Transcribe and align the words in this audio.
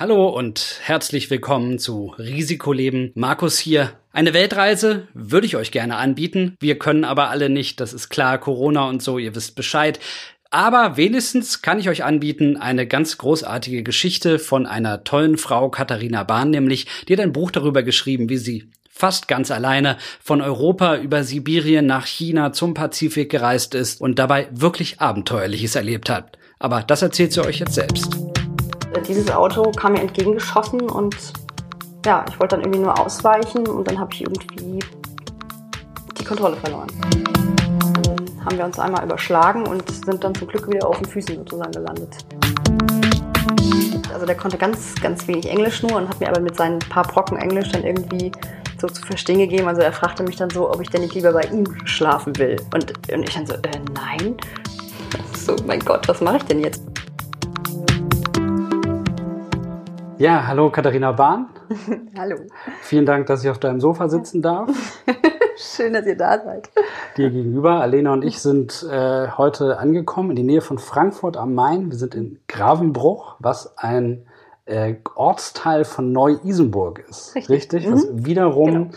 Hallo 0.00 0.30
und 0.30 0.80
herzlich 0.80 1.28
willkommen 1.28 1.78
zu 1.78 2.14
Risikoleben. 2.18 3.12
Markus 3.14 3.58
hier. 3.58 3.92
Eine 4.12 4.32
Weltreise 4.32 5.08
würde 5.12 5.46
ich 5.46 5.56
euch 5.56 5.72
gerne 5.72 5.96
anbieten. 5.96 6.56
Wir 6.58 6.78
können 6.78 7.04
aber 7.04 7.28
alle 7.28 7.50
nicht, 7.50 7.80
das 7.80 7.92
ist 7.92 8.08
klar, 8.08 8.38
Corona 8.38 8.88
und 8.88 9.02
so, 9.02 9.18
ihr 9.18 9.34
wisst 9.34 9.56
Bescheid. 9.56 10.00
Aber 10.48 10.96
wenigstens 10.96 11.60
kann 11.60 11.78
ich 11.78 11.90
euch 11.90 12.02
anbieten 12.02 12.56
eine 12.56 12.86
ganz 12.86 13.18
großartige 13.18 13.82
Geschichte 13.82 14.38
von 14.38 14.64
einer 14.64 15.04
tollen 15.04 15.36
Frau, 15.36 15.68
Katharina 15.68 16.24
Bahn 16.24 16.48
nämlich, 16.48 16.86
die 17.06 17.12
hat 17.12 17.20
ein 17.20 17.34
Buch 17.34 17.50
darüber 17.50 17.82
geschrieben, 17.82 18.30
wie 18.30 18.38
sie 18.38 18.70
fast 18.88 19.28
ganz 19.28 19.50
alleine 19.50 19.98
von 20.24 20.40
Europa 20.40 20.96
über 20.96 21.24
Sibirien 21.24 21.84
nach 21.84 22.06
China 22.06 22.54
zum 22.54 22.72
Pazifik 22.72 23.30
gereist 23.30 23.74
ist 23.74 24.00
und 24.00 24.18
dabei 24.18 24.48
wirklich 24.50 24.98
Abenteuerliches 24.98 25.74
erlebt 25.76 26.08
hat. 26.08 26.38
Aber 26.58 26.82
das 26.82 27.02
erzählt 27.02 27.34
sie 27.34 27.44
euch 27.44 27.58
jetzt 27.58 27.74
selbst. 27.74 28.29
Dieses 29.06 29.30
Auto 29.30 29.70
kam 29.72 29.92
mir 29.92 30.00
entgegengeschossen 30.00 30.82
und 30.82 31.16
ja, 32.04 32.24
ich 32.28 32.38
wollte 32.40 32.56
dann 32.56 32.64
irgendwie 32.64 32.80
nur 32.80 32.98
ausweichen 32.98 33.66
und 33.66 33.86
dann 33.86 33.98
habe 33.98 34.12
ich 34.12 34.22
irgendwie 34.22 34.80
die 36.18 36.24
Kontrolle 36.24 36.56
verloren. 36.56 36.88
Dann 38.02 38.44
haben 38.44 38.58
wir 38.58 38.64
uns 38.64 38.78
einmal 38.78 39.04
überschlagen 39.04 39.66
und 39.66 39.88
sind 39.90 40.22
dann 40.24 40.34
zum 40.34 40.48
Glück 40.48 40.68
wieder 40.68 40.86
auf 40.86 40.98
den 40.98 41.06
Füßen 41.06 41.36
sozusagen 41.36 41.72
gelandet. 41.72 42.16
Also 44.12 44.26
der 44.26 44.36
konnte 44.36 44.58
ganz, 44.58 44.94
ganz 45.00 45.26
wenig 45.28 45.48
Englisch 45.48 45.82
nur 45.82 45.96
und 45.96 46.08
hat 46.08 46.20
mir 46.20 46.28
aber 46.28 46.40
mit 46.40 46.56
seinen 46.56 46.78
paar 46.78 47.04
Brocken 47.04 47.38
Englisch 47.38 47.70
dann 47.70 47.84
irgendwie 47.84 48.32
so 48.80 48.88
zu 48.88 49.02
verstehen 49.02 49.38
gegeben. 49.38 49.68
Also 49.68 49.82
er 49.82 49.92
fragte 49.92 50.22
mich 50.22 50.36
dann 50.36 50.50
so, 50.50 50.70
ob 50.70 50.80
ich 50.80 50.90
denn 50.90 51.02
nicht 51.02 51.14
lieber 51.14 51.32
bei 51.32 51.42
ihm 51.42 51.64
schlafen 51.84 52.36
will. 52.38 52.56
Und, 52.74 52.92
und 53.12 53.22
ich 53.22 53.34
dann 53.34 53.46
so, 53.46 53.54
äh, 53.54 53.80
nein. 53.94 54.36
So, 55.36 55.56
mein 55.66 55.80
Gott, 55.80 56.08
was 56.08 56.20
mache 56.20 56.38
ich 56.38 56.44
denn 56.44 56.60
jetzt? 56.60 56.82
Ja, 60.20 60.46
hallo 60.46 60.68
Katharina 60.68 61.12
Bahn. 61.12 61.46
Hallo. 62.18 62.36
Vielen 62.82 63.06
Dank, 63.06 63.24
dass 63.28 63.42
ich 63.42 63.48
auf 63.48 63.58
deinem 63.58 63.80
Sofa 63.80 64.10
sitzen 64.10 64.42
darf. 64.42 64.68
Schön, 65.56 65.94
dass 65.94 66.04
ihr 66.04 66.14
da 66.18 66.38
seid. 66.44 66.68
Dir 67.16 67.30
gegenüber. 67.30 67.80
Alena 67.80 68.12
und 68.12 68.22
ich 68.22 68.38
sind 68.42 68.86
äh, 68.92 69.28
heute 69.28 69.78
angekommen 69.78 70.28
in 70.28 70.36
die 70.36 70.42
Nähe 70.42 70.60
von 70.60 70.76
Frankfurt 70.76 71.38
am 71.38 71.54
Main. 71.54 71.90
Wir 71.90 71.96
sind 71.96 72.14
in 72.14 72.38
Gravenbruch, 72.48 73.36
was 73.38 73.78
ein 73.78 74.26
äh, 74.66 74.96
Ortsteil 75.14 75.84
von 75.86 76.12
Neu-Isenburg 76.12 77.02
ist. 77.08 77.34
Richtig. 77.34 77.48
Richtig? 77.72 77.90
Was 77.90 78.04
Mhm. 78.10 78.26
wiederum 78.26 78.66
Genau. 78.66 78.90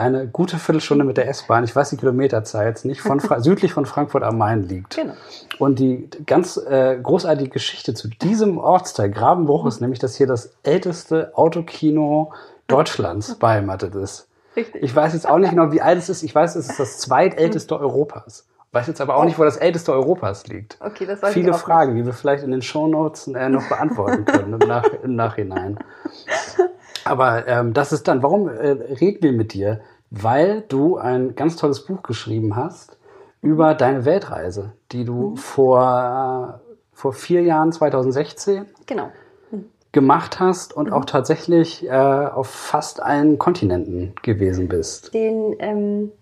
Eine 0.00 0.26
gute 0.26 0.56
Viertelstunde 0.56 1.04
mit 1.04 1.16
der 1.18 1.28
S-Bahn, 1.28 1.62
ich 1.62 1.76
weiß 1.76 1.90
die 1.90 1.96
Kilometerzahl 1.96 2.66
jetzt 2.66 2.84
nicht, 2.84 3.00
von 3.00 3.20
Fra 3.20 3.40
südlich 3.40 3.72
von 3.72 3.86
Frankfurt 3.86 4.22
am 4.22 4.38
Main 4.38 4.66
liegt. 4.66 4.96
Genau. 4.96 5.12
Und 5.58 5.78
die 5.78 6.08
ganz 6.26 6.56
äh, 6.56 6.98
großartige 7.00 7.50
Geschichte 7.50 7.94
zu 7.94 8.08
diesem 8.08 8.58
Ortsteil 8.58 9.10
Gravenbruch 9.10 9.66
ist 9.66 9.80
nämlich, 9.80 9.98
dass 9.98 10.16
hier 10.16 10.26
das 10.26 10.54
älteste 10.62 11.32
Autokino 11.34 12.32
Deutschlands 12.66 13.34
beheimatet 13.34 13.94
ist. 13.94 14.26
Richtig. 14.56 14.82
Ich 14.82 14.96
weiß 14.96 15.12
jetzt 15.12 15.28
auch 15.28 15.38
nicht 15.38 15.50
genau, 15.50 15.70
wie 15.70 15.82
alt 15.82 15.98
es 15.98 16.08
ist. 16.08 16.22
Ich 16.22 16.34
weiß, 16.34 16.56
es 16.56 16.70
ist 16.70 16.80
das 16.80 16.98
zweitälteste 16.98 17.78
Europas. 17.78 18.46
Weiß 18.72 18.86
jetzt 18.86 19.00
aber 19.00 19.16
auch 19.16 19.24
nicht, 19.24 19.38
wo 19.38 19.44
das 19.44 19.56
älteste 19.56 19.92
Europas 19.92 20.46
liegt. 20.46 20.78
Okay, 20.80 21.04
das 21.04 21.22
weiß 21.22 21.34
Viele 21.34 21.54
Fragen, 21.54 21.96
die 21.96 22.06
wir 22.06 22.12
vielleicht 22.12 22.44
in 22.44 22.52
den 22.52 22.62
Shownotes 22.62 23.26
äh, 23.28 23.48
noch 23.48 23.68
beantworten 23.68 24.24
können 24.24 24.60
im, 24.60 24.68
Nach 24.68 24.84
im 25.02 25.16
Nachhinein. 25.16 25.78
Aber 27.10 27.46
ähm, 27.48 27.72
das 27.74 27.92
ist 27.92 28.06
dann, 28.08 28.22
warum 28.22 28.48
äh, 28.48 28.68
reden 28.70 29.22
wir 29.22 29.32
mit 29.32 29.52
dir? 29.52 29.80
Weil 30.10 30.62
du 30.68 30.96
ein 30.96 31.34
ganz 31.34 31.56
tolles 31.56 31.84
Buch 31.84 32.02
geschrieben 32.02 32.56
hast 32.56 32.96
über 33.42 33.74
deine 33.74 34.04
Weltreise, 34.04 34.72
die 34.92 35.04
du 35.04 35.36
vor, 35.36 36.58
äh, 36.60 36.70
vor 36.92 37.12
vier 37.12 37.42
Jahren, 37.42 37.72
2016, 37.72 38.66
Genau. 38.86 39.10
gemacht 39.92 40.38
hast 40.40 40.72
und 40.76 40.92
auch 40.92 41.04
tatsächlich 41.04 41.86
äh, 41.88 41.90
auf 41.92 42.48
fast 42.48 43.02
allen 43.02 43.38
Kontinenten 43.38 44.14
gewesen 44.22 44.68
bist. 44.68 45.12
Den 45.14 45.56
ähm, 45.58 46.12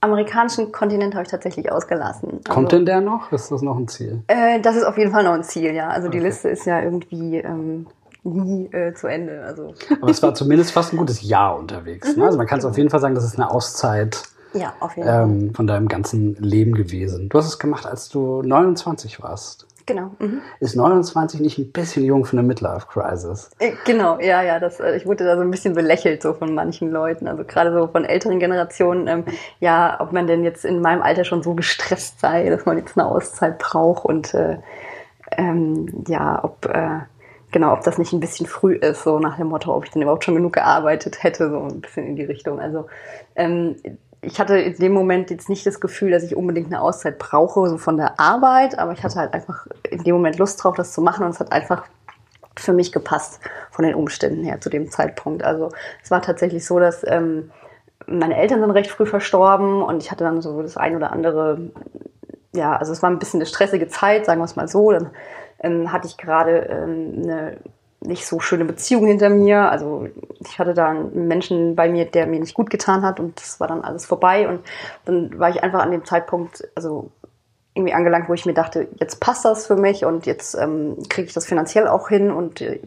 amerikanischen 0.00 0.72
Kontinent 0.72 1.14
habe 1.14 1.24
ich 1.24 1.30
tatsächlich 1.30 1.70
ausgelassen. 1.72 2.40
Kommt 2.48 2.72
denn 2.72 2.86
der 2.86 3.00
noch? 3.00 3.32
Ist 3.32 3.50
das 3.50 3.62
noch 3.62 3.76
ein 3.76 3.88
Ziel? 3.88 4.22
Äh, 4.26 4.60
das 4.60 4.76
ist 4.76 4.84
auf 4.84 4.96
jeden 4.98 5.10
Fall 5.10 5.24
noch 5.24 5.32
ein 5.32 5.42
Ziel, 5.44 5.74
ja. 5.74 5.88
Also 5.88 6.08
die 6.08 6.18
Okay. 6.18 6.26
Liste 6.26 6.48
ist 6.50 6.66
ja 6.66 6.82
irgendwie 6.82 7.38
ähm, 7.38 7.86
nie 8.34 8.66
äh, 8.72 8.94
zu 8.94 9.06
Ende. 9.06 9.42
Also 9.44 9.74
Aber 10.00 10.10
es 10.10 10.22
war 10.22 10.34
zumindest 10.34 10.72
fast 10.72 10.92
ein 10.92 10.96
gutes 10.96 11.22
Jahr 11.22 11.58
unterwegs. 11.58 12.16
Ne? 12.16 12.24
Also 12.24 12.38
man 12.38 12.46
kann 12.46 12.58
es 12.58 12.64
auf 12.64 12.76
jeden 12.76 12.90
Fall 12.90 13.00
sagen, 13.00 13.14
das 13.14 13.24
ist 13.24 13.36
eine 13.36 13.50
Auszeit 13.50 14.22
ja, 14.54 14.72
auf 14.80 14.96
jeden 14.96 15.08
Fall. 15.08 15.22
ähm, 15.24 15.54
von 15.54 15.66
deinem 15.66 15.88
ganzen 15.88 16.34
Leben 16.36 16.74
gewesen. 16.74 17.28
Du 17.28 17.38
hast 17.38 17.46
es 17.46 17.58
gemacht, 17.58 17.86
als 17.86 18.08
du 18.08 18.42
29 18.42 19.22
warst. 19.22 19.66
Genau. 19.88 20.10
Mhm. 20.18 20.42
Ist 20.60 20.76
29 20.76 21.40
nicht 21.40 21.56
ein 21.58 21.72
bisschen 21.72 22.04
jung 22.04 22.26
für 22.26 22.36
eine 22.36 22.46
Midlife-Crisis? 22.46 23.50
Äh, 23.58 23.72
Genau, 23.86 24.20
ja, 24.20 24.42
ja, 24.42 24.60
das, 24.60 24.80
äh, 24.80 24.96
ich 24.96 25.06
wurde 25.06 25.24
da 25.24 25.36
so 25.36 25.42
ein 25.42 25.50
bisschen 25.50 25.74
belächelt 25.74 26.20
so 26.22 26.34
von 26.34 26.54
manchen 26.54 26.90
Leuten, 26.90 27.26
also 27.26 27.42
gerade 27.42 27.72
so 27.72 27.86
von 27.88 28.04
älteren 28.04 28.38
Generationen, 28.38 29.06
ähm, 29.08 29.24
ja, 29.60 29.96
ob 30.00 30.12
man 30.12 30.26
denn 30.26 30.44
jetzt 30.44 30.66
in 30.66 30.82
meinem 30.82 31.00
Alter 31.00 31.24
schon 31.24 31.42
so 31.42 31.54
gestresst 31.54 32.20
sei, 32.20 32.50
dass 32.50 32.66
man 32.66 32.76
jetzt 32.76 32.98
eine 32.98 33.08
Auszeit 33.08 33.58
braucht 33.58 34.04
und 34.04 34.34
äh, 34.34 34.58
ähm, 35.38 36.04
ja, 36.06 36.44
ob 36.44 36.66
äh, 36.66 37.00
genau, 37.50 37.72
ob 37.72 37.82
das 37.82 37.98
nicht 37.98 38.12
ein 38.12 38.20
bisschen 38.20 38.46
früh 38.46 38.74
ist, 38.74 39.02
so 39.02 39.18
nach 39.18 39.36
dem 39.36 39.48
Motto, 39.48 39.74
ob 39.74 39.84
ich 39.84 39.90
denn 39.90 40.02
überhaupt 40.02 40.24
schon 40.24 40.34
genug 40.34 40.54
gearbeitet 40.54 41.22
hätte, 41.22 41.50
so 41.50 41.62
ein 41.62 41.80
bisschen 41.80 42.06
in 42.06 42.16
die 42.16 42.24
Richtung. 42.24 42.60
Also 42.60 42.86
ähm, 43.36 43.76
ich 44.20 44.40
hatte 44.40 44.58
in 44.58 44.76
dem 44.76 44.92
Moment 44.92 45.30
jetzt 45.30 45.48
nicht 45.48 45.66
das 45.66 45.80
Gefühl, 45.80 46.10
dass 46.10 46.22
ich 46.22 46.34
unbedingt 46.34 46.66
eine 46.66 46.80
Auszeit 46.80 47.18
brauche, 47.18 47.68
so 47.68 47.78
von 47.78 47.96
der 47.96 48.18
Arbeit, 48.18 48.78
aber 48.78 48.92
ich 48.92 49.02
hatte 49.02 49.16
halt 49.16 49.32
einfach 49.32 49.66
in 49.88 50.02
dem 50.02 50.16
Moment 50.16 50.38
Lust 50.38 50.62
drauf, 50.62 50.74
das 50.76 50.92
zu 50.92 51.00
machen 51.00 51.24
und 51.24 51.30
es 51.30 51.40
hat 51.40 51.52
einfach 51.52 51.84
für 52.56 52.72
mich 52.72 52.90
gepasst 52.90 53.40
von 53.70 53.84
den 53.84 53.94
Umständen 53.94 54.42
her 54.42 54.60
zu 54.60 54.70
dem 54.70 54.90
Zeitpunkt. 54.90 55.44
Also 55.44 55.70
es 56.02 56.10
war 56.10 56.20
tatsächlich 56.20 56.66
so, 56.66 56.80
dass 56.80 57.04
ähm, 57.06 57.50
meine 58.06 58.36
Eltern 58.36 58.60
sind 58.60 58.70
recht 58.70 58.90
früh 58.90 59.06
verstorben 59.06 59.82
und 59.82 60.02
ich 60.02 60.10
hatte 60.10 60.24
dann 60.24 60.40
so 60.40 60.62
das 60.62 60.76
ein 60.76 60.96
oder 60.96 61.12
andere, 61.12 61.70
ja, 62.52 62.76
also 62.76 62.92
es 62.92 63.02
war 63.02 63.10
ein 63.10 63.18
bisschen 63.18 63.38
eine 63.38 63.46
stressige 63.46 63.88
Zeit, 63.88 64.26
sagen 64.26 64.40
wir 64.40 64.44
es 64.44 64.56
mal 64.56 64.68
so. 64.68 64.90
Dann 64.90 65.10
ähm, 65.60 65.92
hatte 65.92 66.06
ich 66.06 66.16
gerade 66.16 66.58
ähm, 66.70 67.22
eine 67.22 67.56
nicht 68.00 68.26
so 68.26 68.38
schöne 68.40 68.64
Beziehung 68.64 69.06
hinter 69.06 69.28
mir. 69.28 69.70
Also 69.70 70.08
ich 70.40 70.58
hatte 70.58 70.74
da 70.74 70.90
einen 70.90 71.26
Menschen 71.26 71.74
bei 71.74 71.88
mir, 71.88 72.04
der 72.04 72.26
mir 72.26 72.40
nicht 72.40 72.54
gut 72.54 72.70
getan 72.70 73.02
hat 73.02 73.18
und 73.20 73.40
das 73.40 73.60
war 73.60 73.66
dann 73.68 73.82
alles 73.82 74.06
vorbei. 74.06 74.48
Und 74.48 74.60
dann 75.04 75.38
war 75.38 75.50
ich 75.50 75.62
einfach 75.62 75.80
an 75.80 75.90
dem 75.90 76.04
Zeitpunkt, 76.04 76.68
also 76.74 77.10
irgendwie 77.74 77.94
angelangt, 77.94 78.28
wo 78.28 78.34
ich 78.34 78.46
mir 78.46 78.54
dachte, 78.54 78.88
jetzt 78.98 79.20
passt 79.20 79.44
das 79.44 79.66
für 79.66 79.76
mich 79.76 80.04
und 80.04 80.26
jetzt 80.26 80.54
ähm, 80.56 80.96
kriege 81.08 81.28
ich 81.28 81.34
das 81.34 81.46
finanziell 81.46 81.86
auch 81.88 82.08
hin 82.08 82.30
und 82.30 82.60
äh, 82.60 82.80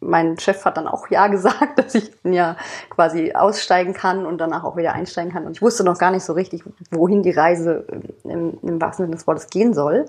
mein 0.00 0.38
Chef 0.38 0.64
hat 0.64 0.76
dann 0.76 0.88
auch 0.88 1.08
ja 1.08 1.28
gesagt, 1.28 1.76
dass 1.78 1.94
ich 1.94 2.10
ja 2.24 2.56
quasi 2.88 3.32
aussteigen 3.32 3.94
kann 3.94 4.26
und 4.26 4.38
danach 4.38 4.64
auch 4.64 4.76
wieder 4.76 4.94
einsteigen 4.94 5.32
kann. 5.32 5.46
Und 5.46 5.52
ich 5.52 5.62
wusste 5.62 5.84
noch 5.84 5.98
gar 5.98 6.10
nicht 6.10 6.24
so 6.24 6.32
richtig, 6.32 6.64
wohin 6.90 7.22
die 7.22 7.30
Reise 7.30 7.84
ähm, 7.90 8.02
im, 8.24 8.58
im 8.62 8.80
wahrsten 8.80 9.06
Sinne 9.06 9.16
des 9.16 9.26
Wortes 9.26 9.48
gehen 9.48 9.74
soll. 9.74 10.06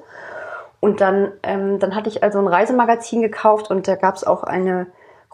Und 0.80 1.00
dann, 1.00 1.32
ähm, 1.44 1.78
dann 1.80 1.96
hatte 1.96 2.10
ich 2.10 2.24
also 2.24 2.40
ein 2.40 2.48
Reisemagazin 2.48 3.22
gekauft 3.22 3.70
und 3.70 3.88
da 3.88 3.96
gab 3.96 4.16
es 4.16 4.24
auch 4.24 4.44
eine 4.44 4.88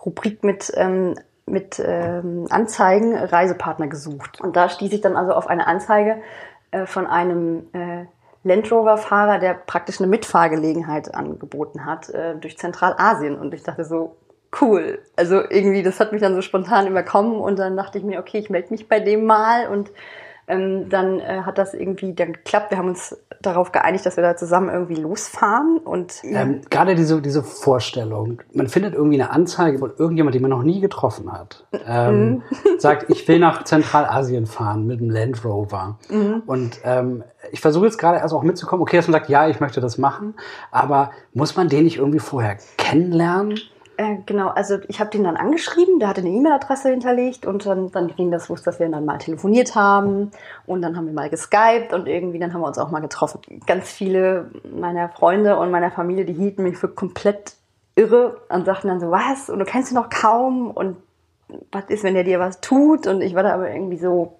Rubrik 0.06 0.44
mit, 0.44 0.72
ähm, 0.76 1.16
mit 1.46 1.82
ähm, 1.84 2.48
Anzeigen, 2.50 3.16
Reisepartner 3.16 3.88
gesucht. 3.88 4.42
Und 4.42 4.58
da 4.58 4.68
stieß 4.68 4.92
ich 4.92 5.02
dann 5.02 5.16
also 5.16 5.32
auf 5.32 5.48
eine 5.48 5.66
Anzeige 5.66 6.18
äh, 6.72 6.86
von 6.86 7.08
einem 7.08 7.68
äh, 7.72 8.06
Land 8.44 8.72
Rover-Fahrer, 8.72 9.40
der 9.40 9.54
praktisch 9.54 10.00
eine 10.00 10.08
Mitfahrgelegenheit 10.08 11.16
angeboten 11.16 11.86
hat 11.86 12.10
äh, 12.10 12.36
durch 12.36 12.58
Zentralasien. 12.58 13.38
Und 13.38 13.54
ich 13.54 13.64
dachte 13.64 13.86
so, 13.86 14.18
cool. 14.62 15.00
Also 15.16 15.42
irgendwie, 15.50 15.84
das 15.84 16.00
hat 16.00 16.12
mich 16.12 16.22
dann 16.22 16.36
so 16.36 16.42
spontan 16.42 16.88
überkommen 16.88 17.40
und 17.40 17.60
dann 17.60 17.76
dachte 17.76 17.98
ich 17.98 18.04
mir, 18.04 18.20
okay, 18.20 18.40
ich 18.40 18.50
melde 18.50 18.70
mich 18.72 18.88
bei 18.88 19.00
dem 19.00 19.26
mal 19.26 19.68
und 19.68 19.92
ähm, 20.48 20.88
dann 20.90 21.20
äh, 21.20 21.42
hat 21.42 21.58
das 21.58 21.74
irgendwie 21.74 22.14
dann 22.14 22.34
geklappt. 22.34 22.72
Wir 22.72 22.78
haben 22.78 22.88
uns 22.88 23.18
darauf 23.42 23.72
geeinigt, 23.72 24.06
dass 24.06 24.16
wir 24.16 24.24
da 24.24 24.36
zusammen 24.38 24.70
irgendwie 24.70 24.96
losfahren 24.96 25.78
und 25.78 26.24
Ähm, 26.24 26.62
Gerade 26.70 26.96
diese, 26.96 27.22
diese 27.22 27.44
Vorstellung, 27.44 28.42
man 28.54 28.68
findet 28.68 28.94
irgendwie 28.94 29.22
eine 29.22 29.32
Anzeige 29.32 29.78
von 29.78 29.92
irgendjemand, 29.98 30.36
den 30.36 30.42
man 30.42 30.52
noch 30.52 30.64
nie 30.64 30.80
getroffen 30.80 31.32
hat, 31.32 31.68
ähm, 31.86 32.44
sagt, 32.80 33.10
ich 33.10 33.28
will 33.28 33.40
nach 33.40 33.64
Zentralasien 33.66 34.46
fahren 34.48 34.88
mit 34.88 35.02
dem 35.02 35.10
Land 35.10 35.44
Rover. 35.44 36.00
Und 36.46 36.80
ähm, 36.84 37.24
ich 37.52 37.60
versuche 37.60 37.86
jetzt 37.86 37.98
gerade 37.98 38.20
erst 38.20 38.34
auch 38.34 38.44
mitzukommen, 38.44 38.82
okay, 38.82 38.98
dass 38.98 39.08
man 39.08 39.14
sagt, 39.14 39.30
ja, 39.30 39.48
ich 39.50 39.60
möchte 39.60 39.82
das 39.82 39.98
machen, 39.98 40.34
aber 40.72 41.12
muss 41.34 41.56
man 41.56 41.68
den 41.68 41.84
nicht 41.84 41.98
irgendwie 41.98 42.20
vorher 42.20 42.58
kennenlernen? 42.78 43.60
Äh, 43.98 44.18
genau, 44.28 44.50
also 44.50 44.78
ich 44.88 45.00
habe 45.00 45.10
den 45.10 45.24
dann 45.24 45.38
angeschrieben, 45.38 46.00
der 46.00 46.10
hatte 46.10 46.22
eine 46.22 46.30
E-Mail-Adresse 46.30 46.90
hinterlegt 46.90 47.48
und 47.48 47.66
dann, 47.66 47.92
dann 47.92 48.16
ging 48.16 48.30
das 48.30 48.48
los, 48.48 48.62
dass 48.62 48.80
wir 48.80 48.88
dann 48.88 49.06
mal 49.06 49.18
telefoniert 49.18 49.74
haben 49.74 50.32
und 50.68 50.84
dann 50.84 50.96
haben 50.96 51.08
wir 51.08 51.14
mal 51.14 51.32
geskypt 51.32 51.94
und 51.94 52.08
irgendwie 52.08 52.38
dann 52.38 52.54
haben 52.54 52.62
wir 52.62 52.68
uns 52.68 52.78
auch 52.78 52.92
mal 52.92 53.00
getroffen. 53.00 53.42
Ganz 53.66 53.92
viele 53.92 54.52
meiner 54.80 55.10
Freunde 55.10 55.58
und 55.58 55.72
meiner 55.72 55.90
Familie, 55.90 56.26
die 56.26 56.34
hielten 56.34 56.62
mich 56.62 56.78
für 56.78 56.90
komplett 56.90 57.56
irre 57.96 58.38
und 58.50 58.66
sagten 58.66 58.88
dann 58.88 59.00
so, 59.00 59.10
was? 59.10 59.50
Und 59.50 59.58
du 59.58 59.66
kennst 59.66 59.92
ihn 59.92 59.96
noch 59.96 60.10
kaum 60.10 60.70
und 60.70 60.98
was 61.72 61.86
ist, 61.88 62.04
wenn 62.04 62.14
der 62.14 62.24
dir 62.24 62.40
was 62.40 62.62
tut? 62.62 63.08
Und 63.08 63.22
ich 63.22 63.34
war 63.34 63.42
da 63.42 63.56
aber 63.56 63.72
irgendwie 63.72 63.98
so, 63.98 64.38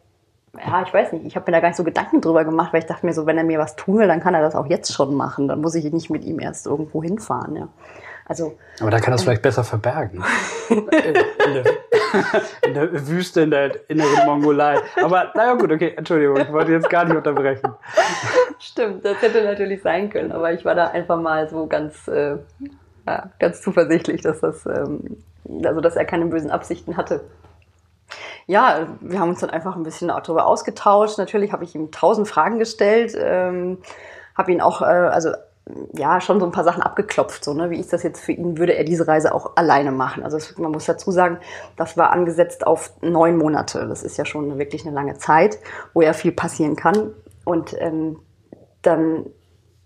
ja, 0.56 0.84
ich 0.84 0.94
weiß 0.94 1.14
nicht, 1.14 1.26
ich 1.26 1.36
habe 1.36 1.50
mir 1.50 1.56
da 1.56 1.62
gar 1.62 1.70
nicht 1.70 1.78
so 1.78 1.84
Gedanken 1.84 2.22
drüber 2.22 2.46
gemacht, 2.46 2.74
weil 2.74 2.82
ich 2.82 2.88
dachte 2.88 3.08
mir 3.08 3.14
so, 3.14 3.26
wenn 3.26 3.40
er 3.40 3.44
mir 3.44 3.58
was 3.58 3.76
tun 3.76 3.98
will, 3.98 4.08
dann 4.08 4.22
kann 4.22 4.36
er 4.36 4.42
das 4.42 4.56
auch 4.56 4.68
jetzt 4.68 4.94
schon 4.94 5.16
machen. 5.16 5.48
Dann 5.48 5.62
muss 5.62 5.74
ich 5.74 5.92
nicht 5.92 6.12
mit 6.12 6.24
ihm 6.26 6.40
erst 6.40 6.68
irgendwo 6.68 7.02
hinfahren, 7.02 7.56
ja. 7.56 7.68
Also, 8.30 8.58
Aber 8.82 8.92
da 8.92 9.00
kann 9.00 9.14
das 9.14 9.22
äh, 9.22 9.26
vielleicht 9.26 9.42
besser 9.42 9.64
verbergen. 9.64 10.24
in, 10.70 10.86
der, 10.90 11.66
in, 12.62 12.74
der, 12.74 13.08
Wüste, 13.08 13.42
in 13.42 13.52
der 13.52 13.90
inneren 13.90 14.26
Mongolei. 14.26 14.80
Aber 15.02 15.32
naja 15.34 15.54
gut, 15.54 15.72
okay, 15.72 15.94
Entschuldigung, 15.96 16.38
ich 16.38 16.52
wollte 16.52 16.74
jetzt 16.74 16.90
gar 16.90 17.06
nicht 17.06 17.16
unterbrechen. 17.16 17.72
Stimmt, 18.60 19.06
das 19.06 19.22
hätte 19.22 19.44
natürlich 19.44 19.82
sein 19.82 20.10
können, 20.10 20.32
aber 20.32 20.52
ich 20.52 20.66
war 20.66 20.76
da 20.76 20.88
einfach 20.88 21.22
mal 21.22 21.48
so 21.50 21.68
ganz, 21.68 22.08
äh, 22.10 22.38
ja, 23.08 23.30
ganz 23.40 23.62
zuversichtlich, 23.62 24.22
dass 24.22 24.42
das, 24.42 24.66
ähm, 24.66 25.24
also 25.64 25.80
dass 25.80 25.96
er 25.96 26.04
keine 26.04 26.26
bösen 26.26 26.52
Absichten 26.52 26.98
hatte 26.98 27.22
ja, 28.48 28.88
wir 29.02 29.20
haben 29.20 29.30
uns 29.30 29.42
dann 29.42 29.50
einfach 29.50 29.76
ein 29.76 29.84
bisschen 29.84 30.08
darüber 30.08 30.48
ausgetauscht. 30.48 31.18
Natürlich 31.18 31.52
habe 31.52 31.66
ich 31.66 31.76
ihm 31.76 31.92
tausend 31.92 32.30
Fragen 32.30 32.60
gestellt, 32.60 33.14
ähm, 33.20 33.80
habe 34.36 34.54
ihn 34.54 34.62
auch, 34.62 34.82
äh, 34.82 34.86
also 34.86 35.32
ja, 35.94 36.22
schon 36.22 36.40
so 36.40 36.46
ein 36.46 36.52
paar 36.52 36.64
Sachen 36.64 36.82
abgeklopft, 36.82 37.44
so, 37.44 37.54
ne? 37.54 37.70
Wie 37.70 37.80
ist 37.80 37.92
das 37.92 38.04
jetzt 38.04 38.22
für 38.22 38.32
ihn? 38.32 38.58
Würde 38.58 38.74
er 38.74 38.84
diese 38.84 39.08
Reise 39.08 39.34
auch 39.34 39.56
alleine 39.56 39.92
machen? 39.92 40.24
Also 40.24 40.38
man 40.62 40.72
muss 40.72 40.86
dazu 40.86 41.12
sagen, 41.12 41.40
das 41.76 41.98
war 41.98 42.12
angesetzt 42.12 42.66
auf 42.66 42.92
neun 43.02 43.38
Monate. 43.38 43.88
Das 43.88 44.04
ist 44.04 44.18
ja 44.18 44.26
schon 44.26 44.58
wirklich 44.58 44.86
eine 44.86 44.96
lange 44.96 45.18
Zeit, 45.18 45.60
wo 45.94 46.02
ja 46.02 46.14
viel 46.14 46.32
passieren 46.32 46.76
kann. 46.76 47.12
Und 47.44 47.76
ähm, 47.80 48.20
dann 48.82 49.26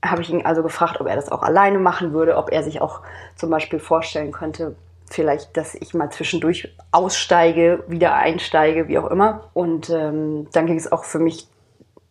habe 0.03 0.21
ich 0.21 0.29
ihn 0.29 0.45
also 0.45 0.63
gefragt, 0.63 0.99
ob 0.99 1.07
er 1.07 1.15
das 1.15 1.31
auch 1.31 1.43
alleine 1.43 1.79
machen 1.79 2.13
würde, 2.13 2.37
ob 2.37 2.51
er 2.51 2.63
sich 2.63 2.81
auch 2.81 3.01
zum 3.35 3.49
Beispiel 3.49 3.79
vorstellen 3.79 4.31
könnte, 4.31 4.75
vielleicht, 5.09 5.55
dass 5.57 5.75
ich 5.75 5.93
mal 5.93 6.09
zwischendurch 6.09 6.75
aussteige, 6.91 7.83
wieder 7.87 8.15
einsteige, 8.15 8.87
wie 8.87 8.97
auch 8.97 9.09
immer. 9.11 9.49
Und 9.53 9.89
ähm, 9.89 10.47
dann 10.53 10.65
ging 10.65 10.77
es 10.77 10.91
auch 10.91 11.03
für 11.03 11.19
mich 11.19 11.47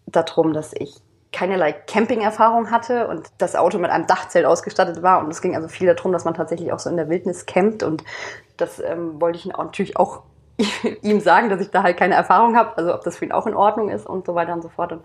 darum, 0.07 0.53
dass 0.53 0.73
ich 0.73 1.01
keinerlei 1.33 1.73
Camping-Erfahrung 1.73 2.71
hatte 2.71 3.07
und 3.07 3.29
das 3.39 3.55
Auto 3.55 3.79
mit 3.79 3.91
einem 3.91 4.07
Dachzelt 4.07 4.45
ausgestattet 4.45 5.03
war. 5.03 5.23
Und 5.23 5.31
es 5.31 5.41
ging 5.41 5.55
also 5.55 5.69
viel 5.69 5.93
darum, 5.95 6.13
dass 6.13 6.25
man 6.25 6.35
tatsächlich 6.35 6.73
auch 6.73 6.79
so 6.79 6.91
in 6.91 6.97
der 6.97 7.09
Wildnis 7.09 7.47
campt. 7.47 7.83
Und 7.83 8.03
das 8.57 8.81
ähm, 8.81 9.21
wollte 9.21 9.39
ich 9.39 9.47
natürlich 9.47 9.97
auch 9.97 10.23
ihm 11.03 11.21
sagen, 11.21 11.49
dass 11.49 11.61
ich 11.61 11.71
da 11.71 11.83
halt 11.83 11.97
keine 11.97 12.15
Erfahrung 12.15 12.57
habe, 12.57 12.77
also 12.77 12.95
ob 12.95 13.03
das 13.05 13.19
für 13.19 13.25
ihn 13.25 13.33
auch 13.33 13.47
in 13.47 13.55
Ordnung 13.55 13.91
ist 13.91 14.07
und 14.07 14.27
so 14.27 14.35
weiter 14.35 14.53
und 14.53 14.63
so 14.63 14.69
fort. 14.69 14.93
Und 14.93 15.03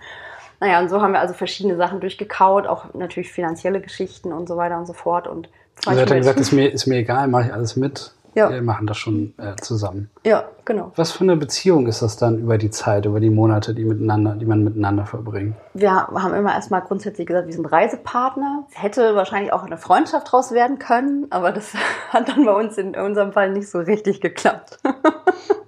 naja, 0.60 0.80
und 0.80 0.90
so 0.90 1.02
haben 1.02 1.12
wir 1.12 1.20
also 1.20 1.34
verschiedene 1.34 1.76
Sachen 1.76 2.00
durchgekaut, 2.00 2.66
auch 2.66 2.94
natürlich 2.94 3.32
finanzielle 3.32 3.82
Geschichten 3.82 4.34
und 4.34 4.48
so 4.48 4.58
weiter 4.58 4.78
und 4.78 4.88
so 4.88 4.94
fort. 4.94 5.28
Und 5.28 5.50
also 5.86 6.00
er 6.00 6.04
hat 6.04 6.12
dann 6.12 6.18
gesagt, 6.18 6.40
ist 6.40 6.54
mir, 6.54 6.72
ist 6.72 6.88
mir 6.88 6.98
egal, 6.98 7.28
mache 7.28 7.48
ich 7.48 7.54
alles 7.54 7.76
mit. 7.76 8.15
Ja. 8.36 8.52
Wir 8.52 8.62
machen 8.62 8.86
das 8.86 8.98
schon 8.98 9.34
äh, 9.38 9.56
zusammen. 9.62 10.10
Ja, 10.26 10.44
genau. 10.66 10.92
Was 10.98 11.14
für 11.14 11.24
eine 11.24 11.38
Beziehung 11.38 11.88
ist 11.88 12.02
das 12.02 12.18
dann 12.18 12.38
über 12.38 12.58
die 12.58 12.70
Zeit, 12.70 13.06
über 13.06 13.22
die 13.22 13.30
Monate, 13.30 13.74
die 13.74 13.86
miteinander, 13.86 14.36
die 14.36 14.46
man 14.46 14.62
miteinander 14.62 15.06
verbringt? 15.06 15.56
Wir 15.74 15.94
haben 15.94 16.34
immer 16.34 16.54
erstmal 16.54 16.82
grundsätzlich 16.82 17.28
gesagt, 17.28 17.48
wir 17.48 17.54
sind 17.54 17.66
Reisepartner. 17.66 18.68
Es 18.70 18.84
hätte 18.84 19.16
wahrscheinlich 19.16 19.54
auch 19.54 19.64
eine 19.64 19.78
Freundschaft 19.78 20.32
draus 20.32 20.52
werden 20.52 20.80
können, 20.80 21.28
aber 21.30 21.54
das 21.54 21.74
hat 22.10 22.28
dann 22.28 22.46
bei 22.46 22.54
uns 22.54 22.78
in 22.78 22.96
unserem 22.96 23.32
Fall 23.32 23.52
nicht 23.52 23.70
so 23.70 23.80
richtig 23.80 24.20
geklappt. 24.20 24.80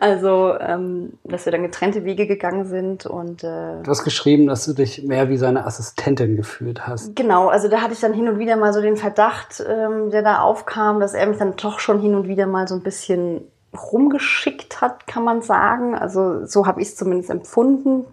Also, 0.00 0.54
ähm, 0.58 1.14
dass 1.24 1.44
wir 1.44 1.52
dann 1.52 1.62
getrennte 1.62 2.04
Wege 2.04 2.26
gegangen 2.26 2.64
sind 2.64 3.06
und. 3.06 3.44
Äh, 3.44 3.82
du 3.82 3.88
hast 3.88 4.04
geschrieben, 4.04 4.46
dass 4.46 4.64
du 4.64 4.72
dich 4.72 5.02
mehr 5.04 5.28
wie 5.28 5.36
seine 5.36 5.66
Assistentin 5.66 6.36
gefühlt 6.36 6.86
hast. 6.86 7.16
Genau, 7.16 7.48
also 7.48 7.68
da 7.68 7.80
hatte 7.80 7.94
ich 7.94 8.00
dann 8.00 8.12
hin 8.12 8.28
und 8.28 8.38
wieder 8.38 8.56
mal 8.56 8.72
so 8.72 8.80
den 8.80 8.96
Verdacht, 8.96 9.64
ähm, 9.66 10.10
der 10.10 10.22
da 10.22 10.40
aufkam, 10.40 11.00
dass 11.00 11.14
er 11.14 11.26
mich 11.26 11.38
dann 11.38 11.56
doch 11.56 11.78
schon 11.78 12.00
hin 12.00 12.14
und 12.14 12.28
wieder 12.28 12.46
mal 12.46 12.68
so 12.68 12.74
ein 12.74 12.82
bisschen 12.82 13.42
rumgeschickt 13.76 14.80
hat, 14.80 15.06
kann 15.06 15.24
man 15.24 15.42
sagen. 15.42 15.94
Also 15.94 16.46
so 16.46 16.66
habe 16.66 16.80
ich 16.80 16.88
es 16.88 16.96
zumindest 16.96 17.30
empfunden. 17.30 18.06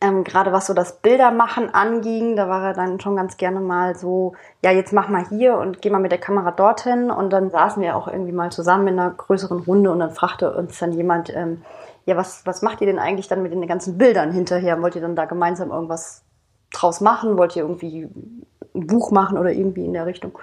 Ähm, 0.00 0.24
Gerade 0.24 0.52
was 0.52 0.66
so 0.66 0.74
das 0.74 1.00
Bildermachen 1.00 1.74
anging, 1.74 2.36
da 2.36 2.48
war 2.48 2.68
er 2.68 2.74
dann 2.74 3.00
schon 3.00 3.16
ganz 3.16 3.36
gerne 3.36 3.60
mal 3.60 3.96
so, 3.96 4.34
ja, 4.62 4.70
jetzt 4.70 4.92
mach 4.92 5.08
mal 5.08 5.26
hier 5.28 5.56
und 5.56 5.82
geh 5.82 5.90
mal 5.90 6.00
mit 6.00 6.12
der 6.12 6.20
Kamera 6.20 6.50
dorthin. 6.50 7.10
Und 7.10 7.32
dann 7.32 7.50
saßen 7.50 7.82
wir 7.82 7.96
auch 7.96 8.08
irgendwie 8.08 8.32
mal 8.32 8.50
zusammen 8.50 8.88
in 8.88 8.98
einer 8.98 9.10
größeren 9.10 9.60
Runde 9.60 9.90
und 9.90 9.98
dann 10.00 10.10
fragte 10.10 10.54
uns 10.54 10.78
dann 10.78 10.92
jemand, 10.92 11.34
ähm, 11.34 11.62
ja, 12.06 12.16
was, 12.16 12.44
was 12.46 12.62
macht 12.62 12.80
ihr 12.80 12.86
denn 12.86 12.98
eigentlich 12.98 13.28
dann 13.28 13.42
mit 13.42 13.52
den 13.52 13.66
ganzen 13.66 13.98
Bildern 13.98 14.32
hinterher? 14.32 14.80
Wollt 14.82 14.94
ihr 14.96 15.02
dann 15.02 15.16
da 15.16 15.26
gemeinsam 15.26 15.70
irgendwas 15.70 16.24
draus 16.72 17.00
machen? 17.00 17.36
Wollt 17.36 17.56
ihr 17.56 17.62
irgendwie 17.62 18.08
ein 18.74 18.86
Buch 18.86 19.10
machen 19.10 19.38
oder 19.38 19.52
irgendwie 19.52 19.84
in 19.84 19.92
der 19.92 20.06
Richtung? 20.06 20.38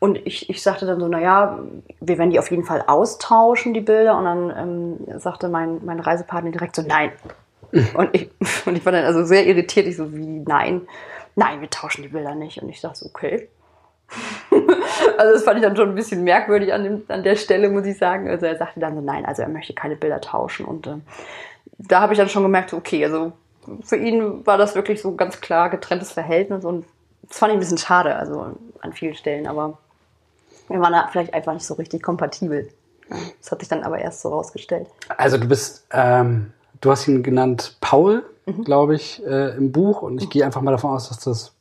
Und 0.00 0.16
ich, 0.26 0.48
ich 0.48 0.62
sagte 0.62 0.86
dann 0.86 1.00
so, 1.00 1.08
naja, 1.08 1.58
wir 2.00 2.18
werden 2.18 2.30
die 2.30 2.38
auf 2.38 2.50
jeden 2.50 2.64
Fall 2.64 2.84
austauschen, 2.86 3.74
die 3.74 3.80
Bilder. 3.80 4.16
Und 4.16 4.24
dann 4.24 4.52
ähm, 4.56 5.18
sagte 5.18 5.48
mein, 5.48 5.84
mein 5.84 5.98
Reisepartner 5.98 6.50
direkt 6.50 6.76
so, 6.76 6.82
nein, 6.82 7.10
und 7.72 8.10
ich, 8.12 8.30
und 8.66 8.76
ich 8.76 8.84
war 8.84 8.92
dann 8.92 9.04
also 9.04 9.24
sehr 9.24 9.46
irritiert. 9.46 9.86
Ich 9.86 9.96
so, 9.96 10.12
wie, 10.12 10.42
nein, 10.46 10.82
nein, 11.36 11.60
wir 11.60 11.70
tauschen 11.70 12.02
die 12.02 12.08
Bilder 12.08 12.34
nicht. 12.34 12.62
Und 12.62 12.68
ich 12.68 12.80
dachte 12.80 12.98
so, 12.98 13.06
okay. 13.06 13.48
also 15.18 15.32
das 15.34 15.44
fand 15.44 15.58
ich 15.58 15.64
dann 15.64 15.76
schon 15.76 15.90
ein 15.90 15.94
bisschen 15.94 16.24
merkwürdig 16.24 16.72
an, 16.72 16.84
dem, 16.84 17.02
an 17.08 17.22
der 17.22 17.36
Stelle, 17.36 17.68
muss 17.68 17.86
ich 17.86 17.98
sagen. 17.98 18.28
Also 18.28 18.46
er 18.46 18.56
sagte 18.56 18.80
dann 18.80 18.94
so, 18.94 19.00
nein, 19.00 19.26
also 19.26 19.42
er 19.42 19.48
möchte 19.48 19.74
keine 19.74 19.96
Bilder 19.96 20.20
tauschen. 20.20 20.64
Und 20.64 20.86
äh, 20.86 20.96
da 21.78 22.00
habe 22.00 22.12
ich 22.12 22.18
dann 22.18 22.28
schon 22.28 22.42
gemerkt, 22.42 22.72
okay, 22.72 23.04
also 23.04 23.32
für 23.84 23.96
ihn 23.96 24.46
war 24.46 24.56
das 24.56 24.74
wirklich 24.74 25.02
so 25.02 25.14
ganz 25.14 25.40
klar 25.40 25.68
getrenntes 25.68 26.12
Verhältnis. 26.12 26.64
Und 26.64 26.86
das 27.22 27.38
fand 27.38 27.50
ich 27.50 27.56
ein 27.56 27.60
bisschen 27.60 27.78
schade, 27.78 28.16
also 28.16 28.56
an 28.80 28.92
vielen 28.94 29.14
Stellen. 29.14 29.46
Aber 29.46 29.78
wir 30.68 30.80
waren 30.80 30.92
da 30.92 31.08
vielleicht 31.08 31.34
einfach 31.34 31.52
nicht 31.52 31.66
so 31.66 31.74
richtig 31.74 32.02
kompatibel. 32.02 32.68
Das 33.40 33.52
hat 33.52 33.60
sich 33.60 33.68
dann 33.68 33.84
aber 33.84 33.98
erst 33.98 34.22
so 34.22 34.30
rausgestellt. 34.30 34.86
Also 35.16 35.36
du 35.36 35.46
bist... 35.46 35.86
Ähm 35.92 36.52
du 36.80 36.90
hast 36.90 37.08
ihn 37.08 37.22
genannt 37.22 37.76
Paul, 37.80 38.24
mhm. 38.46 38.64
glaube 38.64 38.94
ich, 38.94 39.24
äh, 39.26 39.56
im 39.56 39.72
Buch. 39.72 40.02
Und 40.02 40.22
ich 40.22 40.30
gehe 40.30 40.44
einfach 40.44 40.62
mal 40.62 40.72
davon 40.72 40.90
aus, 40.90 41.08
dass 41.08 41.20
das 41.20 41.54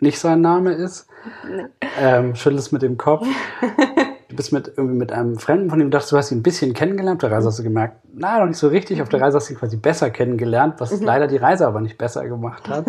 nicht 0.00 0.18
sein 0.18 0.40
Name 0.40 0.72
ist. 0.72 1.06
Nee. 1.48 1.66
Ähm, 2.00 2.34
schüttelst 2.34 2.72
mit 2.72 2.82
dem 2.82 2.98
Kopf. 2.98 3.26
du 4.32 4.36
bist 4.36 4.52
mit, 4.52 4.72
irgendwie 4.76 4.96
mit 4.96 5.12
einem 5.12 5.38
Fremden, 5.38 5.70
von 5.70 5.78
dem 5.78 5.90
du 5.90 5.96
dachtest, 5.96 6.12
du 6.12 6.16
hast 6.16 6.32
ihn 6.32 6.38
ein 6.38 6.42
bisschen 6.42 6.74
kennengelernt. 6.74 7.22
Auf 7.22 7.28
der 7.28 7.36
Reise 7.36 7.48
hast 7.48 7.58
du 7.58 7.62
gemerkt, 7.62 7.98
na, 8.12 8.40
noch 8.40 8.46
nicht 8.46 8.58
so 8.58 8.68
richtig. 8.68 9.00
Auf 9.00 9.08
der 9.08 9.20
Reise 9.20 9.36
hast 9.36 9.48
du 9.48 9.54
ihn 9.54 9.58
quasi 9.58 9.76
besser 9.76 10.10
kennengelernt, 10.10 10.76
was 10.78 10.98
mhm. 10.98 11.06
leider 11.06 11.28
die 11.28 11.36
Reise 11.36 11.66
aber 11.66 11.80
nicht 11.80 11.98
besser 11.98 12.26
gemacht 12.26 12.68
hat. 12.68 12.86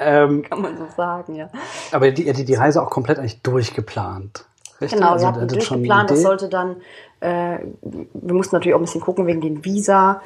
ähm, 0.00 0.42
Kann 0.48 0.60
man 0.60 0.76
so 0.76 0.86
sagen, 0.94 1.34
ja. 1.34 1.48
Aber 1.92 2.10
die, 2.10 2.30
die, 2.32 2.44
die 2.44 2.54
Reise 2.54 2.82
auch 2.82 2.90
komplett 2.90 3.18
eigentlich 3.18 3.40
durchgeplant. 3.42 4.44
Richtig? 4.80 4.98
Genau, 4.98 5.12
also, 5.12 5.24
wir 5.24 5.28
hatten 5.32 5.48
durchgeplant, 5.48 6.10
das 6.10 6.22
sollte 6.22 6.48
dann, 6.48 6.76
äh, 7.20 7.58
wir 7.80 8.34
mussten 8.34 8.56
natürlich 8.56 8.74
auch 8.74 8.80
ein 8.80 8.84
bisschen 8.84 9.00
gucken 9.00 9.26
wegen 9.26 9.40
den 9.40 9.64
Visa 9.64 10.20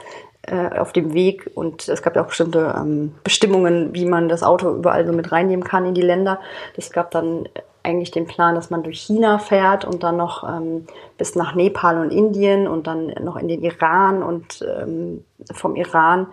äh, 0.51 0.79
auf 0.79 0.93
dem 0.93 1.13
Weg 1.15 1.51
und 1.55 1.89
es 1.89 2.03
gab 2.03 2.17
ja 2.17 2.23
auch 2.23 2.29
bestimmte 2.29 2.75
ähm, 2.77 3.15
Bestimmungen, 3.25 3.95
wie 3.95 4.07
man 4.07 4.29
das 4.29 4.43
Auto 4.43 4.75
überall 4.75 5.07
so 5.07 5.13
mit 5.13 5.31
reinnehmen 5.31 5.65
kann 5.65 5.85
in 5.85 5.95
die 5.95 6.03
Länder. 6.03 6.41
Es 6.77 6.91
gab 6.91 7.11
dann 7.11 7.49
eigentlich 7.83 8.11
den 8.11 8.27
Plan, 8.27 8.55
dass 8.55 8.71
man 8.71 8.83
durch 8.83 9.01
China 9.01 9.39
fährt 9.39 9.85
und 9.85 10.03
dann 10.03 10.17
noch 10.17 10.49
ähm, 10.49 10.87
bis 11.17 11.35
nach 11.35 11.55
Nepal 11.55 11.99
und 11.99 12.11
Indien 12.11 12.67
und 12.67 12.87
dann 12.87 13.09
noch 13.23 13.37
in 13.37 13.49
den 13.49 13.63
Iran 13.63 14.23
und 14.23 14.65
ähm, 14.67 15.25
vom 15.53 15.77
Iran 15.77 16.29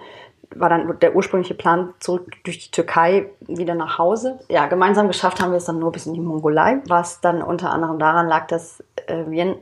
war 0.54 0.70
dann 0.70 1.00
der 1.00 1.16
ursprüngliche 1.16 1.54
Plan 1.54 1.94
zurück 2.00 2.32
durch 2.44 2.60
die 2.60 2.72
Türkei 2.72 3.30
wieder 3.42 3.76
nach 3.76 3.98
Hause. 3.98 4.40
Ja, 4.48 4.68
gemeinsam 4.68 5.08
geschafft 5.08 5.42
haben 5.42 5.52
wir 5.52 5.58
es 5.58 5.66
dann 5.66 5.80
nur 5.80 5.92
bis 5.92 6.06
in 6.06 6.14
die 6.14 6.22
Mongolei, 6.22 6.82
was 6.88 7.22
dann 7.22 7.42
unter 7.42 7.72
anderem 7.72 8.00
daran 8.00 8.28
lag, 8.28 8.48
dass 8.48 8.84
äh, 9.08 9.24
wir 9.28 9.58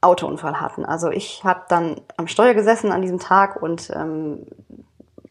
Autounfall 0.00 0.60
hatten. 0.60 0.84
Also 0.84 1.10
ich 1.10 1.44
habe 1.44 1.62
dann 1.68 1.96
am 2.16 2.28
Steuer 2.28 2.54
gesessen 2.54 2.92
an 2.92 3.02
diesem 3.02 3.18
Tag 3.18 3.62
und 3.62 3.90
ähm, 3.94 4.46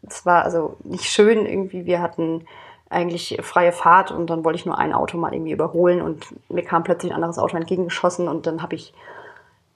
es 0.08 0.26
war 0.26 0.44
also 0.44 0.78
nicht 0.84 1.06
schön 1.06 1.46
irgendwie. 1.46 1.86
Wir 1.86 2.02
hatten 2.02 2.46
eigentlich 2.90 3.40
freie 3.42 3.72
Fahrt 3.72 4.12
und 4.12 4.30
dann 4.30 4.44
wollte 4.44 4.60
ich 4.60 4.66
nur 4.66 4.78
ein 4.78 4.94
Auto 4.94 5.18
mal 5.18 5.34
irgendwie 5.34 5.52
überholen 5.52 6.02
und 6.02 6.26
mir 6.50 6.64
kam 6.64 6.84
plötzlich 6.84 7.12
ein 7.12 7.16
anderes 7.16 7.40
Auto 7.40 7.58
entgegengeschossen 7.58 8.28
und 8.28 8.48
dann 8.48 8.62
habe 8.62 8.76
ich 8.76 8.94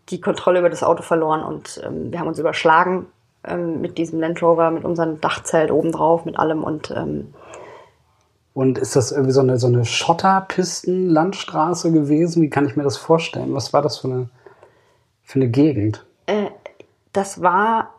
die 0.10 0.22
Kontrolle 0.22 0.60
über 0.60 0.70
das 0.70 0.84
Auto 0.84 1.04
verloren 1.04 1.44
und 1.44 1.82
ähm, 1.84 2.12
wir 2.12 2.20
haben 2.20 2.28
uns 2.28 2.40
überschlagen 2.40 3.08
ähm, 3.44 3.82
mit 3.82 3.98
diesem 3.98 4.20
Land 4.20 4.42
Rover, 4.42 4.72
mit 4.72 4.86
unserem 4.86 5.22
Dachzelt 5.22 5.72
obendrauf, 5.72 6.26
mit 6.26 6.38
allem 6.38 6.64
und 6.64 6.92
ähm, 6.92 7.34
und 8.54 8.78
ist 8.78 8.96
das 8.96 9.12
irgendwie 9.12 9.32
so 9.32 9.42
eine, 9.42 9.58
so 9.58 9.68
eine 9.68 9.86
Schotterpisten-Landstraße 9.86 11.92
gewesen? 11.92 12.42
Wie 12.42 12.50
kann 12.50 12.66
ich 12.66 12.76
mir 12.76 12.84
das 12.84 12.98
vorstellen? 12.98 13.54
Was 13.54 13.74
war 13.74 13.82
das 13.82 14.00
für 14.00 14.10
eine 14.10 14.30
für 15.30 15.38
eine 15.38 15.50
Gegend? 15.50 16.04
Äh, 16.26 16.48
das 17.14 17.44
war 17.44 17.94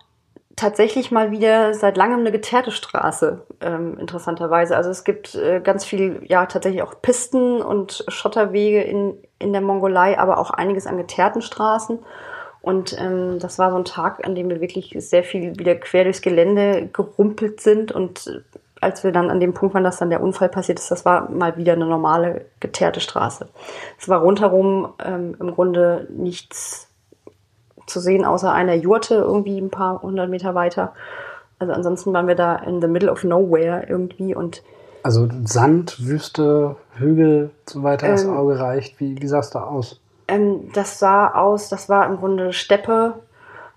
tatsächlich 0.57 1.13
mal 1.13 1.31
wieder 1.31 1.75
seit 1.75 1.97
langem 1.97 2.21
eine 2.21 2.33
geteerte 2.33 2.73
Straße, 2.73 3.47
ähm, 3.61 3.97
interessanterweise. 4.01 4.77
Also 4.77 4.91
es 4.91 5.05
gibt 5.05 5.37
äh, 5.37 5.61
ganz 5.61 5.85
viel, 5.85 6.23
ja, 6.27 6.47
tatsächlich 6.47 6.83
auch 6.83 7.01
Pisten 7.01 7.63
und 7.63 8.05
Schotterwege 8.09 8.83
in, 8.83 9.15
in 9.39 9.53
der 9.53 9.63
Mongolei, 9.63 10.19
aber 10.19 10.39
auch 10.39 10.51
einiges 10.51 10.89
an 10.89 10.97
geteerten 10.97 11.41
Straßen. 11.41 12.01
Und 12.63 12.97
ähm, 13.01 13.39
das 13.39 13.61
war 13.61 13.71
so 13.71 13.77
ein 13.77 13.85
Tag, 13.85 14.27
an 14.27 14.35
dem 14.35 14.51
wir 14.51 14.61
wirklich 14.61 14.97
sehr 14.99 15.23
viel 15.23 15.57
wieder 15.57 15.77
quer 15.77 16.03
durchs 16.03 16.23
Gelände 16.23 16.91
gerumpelt 16.93 17.61
sind. 17.61 17.93
Und 17.93 18.43
als 18.81 19.05
wir 19.05 19.13
dann 19.13 19.31
an 19.31 19.39
dem 19.39 19.55
Punkt 19.55 19.75
waren, 19.75 19.85
dass 19.85 19.99
dann 19.99 20.11
der 20.11 20.21
Unfall 20.21 20.49
passiert 20.49 20.81
ist, 20.81 20.91
das 20.91 21.05
war 21.05 21.31
mal 21.31 21.57
wieder 21.57 21.75
eine 21.75 21.87
normale 21.87 22.47
geteerte 22.59 23.01
Straße. 23.01 23.49
Es 24.01 24.09
war 24.09 24.21
rundherum 24.21 24.95
ähm, 25.03 25.37
im 25.39 25.53
Grunde 25.53 26.09
nichts 26.11 26.90
zu 27.91 28.01
sehen, 28.01 28.25
außer 28.25 28.53
einer 28.53 28.75
Jurte 28.75 29.15
irgendwie 29.17 29.59
ein 29.59 29.71
paar 29.71 30.03
hundert 30.03 30.31
Meter 30.31 30.55
weiter. 30.55 30.93
Also 31.59 31.73
ansonsten 31.73 32.13
waren 32.13 32.27
wir 32.27 32.35
da 32.35 32.57
in 32.57 32.81
the 32.81 32.89
middle 32.89 33.11
of 33.11 33.25
nowhere 33.25 33.87
irgendwie 33.89 34.35
und 34.35 34.63
Also 35.03 35.29
Sand, 35.45 36.07
Wüste, 36.07 36.77
Hügel 36.95 37.51
so 37.69 37.83
weiter 37.83 38.07
ähm, 38.07 38.13
das 38.13 38.27
Auge 38.27 38.59
reicht. 38.59 38.99
Wie, 39.01 39.21
wie 39.21 39.27
sah 39.27 39.41
es 39.41 39.51
da 39.51 39.65
aus? 39.65 40.01
Ähm, 40.29 40.71
das 40.73 40.99
sah 40.99 41.35
aus, 41.35 41.69
das 41.69 41.89
war 41.89 42.07
im 42.07 42.17
Grunde 42.17 42.53
Steppe, 42.53 43.15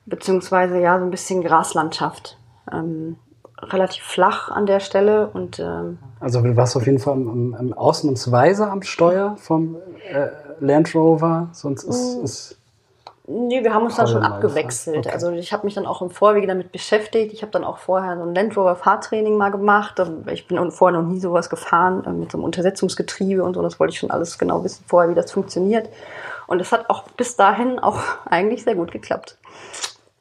beziehungsweise 0.06 0.80
ja 0.80 0.98
so 0.98 1.06
ein 1.06 1.12
bisschen 1.12 1.44
Graslandschaft. 1.44 2.38
Ähm, 2.72 3.18
relativ 3.62 4.04
flach 4.04 4.50
an 4.50 4.66
der 4.66 4.80
Stelle 4.80 5.28
und 5.28 5.60
ähm, 5.60 5.98
also 6.20 6.42
du 6.42 6.56
warst 6.56 6.76
auf 6.76 6.86
jeden 6.86 7.00
Fall 7.00 7.16
im, 7.16 7.56
im 7.60 7.74
ausnahmsweise 7.74 8.70
am 8.70 8.82
Steuer 8.82 9.36
vom 9.38 9.76
äh, 10.10 10.28
Land 10.60 10.96
Rover, 10.96 11.50
sonst 11.52 11.84
ist, 11.84 12.20
mm. 12.20 12.24
ist 12.24 12.58
Nee, 13.26 13.64
wir 13.64 13.74
haben 13.74 13.86
uns 13.86 13.96
dann 13.96 14.08
schon 14.08 14.22
abgewechselt. 14.22 14.98
Okay. 14.98 15.12
Also 15.12 15.32
ich 15.32 15.54
habe 15.54 15.66
mich 15.66 15.76
dann 15.76 15.86
auch 15.86 16.02
im 16.02 16.10
Vorwege 16.10 16.46
damit 16.46 16.74
beschäftigt. 16.74 17.32
Ich 17.32 17.42
habe 17.42 17.54
dann 17.54 17.64
auch 17.64 17.78
vorher 17.78 18.18
so 18.18 18.24
ein 18.24 18.36
Land 18.36 18.58
Rover 18.58 18.76
Fahrtraining 18.76 19.38
mal 19.38 19.50
gemacht. 19.50 20.02
Ich 20.30 20.48
bin 20.48 20.72
vorher 20.72 21.00
noch 21.00 21.08
nie 21.08 21.22
sowas 21.22 21.50
gefahren 21.50 22.04
äh, 22.06 22.12
mit 22.12 22.34
so 22.34 22.38
einem 22.38 22.44
Untersetzungsgetriebe 22.44 23.42
und 23.42 23.54
so. 23.54 23.62
Das 23.62 23.80
wollte 23.80 23.94
ich 23.94 24.00
schon 24.00 24.12
alles 24.12 24.38
genau 24.38 24.66
wissen 24.66 24.84
vorher, 24.88 25.10
wie 25.10 25.16
das 25.16 25.32
funktioniert. 25.32 25.88
Und 26.48 26.60
es 26.60 26.74
hat 26.74 26.90
auch 26.90 27.04
bis 27.12 27.38
dahin 27.38 27.80
auch 27.80 28.00
eigentlich 28.26 28.66
sehr 28.66 28.76
gut 28.76 28.92
geklappt. 28.92 29.38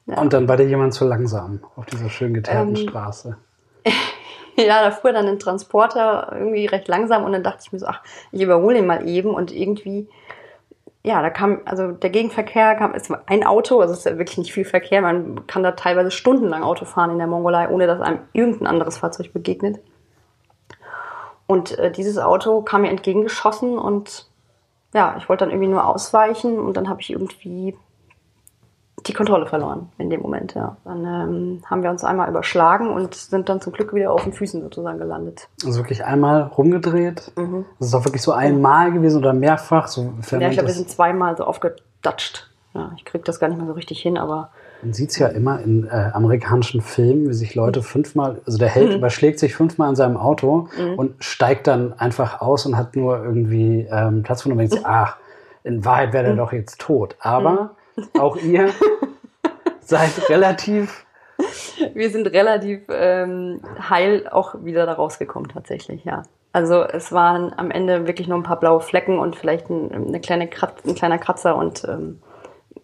Ja. 0.05 0.21
Und 0.21 0.31
dann 0.31 0.47
war 0.47 0.55
dir 0.55 0.67
jemand 0.67 0.93
zu 0.93 1.05
langsam 1.05 1.59
auf 1.75 1.85
dieser 1.85 2.09
schön 2.09 2.33
geteerten 2.33 2.75
ähm, 2.75 2.87
Straße. 2.87 3.35
ja, 4.55 4.81
da 4.81 4.91
fuhr 4.91 5.11
dann 5.11 5.27
ein 5.27 5.39
Transporter 5.39 6.31
irgendwie 6.33 6.67
recht 6.67 6.87
langsam 6.87 7.25
und 7.25 7.33
dann 7.33 7.43
dachte 7.43 7.63
ich 7.65 7.73
mir 7.73 7.79
so, 7.79 7.87
ach, 7.87 8.01
ich 8.31 8.41
überhole 8.41 8.77
ihn 8.77 8.85
mal 8.85 9.07
eben 9.07 9.33
und 9.33 9.51
irgendwie 9.51 10.07
ja, 11.05 11.21
da 11.21 11.29
kam, 11.29 11.59
also 11.65 11.91
der 11.91 12.09
Gegenverkehr 12.09 12.75
kam, 12.75 12.93
es 12.93 13.09
war 13.09 13.23
ein 13.25 13.45
Auto, 13.45 13.81
also 13.81 13.91
es 13.93 13.99
ist 13.99 14.05
ja 14.05 14.17
wirklich 14.17 14.37
nicht 14.37 14.53
viel 14.53 14.63
Verkehr, 14.63 15.01
man 15.01 15.45
kann 15.47 15.61
da 15.61 15.71
teilweise 15.71 16.11
stundenlang 16.11 16.63
Auto 16.63 16.85
fahren 16.85 17.11
in 17.11 17.17
der 17.17 17.27
Mongolei, 17.27 17.67
ohne 17.67 17.87
dass 17.87 17.99
einem 17.99 18.19
irgendein 18.31 18.67
anderes 18.67 18.97
Fahrzeug 18.97 19.33
begegnet. 19.33 19.79
Und 21.45 21.77
äh, 21.77 21.91
dieses 21.91 22.17
Auto 22.17 22.61
kam 22.61 22.81
mir 22.81 22.89
entgegengeschossen 22.89 23.77
und 23.77 24.29
ja, 24.93 25.15
ich 25.17 25.27
wollte 25.27 25.43
dann 25.43 25.51
irgendwie 25.51 25.71
nur 25.71 25.85
ausweichen 25.85 26.57
und 26.57 26.77
dann 26.77 26.87
habe 26.87 27.01
ich 27.01 27.09
irgendwie 27.09 27.77
die 29.07 29.13
Kontrolle 29.13 29.45
verloren 29.45 29.89
in 29.97 30.09
dem 30.09 30.21
Moment, 30.21 30.53
ja. 30.55 30.77
Dann 30.85 31.05
ähm, 31.05 31.61
haben 31.65 31.83
wir 31.83 31.89
uns 31.89 32.03
einmal 32.03 32.29
überschlagen 32.29 32.89
und 32.89 33.15
sind 33.15 33.49
dann 33.49 33.61
zum 33.61 33.73
Glück 33.73 33.93
wieder 33.93 34.11
auf 34.11 34.23
den 34.23 34.33
Füßen 34.33 34.61
sozusagen 34.61 34.97
gelandet. 34.97 35.49
Also 35.65 35.79
wirklich 35.79 36.05
einmal 36.05 36.43
rumgedreht? 36.43 37.31
Mhm. 37.35 37.65
Das 37.79 37.87
ist 37.87 37.93
doch 37.93 38.05
wirklich 38.05 38.21
so 38.21 38.31
einmal 38.31 38.91
gewesen 38.91 39.17
oder 39.17 39.33
mehrfach? 39.33 39.87
So 39.87 40.13
ja, 40.31 40.47
ich 40.47 40.53
glaube, 40.53 40.67
wir 40.67 40.75
sind 40.75 40.89
zweimal 40.89 41.35
so 41.37 41.43
aufgedatscht. 41.43 42.49
Ja, 42.73 42.91
ich 42.95 43.05
kriege 43.05 43.23
das 43.23 43.39
gar 43.39 43.49
nicht 43.49 43.57
mehr 43.57 43.67
so 43.67 43.73
richtig 43.73 44.01
hin, 44.01 44.17
aber. 44.17 44.49
Man 44.81 44.93
sieht 44.93 45.11
es 45.11 45.19
ja 45.19 45.27
immer 45.27 45.59
in 45.61 45.87
äh, 45.87 46.09
amerikanischen 46.13 46.81
Filmen, 46.81 47.29
wie 47.29 47.33
sich 47.33 47.55
Leute 47.55 47.83
fünfmal, 47.83 48.41
also 48.45 48.57
der 48.57 48.69
Held 48.69 48.89
mhm. 48.89 48.95
überschlägt 48.97 49.39
sich 49.39 49.55
fünfmal 49.55 49.89
in 49.89 49.95
seinem 49.95 50.17
Auto 50.17 50.67
mhm. 50.77 50.95
und 50.95 51.23
steigt 51.23 51.67
dann 51.67 51.93
einfach 51.93 52.41
aus 52.41 52.65
und 52.65 52.75
hat 52.75 52.95
nur 52.95 53.23
irgendwie 53.23 53.87
ähm, 53.89 54.23
Platz 54.23 54.41
von 54.41 54.51
und 54.51 54.57
denkt, 54.57 54.81
ach, 54.83 55.17
in 55.63 55.85
Wahrheit 55.85 56.13
wäre 56.13 56.27
er 56.27 56.33
mhm. 56.33 56.37
doch 56.37 56.51
jetzt 56.51 56.79
tot. 56.79 57.15
Aber 57.19 57.51
mhm. 57.51 57.69
Auch 58.17 58.37
ihr 58.37 58.69
seid 59.81 60.29
relativ. 60.29 61.05
Wir 61.93 62.09
sind 62.09 62.27
relativ 62.27 62.81
ähm, 62.89 63.61
heil 63.89 64.27
auch 64.29 64.55
wieder 64.63 64.85
da 64.85 64.93
rausgekommen, 64.93 65.49
tatsächlich, 65.49 66.05
ja. 66.05 66.23
Also 66.51 66.83
es 66.83 67.11
waren 67.11 67.51
am 67.57 67.71
Ende 67.71 68.05
wirklich 68.05 68.27
nur 68.27 68.37
ein 68.37 68.43
paar 68.43 68.59
blaue 68.59 68.79
Flecken 68.79 69.17
und 69.17 69.35
vielleicht 69.35 69.69
ein, 69.69 69.91
eine 69.91 70.21
kleine 70.21 70.47
Kratz, 70.47 70.85
ein 70.85 70.93
kleiner 70.93 71.17
Kratzer 71.17 71.55
und 71.55 71.83
ähm, 71.85 72.21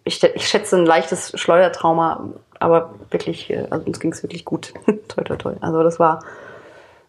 ich, 0.04 0.22
ich 0.22 0.48
schätze 0.48 0.76
ein 0.76 0.86
leichtes 0.86 1.38
Schleudertrauma, 1.38 2.30
aber 2.58 2.94
wirklich, 3.10 3.50
äh, 3.50 3.66
also 3.70 3.86
uns 3.86 4.00
ging 4.00 4.12
es 4.12 4.22
wirklich 4.22 4.44
gut. 4.44 4.74
toi, 5.08 5.22
toi, 5.22 5.36
toi. 5.36 5.54
Also 5.60 5.84
das 5.84 6.00
war 6.00 6.24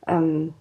ähm, 0.08 0.54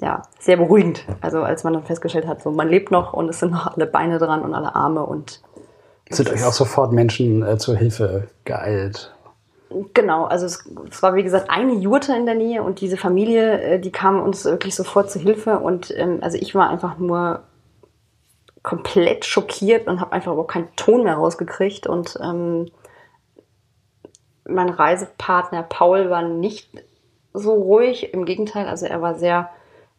ja 0.00 0.22
sehr 0.38 0.58
beruhigend. 0.58 1.06
Also 1.22 1.42
als 1.42 1.64
man 1.64 1.72
dann 1.72 1.84
festgestellt 1.84 2.26
hat, 2.26 2.42
so 2.42 2.50
man 2.50 2.68
lebt 2.68 2.90
noch 2.90 3.14
und 3.14 3.30
es 3.30 3.40
sind 3.40 3.52
noch 3.52 3.74
alle 3.74 3.86
Beine 3.86 4.18
dran 4.18 4.42
und 4.42 4.54
alle 4.54 4.74
Arme 4.74 5.04
und 5.04 5.40
sind 6.16 6.30
euch 6.30 6.44
auch 6.44 6.52
sofort 6.52 6.92
Menschen 6.92 7.42
äh, 7.42 7.58
zur 7.58 7.76
Hilfe 7.76 8.28
geeilt? 8.44 9.12
Genau, 9.94 10.24
also 10.24 10.46
es, 10.46 10.64
es, 10.90 11.02
war 11.02 11.14
wie 11.14 11.22
gesagt 11.22 11.48
eine 11.48 11.74
Jurte 11.74 12.14
in 12.14 12.26
der 12.26 12.34
Nähe 12.34 12.62
und 12.62 12.80
diese 12.80 12.96
Familie, 12.96 13.60
äh, 13.60 13.80
die 13.80 13.92
kam 13.92 14.20
uns 14.20 14.44
wirklich 14.44 14.74
sofort 14.74 15.10
zur 15.10 15.22
Hilfe 15.22 15.58
und 15.58 15.92
ähm, 15.96 16.18
also 16.20 16.36
ich 16.38 16.54
war 16.54 16.68
einfach 16.68 16.98
nur 16.98 17.42
komplett 18.62 19.24
schockiert 19.24 19.86
und 19.86 20.00
habe 20.00 20.12
einfach 20.12 20.32
überhaupt 20.32 20.52
keinen 20.52 20.74
Ton 20.76 21.04
mehr 21.04 21.14
rausgekriegt 21.14 21.86
und 21.86 22.18
ähm, 22.22 22.70
mein 24.46 24.68
Reisepartner 24.68 25.62
Paul 25.62 26.10
war 26.10 26.22
nicht 26.22 26.70
so 27.32 27.54
ruhig, 27.54 28.12
im 28.12 28.24
Gegenteil, 28.24 28.68
also 28.68 28.86
er 28.86 29.00
war 29.00 29.14
sehr, 29.14 29.50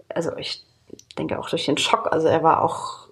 also 0.10 0.36
ich 0.38 0.64
denke 1.18 1.40
auch 1.40 1.50
durch 1.50 1.66
den 1.66 1.78
Schock, 1.78 2.12
also 2.12 2.28
er 2.28 2.44
war 2.44 2.62
auch 2.62 3.03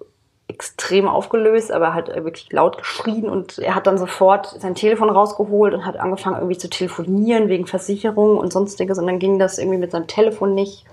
extrem 0.52 1.08
aufgelöst, 1.08 1.72
aber 1.72 1.94
hat 1.94 2.08
wirklich 2.08 2.52
laut 2.52 2.78
geschrien 2.78 3.28
und 3.28 3.58
er 3.58 3.74
hat 3.74 3.86
dann 3.86 3.98
sofort 3.98 4.60
sein 4.60 4.74
Telefon 4.74 5.10
rausgeholt 5.10 5.72
und 5.74 5.86
hat 5.86 5.98
angefangen 5.98 6.36
irgendwie 6.36 6.58
zu 6.58 6.68
telefonieren 6.68 7.48
wegen 7.48 7.66
Versicherung 7.66 8.36
und 8.36 8.52
sonstiges 8.52 8.98
und 8.98 9.06
dann 9.06 9.18
ging 9.18 9.38
das 9.38 9.58
irgendwie 9.58 9.78
mit 9.78 9.90
seinem 9.92 10.06
Telefon 10.06 10.54
nicht. 10.54 10.84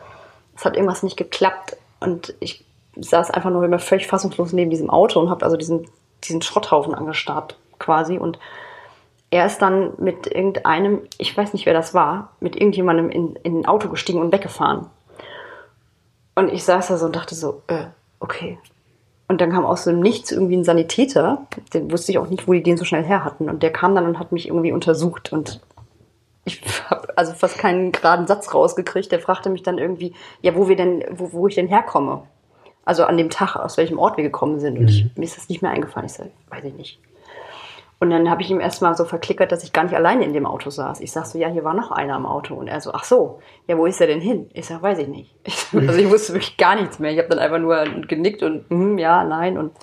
Es 0.55 0.65
hat 0.65 0.75
irgendwas 0.75 1.03
nicht 1.03 1.17
geklappt 1.17 1.77
und 1.99 2.33
ich 2.39 2.65
saß 2.95 3.31
einfach 3.31 3.49
nur 3.49 3.63
immer 3.63 3.79
völlig 3.79 4.07
fassungslos 4.07 4.53
neben 4.53 4.69
diesem 4.69 4.89
Auto 4.89 5.19
und 5.19 5.29
habe 5.29 5.43
also 5.45 5.57
diesen, 5.57 5.87
diesen 6.23 6.41
Schrotthaufen 6.41 6.93
angestarrt 6.93 7.57
quasi 7.79 8.17
und 8.17 8.39
er 9.31 9.45
ist 9.45 9.61
dann 9.61 9.93
mit 9.97 10.25
irgendeinem, 10.27 11.01
ich 11.17 11.35
weiß 11.35 11.53
nicht 11.53 11.65
wer 11.65 11.73
das 11.73 11.93
war, 11.93 12.33
mit 12.39 12.55
irgendjemandem 12.55 13.09
in, 13.09 13.35
in 13.43 13.59
ein 13.59 13.65
Auto 13.65 13.89
gestiegen 13.89 14.21
und 14.21 14.31
weggefahren. 14.31 14.87
Und 16.35 16.51
ich 16.51 16.63
saß 16.63 16.87
da 16.87 16.97
so 16.97 17.05
und 17.05 17.15
dachte 17.15 17.35
so, 17.35 17.61
äh, 17.67 17.87
okay, 18.19 18.57
und 19.29 19.39
dann 19.41 19.51
kam 19.51 19.63
aus 19.63 19.83
dem 19.83 19.99
Nichts 19.99 20.31
irgendwie 20.31 20.57
ein 20.57 20.63
Sanitäter, 20.63 21.45
den 21.73 21.91
wusste 21.91 22.11
ich 22.11 22.17
auch 22.17 22.29
nicht, 22.29 22.47
wo 22.47 22.53
die 22.53 22.63
den 22.63 22.77
so 22.77 22.83
schnell 22.83 23.03
her 23.03 23.23
hatten. 23.23 23.47
Und 23.47 23.61
der 23.61 23.71
kam 23.71 23.93
dann 23.93 24.05
und 24.05 24.17
hat 24.17 24.31
mich 24.31 24.47
irgendwie 24.47 24.71
untersucht 24.71 25.31
und 25.31 25.61
ich 26.45 26.61
habe 26.89 27.15
also 27.15 27.33
fast 27.33 27.59
keinen 27.59 27.91
geraden 27.91 28.25
Satz 28.25 28.53
rausgekriegt. 28.53 29.11
Der 29.11 29.19
fragte 29.19 29.51
mich 29.51 29.61
dann 29.61 29.77
irgendwie, 29.77 30.13
ja, 30.41 30.55
wo 30.55 30.67
wir 30.67 30.75
denn, 30.75 31.03
wo, 31.11 31.31
wo 31.31 31.47
ich 31.47 31.53
denn 31.53 31.67
herkomme. 31.67 32.23
Also 32.85 33.03
an 33.03 33.17
dem 33.17 33.29
Tag, 33.29 33.55
aus 33.55 33.77
welchem 33.77 33.99
Ort 33.99 34.17
wir 34.17 34.23
gekommen 34.23 34.59
sind. 34.59 34.79
Und 34.79 34.85
mhm. 34.85 34.89
ich, 34.89 35.05
mir 35.15 35.25
ist 35.25 35.37
das 35.37 35.47
nicht 35.47 35.61
mehr 35.61 35.71
eingefallen. 35.71 36.07
Ich 36.07 36.13
sage, 36.13 36.31
weiß 36.49 36.63
ich 36.63 36.73
nicht. 36.73 36.99
Und 38.01 38.11
dann 38.11 38.29
habe 38.29 38.41
ich 38.41 38.49
ihm 38.49 38.61
erstmal 38.61 38.95
so 38.95 39.03
verklickert, 39.03 39.51
dass 39.51 39.63
ich 39.63 39.73
gar 39.73 39.83
nicht 39.83 39.93
alleine 39.93 40.23
in 40.23 40.31
dem 40.31 40.45
Auto 40.45 40.69
saß. 40.69 41.01
Ich 41.01 41.11
sag 41.11 41.25
so, 41.25 41.37
ja, 41.37 41.49
hier 41.49 41.65
war 41.65 41.73
noch 41.73 41.91
einer 41.91 42.15
im 42.15 42.25
Auto. 42.25 42.55
Und 42.55 42.69
er 42.69 42.79
so, 42.79 42.93
ach 42.93 43.03
so, 43.03 43.39
ja, 43.67 43.77
wo 43.77 43.85
ist 43.85 43.99
er 43.99 44.07
denn 44.07 44.21
hin? 44.21 44.49
Ich 44.53 44.67
sag, 44.67 44.81
weiß 44.81 44.99
ich 44.99 45.07
nicht. 45.09 45.35
also 45.73 45.99
ich 45.99 46.09
wusste 46.09 46.33
wirklich 46.33 46.55
gar 46.55 46.75
nichts 46.75 46.99
mehr. 46.99 47.11
Ich 47.11 47.17
habe 47.17 47.27
dann 47.27 47.39
einfach 47.39 47.59
nur 47.59 47.83
genickt 48.07 48.41
und 48.41 48.69
hm, 48.69 48.97
ja, 48.97 49.23
nein 49.25 49.57
und 49.57 49.73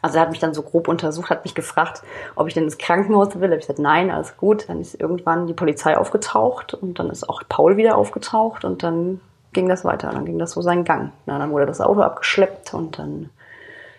also 0.00 0.16
er 0.16 0.22
hat 0.22 0.30
mich 0.30 0.40
dann 0.40 0.54
so 0.54 0.62
grob 0.62 0.88
untersucht, 0.88 1.30
hat 1.30 1.44
mich 1.44 1.54
gefragt, 1.54 2.02
ob 2.36 2.48
ich 2.48 2.54
denn 2.54 2.64
ins 2.64 2.78
Krankenhaus 2.78 3.34
will. 3.34 3.42
Da 3.42 3.46
habe 3.48 3.56
ich 3.56 3.66
gesagt, 3.66 3.78
nein, 3.78 4.10
alles 4.10 4.36
gut. 4.36 4.68
Dann 4.68 4.80
ist 4.80 4.98
irgendwann 4.98 5.46
die 5.46 5.52
Polizei 5.52 5.96
aufgetaucht 5.96 6.74
und 6.74 6.98
dann 6.98 7.10
ist 7.10 7.28
auch 7.28 7.42
Paul 7.48 7.76
wieder 7.76 7.96
aufgetaucht 7.96 8.64
und 8.64 8.82
dann 8.82 9.20
ging 9.52 9.68
das 9.68 9.84
weiter. 9.84 10.10
Dann 10.10 10.24
ging 10.24 10.38
das 10.38 10.52
so 10.52 10.62
seinen 10.62 10.84
Gang. 10.84 11.12
Na, 11.26 11.38
dann 11.38 11.50
wurde 11.50 11.66
das 11.66 11.80
Auto 11.80 12.00
abgeschleppt 12.00 12.74
und 12.74 12.98
dann. 12.98 13.30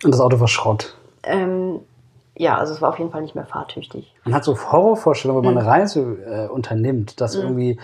Und 0.03 0.11
das 0.11 0.19
Auto 0.19 0.39
war 0.39 0.47
Schrott. 0.47 0.95
Ähm, 1.23 1.79
ja, 2.35 2.57
also 2.57 2.73
es 2.73 2.81
war 2.81 2.89
auf 2.89 2.99
jeden 2.99 3.11
Fall 3.11 3.21
nicht 3.21 3.35
mehr 3.35 3.45
fahrtüchtig. 3.45 4.13
Man 4.25 4.33
hat 4.33 4.43
so 4.43 4.57
Horrorvorstellungen, 4.57 5.43
wenn 5.43 5.53
man 5.53 5.63
eine 5.63 5.67
mhm. 5.67 5.81
Reise 5.81 6.01
äh, 6.01 6.47
unternimmt, 6.47 7.21
dass 7.21 7.35
mhm. 7.35 7.43
irgendwie 7.43 7.79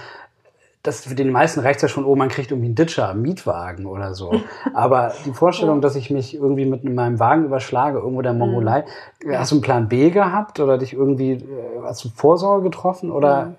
das 0.81 1.01
für 1.01 1.15
den 1.15 1.31
meisten 1.31 1.59
reicht 1.59 1.81
ja 1.81 1.89
schon, 1.89 2.05
oh, 2.05 2.15
man 2.15 2.29
kriegt 2.29 2.51
irgendwie 2.51 2.67
einen 2.67 2.75
Ditcher, 2.75 3.09
einen 3.09 3.21
Mietwagen 3.21 3.85
oder 3.85 4.13
so. 4.13 4.41
Aber 4.73 5.13
die 5.25 5.33
Vorstellung, 5.33 5.81
dass 5.81 5.95
ich 5.95 6.09
mich 6.09 6.35
irgendwie 6.35 6.65
mit 6.65 6.83
meinem 6.83 7.19
Wagen 7.19 7.45
überschlage, 7.45 7.99
irgendwo 7.99 8.21
der 8.21 8.33
Mongolei, 8.33 8.85
mhm. 9.23 9.37
hast 9.37 9.51
du 9.51 9.55
einen 9.55 9.61
Plan 9.61 9.89
B 9.89 10.09
gehabt 10.09 10.59
oder 10.59 10.77
dich 10.77 10.93
irgendwie, 10.93 11.33
äh, 11.33 11.81
hast 11.83 12.05
du 12.05 12.09
Vorsorge 12.09 12.63
getroffen 12.63 13.11
oder 13.11 13.45
mhm. 13.45 13.55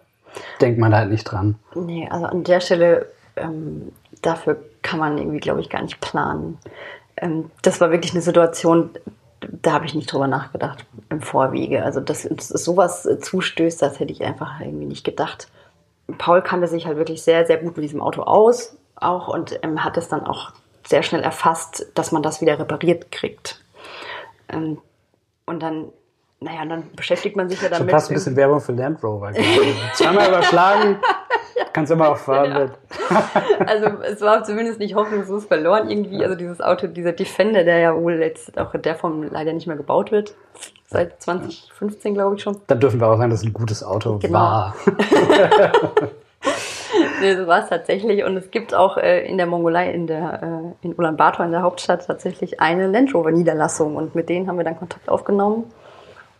denkt 0.61 0.79
man 0.79 0.91
da 0.91 0.99
halt 0.99 1.11
nicht 1.11 1.25
dran? 1.25 1.57
Nee, 1.75 2.09
also 2.11 2.27
an 2.27 2.43
der 2.43 2.61
Stelle, 2.61 3.07
ähm, 3.37 3.93
dafür 4.23 4.57
kann 4.83 4.99
man 4.99 5.19
irgendwie, 5.19 5.41
glaube 5.41 5.61
ich, 5.61 5.69
gar 5.69 5.83
nicht 5.83 6.01
planen. 6.01 6.59
Ähm, 7.19 7.51
das 7.63 7.81
war 7.81 7.91
wirklich 7.91 8.13
eine 8.13 8.23
Situation, 8.23 8.91
da 9.41 9.73
habe 9.73 9.87
ich 9.87 9.95
nicht 9.95 10.13
drüber 10.13 10.27
nachgedacht 10.27 10.85
im 11.09 11.21
Vorwege. 11.21 11.85
Also, 11.85 12.01
dass 12.01 12.25
uns 12.25 12.49
sowas 12.49 13.09
zustößt, 13.21 13.81
das 13.81 14.01
hätte 14.01 14.13
ich 14.13 14.23
einfach 14.23 14.61
irgendwie 14.61 14.87
nicht 14.87 15.05
gedacht. 15.05 15.49
Paul 16.19 16.43
kannte 16.43 16.67
sich 16.67 16.87
halt 16.87 16.97
wirklich 16.97 17.23
sehr, 17.23 17.47
sehr 17.47 17.59
gut 17.59 17.77
mit 17.77 17.85
diesem 17.85 18.01
Auto 18.01 18.23
aus, 18.23 18.77
auch 18.97 19.29
und 19.29 19.59
ähm, 19.63 19.85
hat 19.85 19.97
es 19.97 20.09
dann 20.09 20.27
auch 20.27 20.53
sehr 20.87 21.03
schnell 21.03 21.23
erfasst, 21.23 21.87
dass 21.95 22.13
man 22.13 22.23
das 22.23 22.41
wieder 22.41 22.59
repariert 22.59 23.13
kriegt. 23.13 23.63
Ähm, 24.49 24.79
und 25.47 25.63
dann, 25.63 25.93
naja, 26.41 26.65
dann 26.65 26.85
beschäftigt 26.97 27.37
man 27.37 27.49
sich 27.49 27.61
ja 27.61 27.69
damit. 27.69 27.89
So 27.89 27.93
passt 27.93 28.11
ein 28.11 28.15
bisschen 28.15 28.37
Werbung 28.37 28.61
für 28.61 28.73
Land 28.73 29.03
Rover. 29.03 29.33
Zweimal 29.95 30.29
überschlagen, 30.29 30.99
Kannst 31.73 31.93
immer 31.93 32.09
auch 32.09 32.17
fahren. 32.17 32.73
Ja. 33.11 33.23
also 33.67 33.87
es 34.03 34.21
war 34.21 34.43
zumindest 34.45 34.79
nicht 34.81 34.95
hoffnungslos 34.95 35.45
verloren 35.45 35.89
irgendwie. 35.91 36.23
Also 36.25 36.35
dieses 36.35 36.61
Auto, 36.61 36.87
dieser 36.87 37.13
Defender, 37.13 37.65
der 37.65 37.79
ja 37.79 37.97
wohl 37.97 38.21
jetzt 38.21 38.59
auch 38.59 38.75
in 38.75 38.83
der 38.83 38.97
Form 38.97 39.23
leider 39.23 39.53
nicht 39.53 39.67
mehr 39.67 39.77
gebaut 39.77 40.11
wird. 40.11 40.35
Seit 40.87 41.23
2015, 41.23 42.15
glaube 42.15 42.37
ich 42.37 42.43
schon. 42.43 42.61
Dann 42.67 42.81
dürfen 42.81 43.01
wir 43.01 43.07
auch 43.07 43.17
sagen, 43.17 43.31
dass 43.31 43.41
es 43.41 43.47
ein 43.47 43.53
gutes 43.53 43.85
Auto 43.85 44.19
genau. 44.19 44.39
war. 44.39 44.75
nee, 47.21 47.37
so 47.37 47.47
war 47.47 47.63
es 47.63 47.69
tatsächlich. 47.69 48.25
Und 48.25 48.37
es 48.37 48.51
gibt 48.51 48.75
auch 48.75 48.97
äh, 48.97 49.25
in 49.27 49.37
der 49.37 49.47
Mongolei, 49.47 49.93
in 49.93 50.09
der 50.09 50.75
äh, 50.83 50.87
in 50.87 50.95
Ulaanbaatar, 50.97 51.47
in 51.47 51.53
der 51.53 51.63
Hauptstadt, 51.63 52.07
tatsächlich 52.07 52.61
eine 52.61 52.89
Land 52.89 53.15
Rover 53.15 53.31
Niederlassung. 53.31 53.95
Und 53.95 54.17
mit 54.17 54.29
denen 54.29 54.49
haben 54.49 54.57
wir 54.57 54.65
dann 54.65 54.79
Kontakt 54.79 55.09
aufgenommen. 55.09 55.67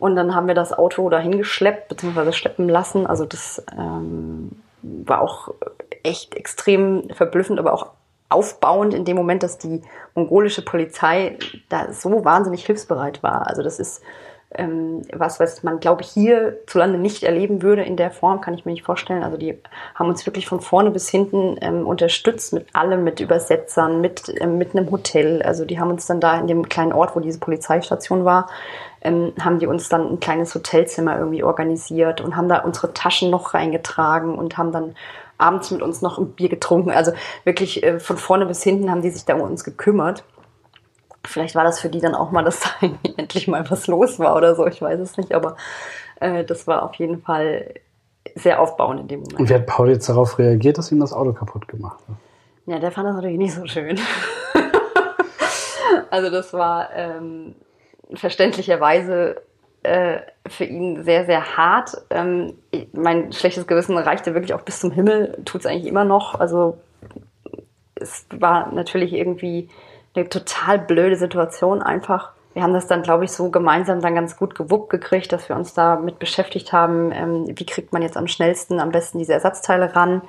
Und 0.01 0.15
dann 0.15 0.33
haben 0.33 0.47
wir 0.47 0.55
das 0.55 0.73
Auto 0.73 1.07
dahin 1.09 1.37
geschleppt, 1.37 1.87
beziehungsweise 1.87 2.33
schleppen 2.33 2.67
lassen. 2.67 3.05
Also 3.05 3.23
das 3.23 3.63
ähm, 3.77 4.49
war 4.81 5.21
auch 5.21 5.53
echt 6.01 6.33
extrem 6.33 7.07
verblüffend, 7.11 7.59
aber 7.59 7.71
auch 7.71 7.91
aufbauend 8.27 8.95
in 8.95 9.05
dem 9.05 9.15
Moment, 9.15 9.43
dass 9.43 9.59
die 9.59 9.83
mongolische 10.15 10.65
Polizei 10.65 11.37
da 11.69 11.93
so 11.93 12.25
wahnsinnig 12.25 12.65
hilfsbereit 12.65 13.21
war. 13.21 13.45
Also 13.45 13.61
das 13.61 13.77
ist 13.77 14.01
ähm, 14.55 15.01
was, 15.13 15.39
was 15.39 15.63
man, 15.63 15.79
glaube 15.79 16.01
ich, 16.01 16.09
hierzulande 16.09 16.97
nicht 16.97 17.23
erleben 17.23 17.61
würde 17.61 17.83
in 17.83 17.95
der 17.95 18.11
Form, 18.11 18.41
kann 18.41 18.53
ich 18.53 18.65
mir 18.65 18.71
nicht 18.73 18.83
vorstellen. 18.83 19.23
Also 19.23 19.37
die 19.37 19.57
haben 19.95 20.09
uns 20.09 20.25
wirklich 20.25 20.47
von 20.47 20.59
vorne 20.59 20.91
bis 20.91 21.09
hinten 21.09 21.57
ähm, 21.61 21.87
unterstützt 21.87 22.53
mit 22.53 22.67
allem, 22.73 23.03
mit 23.03 23.19
Übersetzern, 23.19 24.01
mit, 24.01 24.33
ähm, 24.39 24.57
mit 24.57 24.75
einem 24.75 24.91
Hotel. 24.91 25.41
Also 25.41 25.65
die 25.65 25.79
haben 25.79 25.89
uns 25.89 26.05
dann 26.05 26.19
da 26.19 26.39
in 26.39 26.47
dem 26.47 26.67
kleinen 26.67 26.93
Ort, 26.93 27.15
wo 27.15 27.19
diese 27.19 27.39
Polizeistation 27.39 28.25
war, 28.25 28.49
ähm, 29.01 29.33
haben 29.39 29.59
die 29.59 29.67
uns 29.67 29.89
dann 29.89 30.07
ein 30.07 30.19
kleines 30.19 30.53
Hotelzimmer 30.53 31.17
irgendwie 31.17 31.43
organisiert 31.43 32.21
und 32.21 32.35
haben 32.35 32.49
da 32.49 32.59
unsere 32.59 32.93
Taschen 32.93 33.29
noch 33.29 33.53
reingetragen 33.53 34.37
und 34.37 34.57
haben 34.57 34.71
dann 34.71 34.95
abends 35.37 35.71
mit 35.71 35.81
uns 35.81 36.01
noch 36.01 36.17
ein 36.17 36.33
Bier 36.33 36.49
getrunken. 36.49 36.91
Also 36.91 37.13
wirklich 37.43 37.83
äh, 37.83 37.99
von 37.99 38.17
vorne 38.17 38.45
bis 38.45 38.63
hinten 38.63 38.91
haben 38.91 39.01
die 39.01 39.09
sich 39.09 39.25
da 39.25 39.35
um 39.35 39.41
uns 39.41 39.63
gekümmert. 39.63 40.23
Vielleicht 41.25 41.55
war 41.55 41.63
das 41.63 41.79
für 41.79 41.89
die 41.89 41.99
dann 41.99 42.15
auch 42.15 42.31
mal, 42.31 42.43
dass 42.43 42.59
da 42.81 42.87
endlich 43.17 43.47
mal 43.47 43.69
was 43.69 43.87
los 43.87 44.19
war 44.19 44.35
oder 44.35 44.55
so, 44.55 44.65
ich 44.67 44.81
weiß 44.81 44.99
es 44.99 45.17
nicht, 45.17 45.33
aber 45.33 45.55
äh, 46.19 46.43
das 46.43 46.67
war 46.67 46.83
auf 46.83 46.95
jeden 46.95 47.21
Fall 47.21 47.73
sehr 48.35 48.59
aufbauend 48.59 49.01
in 49.01 49.07
dem 49.07 49.19
Moment. 49.21 49.39
Und 49.39 49.49
wie 49.49 49.53
hat 49.53 49.65
Paul 49.65 49.89
jetzt 49.89 50.07
darauf 50.07 50.37
reagiert, 50.37 50.77
dass 50.77 50.91
ihm 50.91 50.99
das 50.99 51.13
Auto 51.13 51.33
kaputt 51.33 51.67
gemacht 51.67 51.99
hat? 52.07 52.15
Ja, 52.65 52.79
der 52.79 52.91
fand 52.91 53.07
das 53.07 53.15
natürlich 53.15 53.37
nicht 53.37 53.53
so 53.53 53.65
schön. 53.65 53.99
also 56.09 56.29
das 56.29 56.53
war 56.53 56.89
ähm, 56.93 57.55
verständlicherweise 58.13 59.41
äh, 59.83 60.19
für 60.47 60.65
ihn 60.65 61.03
sehr, 61.03 61.25
sehr 61.25 61.57
hart. 61.57 61.97
Ähm, 62.11 62.53
mein 62.93 63.31
schlechtes 63.33 63.65
Gewissen 63.65 63.97
reichte 63.97 64.33
wirklich 64.33 64.53
auch 64.53 64.61
bis 64.61 64.79
zum 64.79 64.91
Himmel, 64.91 65.39
tut 65.45 65.61
es 65.61 65.67
eigentlich 65.67 65.87
immer 65.87 66.05
noch. 66.05 66.39
Also 66.39 66.77
es 67.95 68.25
war 68.31 68.71
natürlich 68.71 69.13
irgendwie 69.13 69.69
eine 70.15 70.29
total 70.29 70.79
blöde 70.79 71.15
Situation 71.15 71.81
einfach. 71.81 72.31
Wir 72.53 72.63
haben 72.63 72.73
das 72.73 72.87
dann, 72.87 73.01
glaube 73.01 73.23
ich, 73.23 73.31
so 73.31 73.49
gemeinsam 73.49 74.01
dann 74.01 74.13
ganz 74.13 74.35
gut 74.35 74.55
gewuppt 74.55 74.89
gekriegt, 74.89 75.31
dass 75.31 75.47
wir 75.47 75.55
uns 75.55 75.73
damit 75.73 76.19
beschäftigt 76.19 76.73
haben, 76.73 77.11
ähm, 77.13 77.45
wie 77.47 77.65
kriegt 77.65 77.93
man 77.93 78.01
jetzt 78.01 78.17
am 78.17 78.27
schnellsten, 78.27 78.79
am 78.79 78.91
besten 78.91 79.19
diese 79.19 79.33
Ersatzteile 79.33 79.95
ran. 79.95 80.21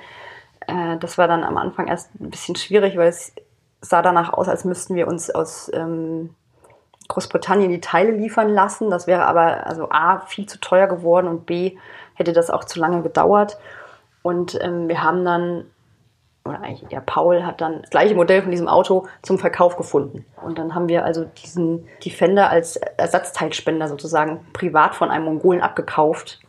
Äh, 0.67 0.97
das 0.99 1.17
war 1.17 1.27
dann 1.27 1.43
am 1.43 1.57
Anfang 1.57 1.87
erst 1.87 2.11
ein 2.19 2.29
bisschen 2.29 2.55
schwierig, 2.55 2.97
weil 2.97 3.09
es 3.09 3.33
sah 3.81 4.01
danach 4.01 4.31
aus, 4.31 4.47
als 4.47 4.63
müssten 4.63 4.95
wir 4.95 5.07
uns 5.07 5.29
aus 5.29 5.69
ähm, 5.73 6.33
Großbritannien 7.09 7.69
die 7.69 7.81
Teile 7.81 8.11
liefern 8.11 8.49
lassen. 8.49 8.89
Das 8.89 9.05
wäre 9.05 9.25
aber 9.25 9.67
also 9.67 9.89
A, 9.89 10.21
viel 10.21 10.45
zu 10.45 10.59
teuer 10.59 10.87
geworden 10.87 11.27
und 11.27 11.45
B, 11.45 11.77
hätte 12.13 12.31
das 12.31 12.49
auch 12.49 12.63
zu 12.63 12.79
lange 12.79 13.01
gedauert. 13.01 13.57
Und 14.21 14.57
ähm, 14.63 14.87
wir 14.87 15.03
haben 15.03 15.25
dann 15.25 15.65
oder 16.45 16.61
eigentlich 16.61 16.91
eher 16.91 17.01
Paul 17.01 17.45
hat 17.45 17.61
dann 17.61 17.81
das 17.81 17.89
gleiche 17.89 18.15
Modell 18.15 18.41
von 18.41 18.51
diesem 18.51 18.67
Auto 18.67 19.07
zum 19.21 19.39
Verkauf 19.39 19.77
gefunden. 19.77 20.25
Und 20.43 20.57
dann 20.57 20.75
haben 20.75 20.89
wir 20.89 21.05
also 21.05 21.23
diesen 21.23 21.87
Defender 22.03 22.49
als 22.49 22.75
Ersatzteilspender 22.75 23.87
sozusagen 23.87 24.45
privat 24.51 24.95
von 24.95 25.09
einem 25.09 25.25
Mongolen 25.25 25.61
abgekauft 25.61 26.41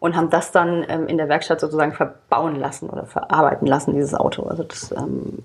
und 0.00 0.16
haben 0.16 0.30
das 0.30 0.52
dann 0.52 0.86
ähm, 0.88 1.06
in 1.06 1.18
der 1.18 1.28
Werkstatt 1.28 1.60
sozusagen 1.60 1.92
verbauen 1.92 2.56
lassen 2.56 2.88
oder 2.88 3.04
verarbeiten 3.04 3.66
lassen, 3.66 3.94
dieses 3.94 4.14
Auto. 4.14 4.44
Also 4.44 4.62
das, 4.62 4.90
ähm, 4.92 5.42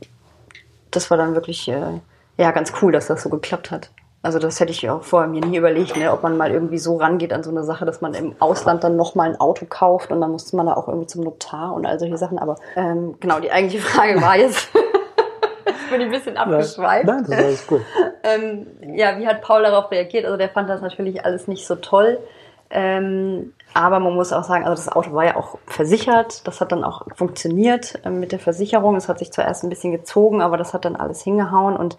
das 0.89 1.09
war 1.11 1.17
dann 1.17 1.35
wirklich 1.35 1.67
äh, 1.67 1.99
ja 2.37 2.51
ganz 2.51 2.71
cool, 2.81 2.93
dass 2.93 3.07
das 3.07 3.23
so 3.23 3.29
geklappt 3.29 3.71
hat. 3.71 3.91
Also 4.23 4.37
das 4.37 4.59
hätte 4.59 4.71
ich 4.71 4.87
auch 4.87 5.03
vorher 5.03 5.27
mir 5.27 5.41
nie 5.41 5.57
überlegt, 5.57 5.97
ne, 5.97 6.11
ob 6.11 6.21
man 6.21 6.37
mal 6.37 6.51
irgendwie 6.51 6.77
so 6.77 6.97
rangeht 6.97 7.33
an 7.33 7.41
so 7.41 7.49
eine 7.49 7.63
Sache, 7.63 7.85
dass 7.85 8.01
man 8.01 8.13
im 8.13 8.35
Ausland 8.39 8.83
dann 8.83 8.95
nochmal 8.95 9.29
ein 9.29 9.39
Auto 9.39 9.65
kauft 9.67 10.11
und 10.11 10.21
dann 10.21 10.31
musste 10.31 10.55
man 10.55 10.67
da 10.67 10.75
auch 10.75 10.87
irgendwie 10.87 11.07
zum 11.07 11.23
Notar 11.23 11.73
und 11.73 11.87
all 11.87 11.97
solche 11.97 12.17
Sachen. 12.17 12.37
Aber 12.37 12.57
ähm, 12.75 13.15
genau, 13.19 13.39
die 13.39 13.51
eigentliche 13.51 13.83
Frage 13.83 14.21
war 14.21 14.37
jetzt, 14.37 14.69
ich 15.65 15.91
bin 15.91 16.01
ein 16.01 16.11
bisschen 16.11 16.37
abgeschweift. 16.37 17.05
Nein, 17.05 17.25
das 17.27 17.29
ist 17.29 17.43
alles 17.43 17.67
gut. 17.67 17.81
ähm, 18.23 18.67
ja, 18.95 19.17
wie 19.17 19.25
hat 19.25 19.41
Paul 19.41 19.63
darauf 19.63 19.89
reagiert? 19.89 20.25
Also 20.25 20.37
der 20.37 20.49
fand 20.49 20.69
das 20.69 20.81
natürlich 20.81 21.25
alles 21.25 21.47
nicht 21.47 21.65
so 21.65 21.75
toll. 21.75 22.19
Ähm, 22.69 23.53
aber 23.73 23.99
man 23.99 24.13
muss 24.13 24.33
auch 24.33 24.43
sagen, 24.43 24.65
also 24.65 24.83
das 24.83 24.93
Auto 24.93 25.13
war 25.13 25.25
ja 25.25 25.35
auch 25.35 25.57
versichert. 25.65 26.45
Das 26.47 26.61
hat 26.61 26.71
dann 26.71 26.83
auch 26.83 27.07
funktioniert 27.15 27.99
ähm, 28.05 28.19
mit 28.19 28.31
der 28.31 28.39
Versicherung. 28.39 28.95
Es 28.95 29.09
hat 29.09 29.17
sich 29.17 29.31
zuerst 29.31 29.63
ein 29.63 29.69
bisschen 29.69 29.91
gezogen, 29.91 30.43
aber 30.43 30.57
das 30.57 30.75
hat 30.75 30.85
dann 30.85 30.95
alles 30.95 31.23
hingehauen. 31.23 31.75
Und 31.75 31.97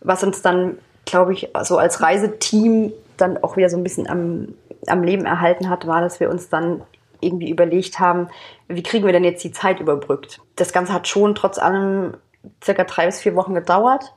was 0.00 0.24
uns 0.24 0.40
dann 0.40 0.78
glaube 1.08 1.32
ich, 1.32 1.50
so 1.62 1.78
als 1.78 2.00
Reiseteam 2.00 2.92
dann 3.16 3.42
auch 3.42 3.56
wieder 3.56 3.68
so 3.68 3.76
ein 3.76 3.82
bisschen 3.82 4.08
am, 4.08 4.54
am 4.86 5.02
Leben 5.02 5.24
erhalten 5.24 5.68
hat, 5.68 5.86
war, 5.86 6.00
dass 6.00 6.20
wir 6.20 6.30
uns 6.30 6.48
dann 6.48 6.82
irgendwie 7.20 7.50
überlegt 7.50 7.98
haben, 7.98 8.28
wie 8.68 8.82
kriegen 8.82 9.04
wir 9.04 9.12
denn 9.12 9.24
jetzt 9.24 9.42
die 9.42 9.52
Zeit 9.52 9.80
überbrückt? 9.80 10.40
Das 10.56 10.72
Ganze 10.72 10.92
hat 10.92 11.08
schon 11.08 11.34
trotz 11.34 11.58
allem 11.58 12.14
circa 12.62 12.84
drei 12.84 13.06
bis 13.06 13.20
vier 13.20 13.34
Wochen 13.34 13.54
gedauert, 13.54 14.14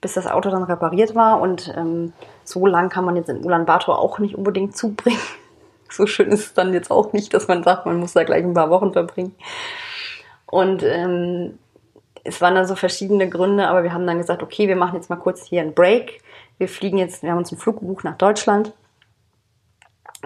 bis 0.00 0.14
das 0.14 0.26
Auto 0.26 0.50
dann 0.50 0.62
repariert 0.62 1.14
war. 1.14 1.40
Und 1.40 1.72
ähm, 1.76 2.12
so 2.44 2.66
lang 2.66 2.88
kann 2.88 3.04
man 3.04 3.16
jetzt 3.16 3.28
in 3.28 3.44
Ulaanbaatar 3.44 3.98
auch 3.98 4.18
nicht 4.18 4.36
unbedingt 4.36 4.76
zubringen. 4.76 5.18
So 5.88 6.08
schön 6.08 6.32
ist 6.32 6.40
es 6.40 6.52
dann 6.52 6.74
jetzt 6.74 6.90
auch 6.90 7.12
nicht, 7.12 7.32
dass 7.32 7.46
man 7.46 7.62
sagt, 7.62 7.86
man 7.86 8.00
muss 8.00 8.12
da 8.12 8.24
gleich 8.24 8.42
ein 8.42 8.54
paar 8.54 8.70
Wochen 8.70 8.92
verbringen. 8.92 9.36
Und 10.46 10.82
ähm, 10.82 11.60
es 12.24 12.40
waren 12.40 12.56
dann 12.56 12.66
so 12.66 12.74
verschiedene 12.74 13.28
Gründe, 13.28 13.68
aber 13.68 13.84
wir 13.84 13.92
haben 13.92 14.04
dann 14.04 14.18
gesagt, 14.18 14.42
okay, 14.42 14.66
wir 14.66 14.74
machen 14.74 14.96
jetzt 14.96 15.10
mal 15.10 15.16
kurz 15.16 15.44
hier 15.44 15.62
einen 15.62 15.74
Break 15.74 16.22
wir 16.58 16.68
fliegen 16.68 16.98
jetzt, 16.98 17.22
wir 17.22 17.30
haben 17.30 17.38
uns 17.38 17.52
einen 17.52 17.60
Flug 17.60 17.80
gebucht 17.80 18.04
nach 18.04 18.16
Deutschland, 18.16 18.72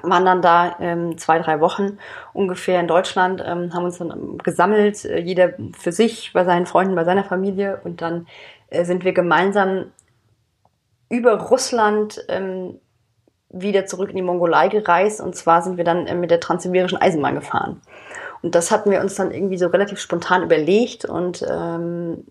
waren 0.03 0.25
dann 0.25 0.43
da 0.43 0.77
ähm, 0.81 1.19
zwei, 1.19 1.39
drei 1.39 1.61
Wochen 1.61 1.99
ungefähr 2.33 2.81
in 2.81 2.89
Deutschland, 2.89 3.43
ähm, 3.45 3.75
haben 3.75 3.85
uns 3.85 3.99
dann 3.99 4.39
gesammelt, 4.39 5.05
äh, 5.05 5.21
jeder 5.21 5.55
für 5.79 5.93
sich, 5.93 6.33
bei 6.33 6.45
seinen 6.45 6.67
Freunden, 6.67 6.95
bei 6.95 7.05
seiner 7.05 7.25
Familie 7.25 7.81
und 7.85 8.01
dann 8.01 8.27
äh, 8.69 8.85
sind 8.85 9.05
wir 9.05 9.13
gemeinsam 9.13 9.87
über 11.09 11.35
Russland 11.35 12.25
ähm, 12.29 12.79
wieder 13.51 13.85
zurück 13.87 14.11
in 14.11 14.17
die 14.17 14.23
Mongolei 14.23 14.69
gereist 14.69 15.21
und 15.21 15.35
zwar 15.35 15.63
sind 15.63 15.77
wir 15.77 15.85
dann 15.85 16.07
äh, 16.07 16.15
mit 16.15 16.31
der 16.31 16.41
transsibirischen 16.41 17.01
Eisenbahn 17.01 17.35
gefahren. 17.35 17.83
Und 18.43 18.55
das 18.55 18.71
hatten 18.71 18.91
wir 18.91 19.01
uns 19.01 19.17
dann 19.17 19.33
irgendwie 19.33 19.59
so 19.59 19.67
relativ 19.67 19.99
spontan 19.99 20.43
überlegt 20.43 21.05
und 21.05 21.45
ähm, 21.49 22.25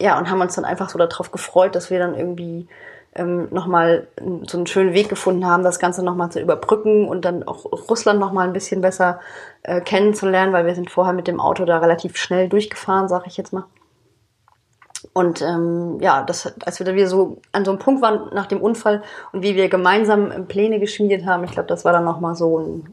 ja, 0.00 0.18
und 0.18 0.30
haben 0.30 0.40
uns 0.40 0.54
dann 0.54 0.64
einfach 0.64 0.88
so 0.88 0.98
darauf 0.98 1.30
gefreut, 1.30 1.74
dass 1.74 1.90
wir 1.90 1.98
dann 1.98 2.14
irgendwie 2.14 2.68
ähm, 3.16 3.48
nochmal 3.50 4.06
so 4.46 4.56
einen 4.56 4.66
schönen 4.66 4.92
Weg 4.92 5.08
gefunden 5.08 5.46
haben, 5.46 5.62
das 5.62 5.78
Ganze 5.78 6.04
nochmal 6.04 6.30
zu 6.30 6.40
überbrücken 6.40 7.08
und 7.08 7.24
dann 7.24 7.42
auch 7.42 7.64
Russland 7.88 8.20
nochmal 8.20 8.46
ein 8.46 8.52
bisschen 8.52 8.80
besser 8.80 9.20
äh, 9.62 9.80
kennenzulernen, 9.80 10.52
weil 10.52 10.66
wir 10.66 10.74
sind 10.74 10.90
vorher 10.90 11.14
mit 11.14 11.26
dem 11.26 11.40
Auto 11.40 11.64
da 11.64 11.78
relativ 11.78 12.16
schnell 12.16 12.48
durchgefahren, 12.48 13.08
sag 13.08 13.26
ich 13.26 13.36
jetzt 13.36 13.52
mal. 13.52 13.64
Und 15.12 15.40
ähm, 15.42 15.98
ja, 16.00 16.22
das, 16.22 16.52
als 16.64 16.78
wir 16.78 16.86
da 16.86 16.94
wieder 16.94 17.06
so 17.06 17.38
an 17.52 17.64
so 17.64 17.70
einem 17.70 17.80
Punkt 17.80 18.02
waren 18.02 18.34
nach 18.34 18.46
dem 18.46 18.60
Unfall 18.60 19.02
und 19.32 19.42
wie 19.42 19.56
wir 19.56 19.68
gemeinsam 19.68 20.46
Pläne 20.46 20.78
geschmiedet 20.80 21.26
haben, 21.26 21.44
ich 21.44 21.52
glaube, 21.52 21.68
das 21.68 21.84
war 21.84 21.92
dann 21.92 22.04
nochmal 22.04 22.34
so 22.34 22.58
ein, 22.58 22.92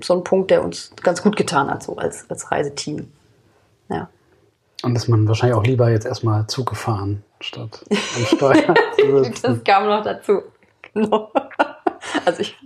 so 0.00 0.14
ein 0.14 0.24
Punkt, 0.24 0.50
der 0.50 0.62
uns 0.62 0.92
ganz 1.02 1.22
gut 1.22 1.36
getan 1.36 1.70
hat, 1.70 1.82
so 1.82 1.96
als, 1.96 2.28
als 2.30 2.50
Reiseteam. 2.50 3.10
Ja. 3.88 4.08
Und 4.84 4.96
ist 4.96 5.08
man 5.08 5.26
wahrscheinlich 5.26 5.56
auch 5.56 5.64
lieber 5.64 5.90
jetzt 5.90 6.06
erstmal 6.06 6.46
Zug 6.46 6.68
gefahren, 6.68 7.22
statt 7.40 7.84
am 7.90 7.96
Steuer 8.36 8.74
zu. 8.96 9.40
Das 9.42 9.64
kam 9.64 9.86
noch 9.86 10.02
dazu. 10.02 10.42
Genau. 10.92 11.30
Also 12.24 12.40
ich 12.40 12.56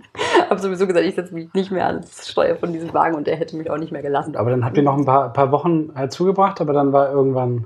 habe 0.49 0.59
sowieso 0.59 0.85
gesagt, 0.87 1.05
ich 1.05 1.15
setze 1.15 1.33
mich 1.33 1.53
nicht 1.53 1.71
mehr 1.71 1.87
ans 1.87 2.29
Steuer 2.29 2.55
von 2.55 2.73
diesem 2.73 2.93
Wagen 2.93 3.15
und 3.15 3.27
der 3.27 3.37
hätte 3.37 3.55
mich 3.55 3.69
auch 3.69 3.77
nicht 3.77 3.91
mehr 3.91 4.01
gelassen. 4.01 4.35
Aber 4.35 4.49
dann 4.49 4.65
habt 4.65 4.77
ihr 4.77 4.83
noch 4.83 4.97
ein 4.97 5.05
paar, 5.05 5.31
paar 5.31 5.51
Wochen 5.51 5.91
halt 5.95 6.11
zugebracht, 6.11 6.61
aber 6.61 6.73
dann 6.73 6.93
war 6.93 7.11
irgendwann. 7.11 7.65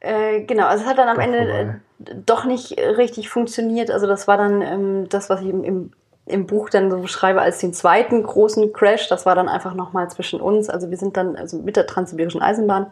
Äh, 0.00 0.42
genau, 0.42 0.66
also 0.66 0.84
es 0.84 0.90
hat 0.90 0.98
dann 0.98 1.08
am 1.08 1.18
Ende 1.18 1.38
vorbei. 1.38 2.22
doch 2.26 2.44
nicht 2.44 2.78
richtig 2.78 3.30
funktioniert. 3.30 3.90
Also 3.90 4.06
das 4.06 4.28
war 4.28 4.36
dann 4.36 4.60
ähm, 4.60 5.08
das, 5.08 5.30
was 5.30 5.40
ich 5.40 5.48
im, 5.48 5.64
im, 5.64 5.92
im 6.26 6.46
Buch 6.46 6.68
dann 6.68 6.90
so 6.90 6.98
beschreibe 6.98 7.40
als 7.40 7.58
den 7.58 7.72
zweiten 7.72 8.22
großen 8.22 8.72
Crash. 8.72 9.08
Das 9.08 9.24
war 9.24 9.34
dann 9.34 9.48
einfach 9.48 9.74
nochmal 9.74 10.10
zwischen 10.10 10.40
uns. 10.40 10.68
Also 10.68 10.90
wir 10.90 10.98
sind 10.98 11.16
dann 11.16 11.36
also 11.36 11.58
mit 11.58 11.76
der 11.76 11.86
Transsibirischen 11.86 12.42
Eisenbahn 12.42 12.86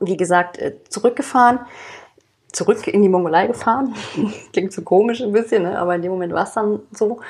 wie 0.00 0.16
gesagt, 0.16 0.58
äh, 0.58 0.74
zurückgefahren, 0.88 1.60
zurück 2.52 2.86
in 2.86 3.02
die 3.02 3.08
Mongolei 3.08 3.46
gefahren. 3.46 3.94
Klingt 4.52 4.72
so 4.72 4.82
komisch 4.82 5.20
ein 5.20 5.32
bisschen, 5.32 5.64
ne? 5.64 5.78
aber 5.78 5.94
in 5.94 6.02
dem 6.02 6.12
Moment 6.12 6.32
war 6.32 6.44
es 6.44 6.52
dann 6.52 6.80
so. 6.92 7.20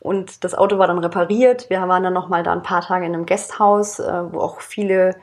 Und 0.00 0.44
das 0.44 0.54
Auto 0.54 0.78
war 0.78 0.86
dann 0.86 0.98
repariert. 0.98 1.70
Wir 1.70 1.80
waren 1.88 2.02
dann 2.02 2.12
nochmal 2.12 2.42
da 2.42 2.52
ein 2.52 2.62
paar 2.62 2.82
Tage 2.82 3.06
in 3.06 3.14
einem 3.14 3.24
Gasthaus, 3.24 3.98
äh, 3.98 4.32
wo 4.32 4.40
auch 4.40 4.60
viele 4.60 5.14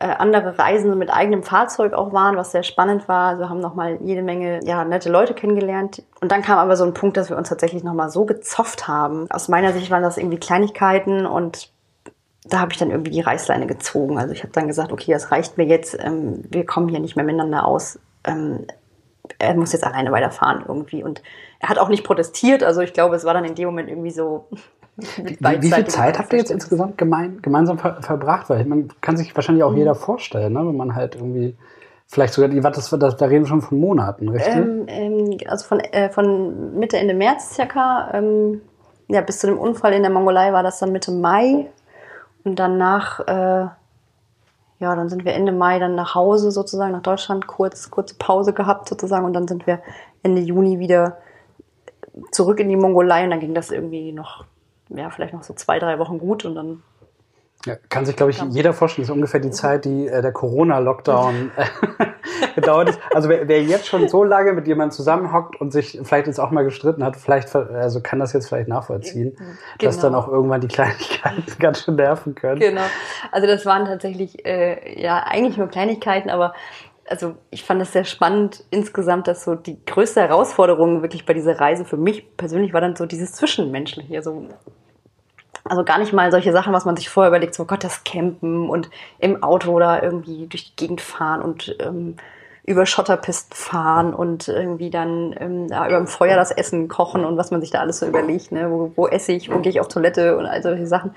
äh, 0.00 0.08
andere 0.08 0.58
Reisende 0.58 0.96
mit 0.96 1.08
eigenem 1.08 1.44
Fahrzeug 1.44 1.92
auch 1.92 2.12
waren, 2.12 2.36
was 2.36 2.50
sehr 2.50 2.64
spannend 2.64 3.06
war. 3.06 3.28
Also 3.28 3.48
haben 3.48 3.60
nochmal 3.60 3.98
jede 4.02 4.22
Menge 4.22 4.58
ja, 4.64 4.84
nette 4.84 5.08
Leute 5.08 5.34
kennengelernt. 5.34 6.02
Und 6.20 6.32
dann 6.32 6.42
kam 6.42 6.58
aber 6.58 6.76
so 6.76 6.84
ein 6.84 6.94
Punkt, 6.94 7.16
dass 7.16 7.30
wir 7.30 7.36
uns 7.36 7.48
tatsächlich 7.48 7.84
nochmal 7.84 8.10
so 8.10 8.24
gezofft 8.24 8.88
haben. 8.88 9.30
Aus 9.30 9.48
meiner 9.48 9.72
Sicht 9.72 9.92
waren 9.92 10.02
das 10.02 10.18
irgendwie 10.18 10.38
Kleinigkeiten 10.38 11.26
und 11.26 11.70
da 12.44 12.60
habe 12.60 12.72
ich 12.72 12.78
dann 12.78 12.90
irgendwie 12.90 13.10
die 13.10 13.20
Reißleine 13.20 13.66
gezogen. 13.66 14.18
Also 14.18 14.32
ich 14.32 14.42
habe 14.42 14.52
dann 14.52 14.66
gesagt, 14.66 14.92
okay, 14.92 15.12
das 15.12 15.30
reicht 15.30 15.56
mir 15.56 15.64
jetzt, 15.64 15.96
ähm, 15.98 16.44
wir 16.50 16.66
kommen 16.66 16.88
hier 16.88 17.00
nicht 17.00 17.16
mehr 17.16 17.24
miteinander 17.24 17.66
aus. 17.66 17.98
Ähm, 18.24 18.66
er 19.38 19.54
muss 19.54 19.72
jetzt 19.72 19.84
alleine 19.84 20.12
weiterfahren 20.12 20.64
irgendwie. 20.66 21.02
Und 21.02 21.22
er 21.60 21.70
hat 21.70 21.78
auch 21.78 21.88
nicht 21.88 22.04
protestiert. 22.04 22.62
Also 22.62 22.82
ich 22.82 22.92
glaube, 22.92 23.16
es 23.16 23.24
war 23.24 23.34
dann 23.34 23.44
in 23.44 23.54
dem 23.54 23.66
Moment 23.66 23.88
irgendwie 23.88 24.10
so. 24.10 24.48
Wie, 24.96 25.38
wie 25.40 25.72
viel 25.72 25.86
Zeit 25.86 26.18
habt 26.18 26.32
ihr 26.32 26.38
jetzt 26.38 26.50
insgesamt 26.50 26.98
gemein, 26.98 27.40
gemeinsam 27.42 27.78
ver 27.78 28.00
verbracht? 28.02 28.48
Weil 28.48 28.64
man 28.64 28.88
kann 29.00 29.16
sich 29.16 29.34
wahrscheinlich 29.34 29.64
auch 29.64 29.72
mhm. 29.72 29.78
jeder 29.78 29.94
vorstellen, 29.94 30.52
ne? 30.52 30.60
wenn 30.60 30.76
man 30.76 30.94
halt 30.94 31.16
irgendwie 31.16 31.56
vielleicht 32.06 32.34
sogar, 32.34 32.48
das, 32.48 32.90
das, 32.90 33.16
da 33.16 33.26
reden 33.26 33.44
wir 33.44 33.48
schon 33.48 33.62
von 33.62 33.80
Monaten, 33.80 34.28
richtig? 34.28 34.54
Ähm, 34.54 34.84
ähm, 34.86 35.38
also 35.48 35.66
von, 35.66 35.80
äh, 35.80 36.10
von 36.10 36.78
Mitte, 36.78 36.98
Ende 36.98 37.14
März 37.14 37.54
circa, 37.54 38.10
ähm, 38.12 38.60
ja, 39.08 39.20
bis 39.20 39.40
zu 39.40 39.48
dem 39.48 39.58
Unfall 39.58 39.94
in 39.94 40.02
der 40.02 40.12
Mongolei 40.12 40.52
war 40.52 40.62
das 40.62 40.78
dann 40.78 40.92
Mitte 40.92 41.10
Mai. 41.10 41.66
Und 42.44 42.56
danach, 42.56 43.20
äh, 43.20 43.68
ja, 44.80 44.94
dann 44.96 45.08
sind 45.08 45.24
wir 45.24 45.32
Ende 45.32 45.52
Mai 45.52 45.78
dann 45.78 45.94
nach 45.94 46.14
Hause 46.14 46.50
sozusagen, 46.50 46.92
nach 46.92 47.02
Deutschland, 47.02 47.46
kurz, 47.46 47.90
kurze 47.90 48.16
Pause 48.16 48.52
gehabt 48.52 48.88
sozusagen. 48.88 49.24
Und 49.24 49.32
dann 49.32 49.48
sind 49.48 49.66
wir 49.66 49.80
Ende 50.22 50.42
Juni 50.42 50.78
wieder 50.78 51.18
zurück 52.30 52.60
in 52.60 52.68
die 52.68 52.76
Mongolei 52.76 53.24
und 53.24 53.30
dann 53.30 53.40
ging 53.40 53.54
das 53.54 53.70
irgendwie 53.70 54.12
noch, 54.12 54.44
ja, 54.88 55.10
vielleicht 55.10 55.34
noch 55.34 55.42
so 55.42 55.54
zwei, 55.54 55.78
drei 55.78 55.98
Wochen 55.98 56.18
gut 56.18 56.44
und 56.44 56.54
dann 56.54 56.82
ja, 57.64 57.76
kann 57.88 58.04
sich, 58.04 58.16
glaube 58.16 58.30
ich, 58.30 58.42
jeder 58.50 58.74
vorstellen, 58.74 59.04
das 59.04 59.10
ist 59.10 59.14
ungefähr 59.14 59.40
die 59.40 59.50
Zeit, 59.50 59.84
die 59.84 60.06
äh, 60.06 60.20
der 60.20 60.32
Corona-Lockdown 60.32 61.52
äh, 61.56 62.06
gedauert 62.54 62.90
ist. 62.90 63.00
Also 63.14 63.28
wer, 63.28 63.48
wer 63.48 63.62
jetzt 63.62 63.86
schon 63.86 64.08
so 64.08 64.22
lange 64.22 64.52
mit 64.52 64.66
jemandem 64.66 64.92
zusammenhockt 64.92 65.60
und 65.60 65.72
sich 65.72 65.98
vielleicht 66.02 66.26
jetzt 66.26 66.38
auch 66.38 66.50
mal 66.50 66.64
gestritten 66.64 67.02
hat, 67.04 67.16
vielleicht 67.16 67.54
also 67.54 68.00
kann 68.00 68.18
das 68.18 68.32
jetzt 68.32 68.48
vielleicht 68.48 68.68
nachvollziehen, 68.68 69.36
genau. 69.36 69.50
dass 69.78 69.98
dann 69.98 70.14
auch 70.14 70.28
irgendwann 70.28 70.60
die 70.60 70.68
Kleinigkeiten 70.68 71.44
ganz 71.58 71.84
schön 71.84 71.96
nerven 71.96 72.34
können. 72.34 72.60
Genau. 72.60 72.84
Also 73.32 73.46
das 73.46 73.64
waren 73.64 73.86
tatsächlich 73.86 74.44
äh, 74.44 75.00
ja 75.00 75.24
eigentlich 75.26 75.56
nur 75.56 75.68
Kleinigkeiten, 75.68 76.30
aber 76.30 76.54
also 77.06 77.34
ich 77.50 77.64
fand 77.64 77.82
es 77.82 77.92
sehr 77.92 78.04
spannend 78.04 78.64
insgesamt, 78.70 79.28
dass 79.28 79.44
so 79.44 79.54
die 79.54 79.78
größte 79.84 80.20
Herausforderung 80.20 81.02
wirklich 81.02 81.26
bei 81.26 81.34
dieser 81.34 81.60
Reise 81.60 81.84
für 81.84 81.98
mich 81.98 82.36
persönlich 82.36 82.72
war 82.72 82.80
dann 82.80 82.96
so 82.96 83.06
dieses 83.06 83.32
Zwischenmenschliche. 83.32 84.16
Also 84.16 84.48
also 85.64 85.84
gar 85.84 85.98
nicht 85.98 86.12
mal 86.12 86.30
solche 86.30 86.52
Sachen, 86.52 86.72
was 86.72 86.84
man 86.84 86.96
sich 86.96 87.08
vorher 87.08 87.30
überlegt, 87.30 87.54
so 87.54 87.64
Gott, 87.64 87.84
das 87.84 88.04
Campen 88.04 88.68
und 88.68 88.90
im 89.18 89.42
Auto 89.42 89.72
oder 89.72 90.02
irgendwie 90.02 90.46
durch 90.46 90.70
die 90.72 90.76
Gegend 90.76 91.00
fahren 91.00 91.40
und 91.42 91.76
ähm, 91.80 92.16
über 92.66 92.86
Schotterpisten 92.86 93.54
fahren 93.54 94.14
und 94.14 94.48
irgendwie 94.48 94.90
dann 94.90 95.34
ähm, 95.38 95.68
ja, 95.68 95.86
über 95.86 95.98
dem 95.98 96.06
Feuer 96.06 96.36
das 96.36 96.50
Essen 96.50 96.88
kochen 96.88 97.24
und 97.24 97.36
was 97.36 97.50
man 97.50 97.60
sich 97.60 97.70
da 97.70 97.80
alles 97.80 97.98
so 97.98 98.06
überlegt, 98.06 98.52
ne? 98.52 98.70
wo, 98.70 98.92
wo 98.96 99.06
esse 99.06 99.32
ich, 99.32 99.52
wo 99.52 99.58
gehe 99.58 99.70
ich 99.70 99.80
auf 99.80 99.88
Toilette 99.88 100.36
und 100.36 100.46
all 100.46 100.62
solche 100.62 100.86
Sachen. 100.86 101.14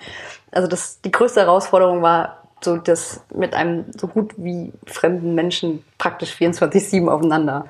Also 0.52 0.68
das, 0.68 1.00
die 1.02 1.12
größte 1.12 1.42
Herausforderung 1.42 2.02
war 2.02 2.44
so 2.62 2.78
das 2.78 3.24
mit 3.34 3.54
einem 3.54 3.86
so 3.98 4.08
gut 4.08 4.34
wie 4.38 4.74
fremden 4.86 5.36
Menschen 5.36 5.86
praktisch 5.98 6.34
24-7 6.34 7.08
aufeinander. 7.08 7.66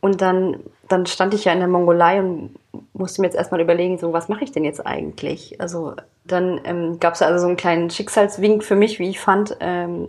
Und 0.00 0.22
dann, 0.22 0.60
dann 0.88 1.06
stand 1.06 1.34
ich 1.34 1.44
ja 1.44 1.52
in 1.52 1.58
der 1.58 1.68
Mongolei 1.68 2.20
und 2.20 2.54
musste 2.92 3.20
mir 3.20 3.28
jetzt 3.28 3.36
erstmal 3.36 3.60
überlegen, 3.60 3.98
so 3.98 4.12
was 4.12 4.28
mache 4.28 4.44
ich 4.44 4.52
denn 4.52 4.64
jetzt 4.64 4.84
eigentlich? 4.86 5.60
Also 5.60 5.94
dann 6.24 6.60
ähm, 6.64 7.00
gab 7.00 7.14
es 7.14 7.22
also 7.22 7.40
so 7.40 7.46
einen 7.46 7.56
kleinen 7.56 7.90
Schicksalswink 7.90 8.62
für 8.62 8.76
mich, 8.76 8.98
wie 8.98 9.10
ich 9.10 9.20
fand. 9.20 9.56
Ähm, 9.60 10.08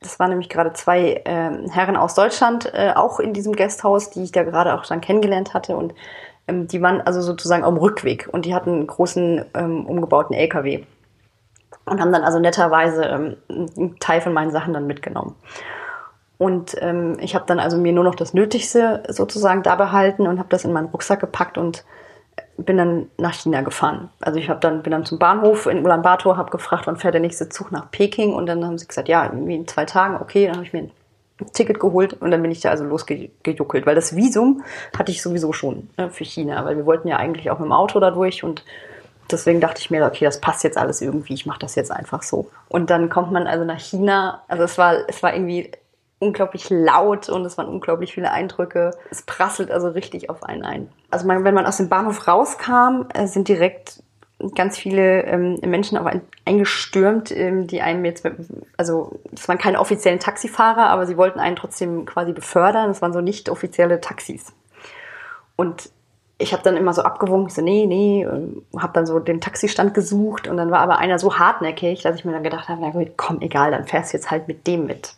das 0.00 0.18
waren 0.18 0.30
nämlich 0.30 0.48
gerade 0.48 0.72
zwei 0.74 1.22
ähm, 1.24 1.70
Herren 1.70 1.96
aus 1.96 2.14
Deutschland, 2.14 2.70
äh, 2.74 2.92
auch 2.94 3.20
in 3.20 3.32
diesem 3.32 3.54
Gasthaus, 3.54 4.10
die 4.10 4.22
ich 4.22 4.32
da 4.32 4.42
gerade 4.42 4.74
auch 4.74 4.84
dann 4.84 5.00
kennengelernt 5.00 5.54
hatte. 5.54 5.76
Und 5.76 5.94
ähm, 6.46 6.66
die 6.66 6.82
waren 6.82 7.00
also 7.00 7.22
sozusagen 7.22 7.64
am 7.64 7.76
Rückweg 7.76 8.28
und 8.30 8.44
die 8.44 8.54
hatten 8.54 8.70
einen 8.70 8.86
großen 8.86 9.44
ähm, 9.54 9.86
umgebauten 9.86 10.34
LKW 10.36 10.84
und 11.86 12.00
haben 12.00 12.12
dann 12.12 12.22
also 12.22 12.38
netterweise 12.38 13.04
ähm, 13.04 13.36
einen 13.48 13.98
Teil 13.98 14.20
von 14.20 14.32
meinen 14.32 14.50
Sachen 14.50 14.74
dann 14.74 14.86
mitgenommen. 14.86 15.36
Und 16.38 16.76
ähm, 16.80 17.16
ich 17.20 17.34
habe 17.34 17.44
dann 17.46 17.60
also 17.60 17.76
mir 17.76 17.92
nur 17.92 18.04
noch 18.04 18.16
das 18.16 18.34
Nötigste 18.34 19.02
sozusagen 19.08 19.62
da 19.62 19.76
behalten 19.76 20.26
und 20.26 20.38
habe 20.38 20.48
das 20.48 20.64
in 20.64 20.72
meinen 20.72 20.88
Rucksack 20.88 21.20
gepackt 21.20 21.58
und 21.58 21.84
bin 22.56 22.76
dann 22.76 23.10
nach 23.18 23.34
China 23.34 23.62
gefahren. 23.62 24.10
Also 24.20 24.38
ich 24.38 24.48
habe 24.48 24.60
dann 24.60 24.82
bin 24.82 24.92
dann 24.92 25.04
zum 25.04 25.18
Bahnhof 25.18 25.66
in 25.66 25.84
Ulaanbaatar, 25.84 26.36
habe 26.36 26.50
gefragt, 26.50 26.86
wann 26.86 26.96
fährt 26.96 27.14
der 27.14 27.20
nächste 27.20 27.48
Zug 27.48 27.72
nach 27.72 27.90
Peking? 27.90 28.32
Und 28.32 28.46
dann 28.46 28.64
haben 28.64 28.78
sie 28.78 28.86
gesagt, 28.86 29.08
ja, 29.08 29.24
irgendwie 29.26 29.54
in 29.54 29.66
zwei 29.66 29.84
Tagen, 29.84 30.16
okay, 30.20 30.46
dann 30.46 30.56
habe 30.56 30.66
ich 30.66 30.72
mir 30.72 30.80
ein 30.80 30.90
Ticket 31.52 31.80
geholt 31.80 32.14
und 32.14 32.30
dann 32.30 32.42
bin 32.42 32.50
ich 32.50 32.60
da 32.60 32.70
also 32.70 32.84
losgejuckelt, 32.84 33.86
weil 33.86 33.94
das 33.94 34.14
Visum 34.14 34.62
hatte 34.96 35.10
ich 35.10 35.20
sowieso 35.20 35.52
schon 35.52 35.90
ne, 35.96 36.10
für 36.10 36.24
China, 36.24 36.64
weil 36.64 36.76
wir 36.76 36.86
wollten 36.86 37.08
ja 37.08 37.16
eigentlich 37.16 37.50
auch 37.50 37.58
mit 37.58 37.66
dem 37.66 37.72
Auto 37.72 37.98
da 37.98 38.12
durch 38.12 38.44
und 38.44 38.64
deswegen 39.30 39.60
dachte 39.60 39.80
ich 39.80 39.90
mir, 39.90 40.04
okay, 40.04 40.24
das 40.24 40.40
passt 40.40 40.62
jetzt 40.62 40.78
alles 40.78 41.00
irgendwie, 41.00 41.34
ich 41.34 41.44
mache 41.44 41.58
das 41.58 41.74
jetzt 41.74 41.90
einfach 41.90 42.22
so. 42.22 42.50
Und 42.68 42.90
dann 42.90 43.08
kommt 43.08 43.32
man 43.32 43.48
also 43.48 43.64
nach 43.64 43.80
China, 43.80 44.42
also 44.46 44.62
es 44.62 44.78
war 44.78 45.08
es 45.08 45.22
war 45.24 45.34
irgendwie 45.34 45.72
unglaublich 46.24 46.70
laut 46.70 47.28
und 47.28 47.44
es 47.44 47.58
waren 47.58 47.68
unglaublich 47.68 48.14
viele 48.14 48.30
Eindrücke. 48.30 48.92
Es 49.10 49.22
prasselt 49.22 49.70
also 49.70 49.88
richtig 49.88 50.30
auf 50.30 50.42
einen 50.42 50.64
ein. 50.64 50.88
Also 51.10 51.26
man, 51.26 51.44
wenn 51.44 51.54
man 51.54 51.66
aus 51.66 51.76
dem 51.76 51.88
Bahnhof 51.88 52.26
rauskam, 52.26 53.06
äh, 53.12 53.26
sind 53.26 53.48
direkt 53.48 54.02
ganz 54.54 54.76
viele 54.76 55.22
ähm, 55.22 55.58
Menschen 55.64 55.96
aber 55.96 56.20
eingestürmt, 56.44 57.30
ähm, 57.30 57.66
die 57.66 57.82
einem 57.82 58.04
jetzt, 58.04 58.28
also 58.76 59.20
es 59.32 59.48
waren 59.48 59.58
keine 59.58 59.80
offiziellen 59.80 60.18
Taxifahrer, 60.18 60.86
aber 60.88 61.06
sie 61.06 61.16
wollten 61.16 61.38
einen 61.38 61.56
trotzdem 61.56 62.04
quasi 62.04 62.32
befördern. 62.32 62.90
Es 62.90 63.00
waren 63.00 63.12
so 63.12 63.20
nicht 63.20 63.48
offizielle 63.48 64.00
Taxis. 64.00 64.52
Und 65.56 65.90
ich 66.38 66.52
habe 66.52 66.64
dann 66.64 66.76
immer 66.76 66.92
so 66.92 67.02
abgewunken, 67.02 67.50
so 67.50 67.62
nee, 67.62 67.86
nee, 67.86 68.26
habe 68.76 68.92
dann 68.92 69.06
so 69.06 69.20
den 69.20 69.40
Taxistand 69.40 69.94
gesucht 69.94 70.48
und 70.48 70.56
dann 70.56 70.70
war 70.70 70.80
aber 70.80 70.98
einer 70.98 71.18
so 71.18 71.38
hartnäckig, 71.38 72.02
dass 72.02 72.16
ich 72.16 72.24
mir 72.24 72.32
dann 72.32 72.42
gedacht 72.42 72.68
habe, 72.68 72.80
na 72.82 72.90
gut, 72.90 73.12
komm, 73.16 73.40
egal, 73.40 73.70
dann 73.70 73.86
fährst 73.86 74.12
du 74.12 74.16
jetzt 74.16 74.30
halt 74.30 74.48
mit 74.48 74.66
dem 74.66 74.86
mit. 74.86 75.14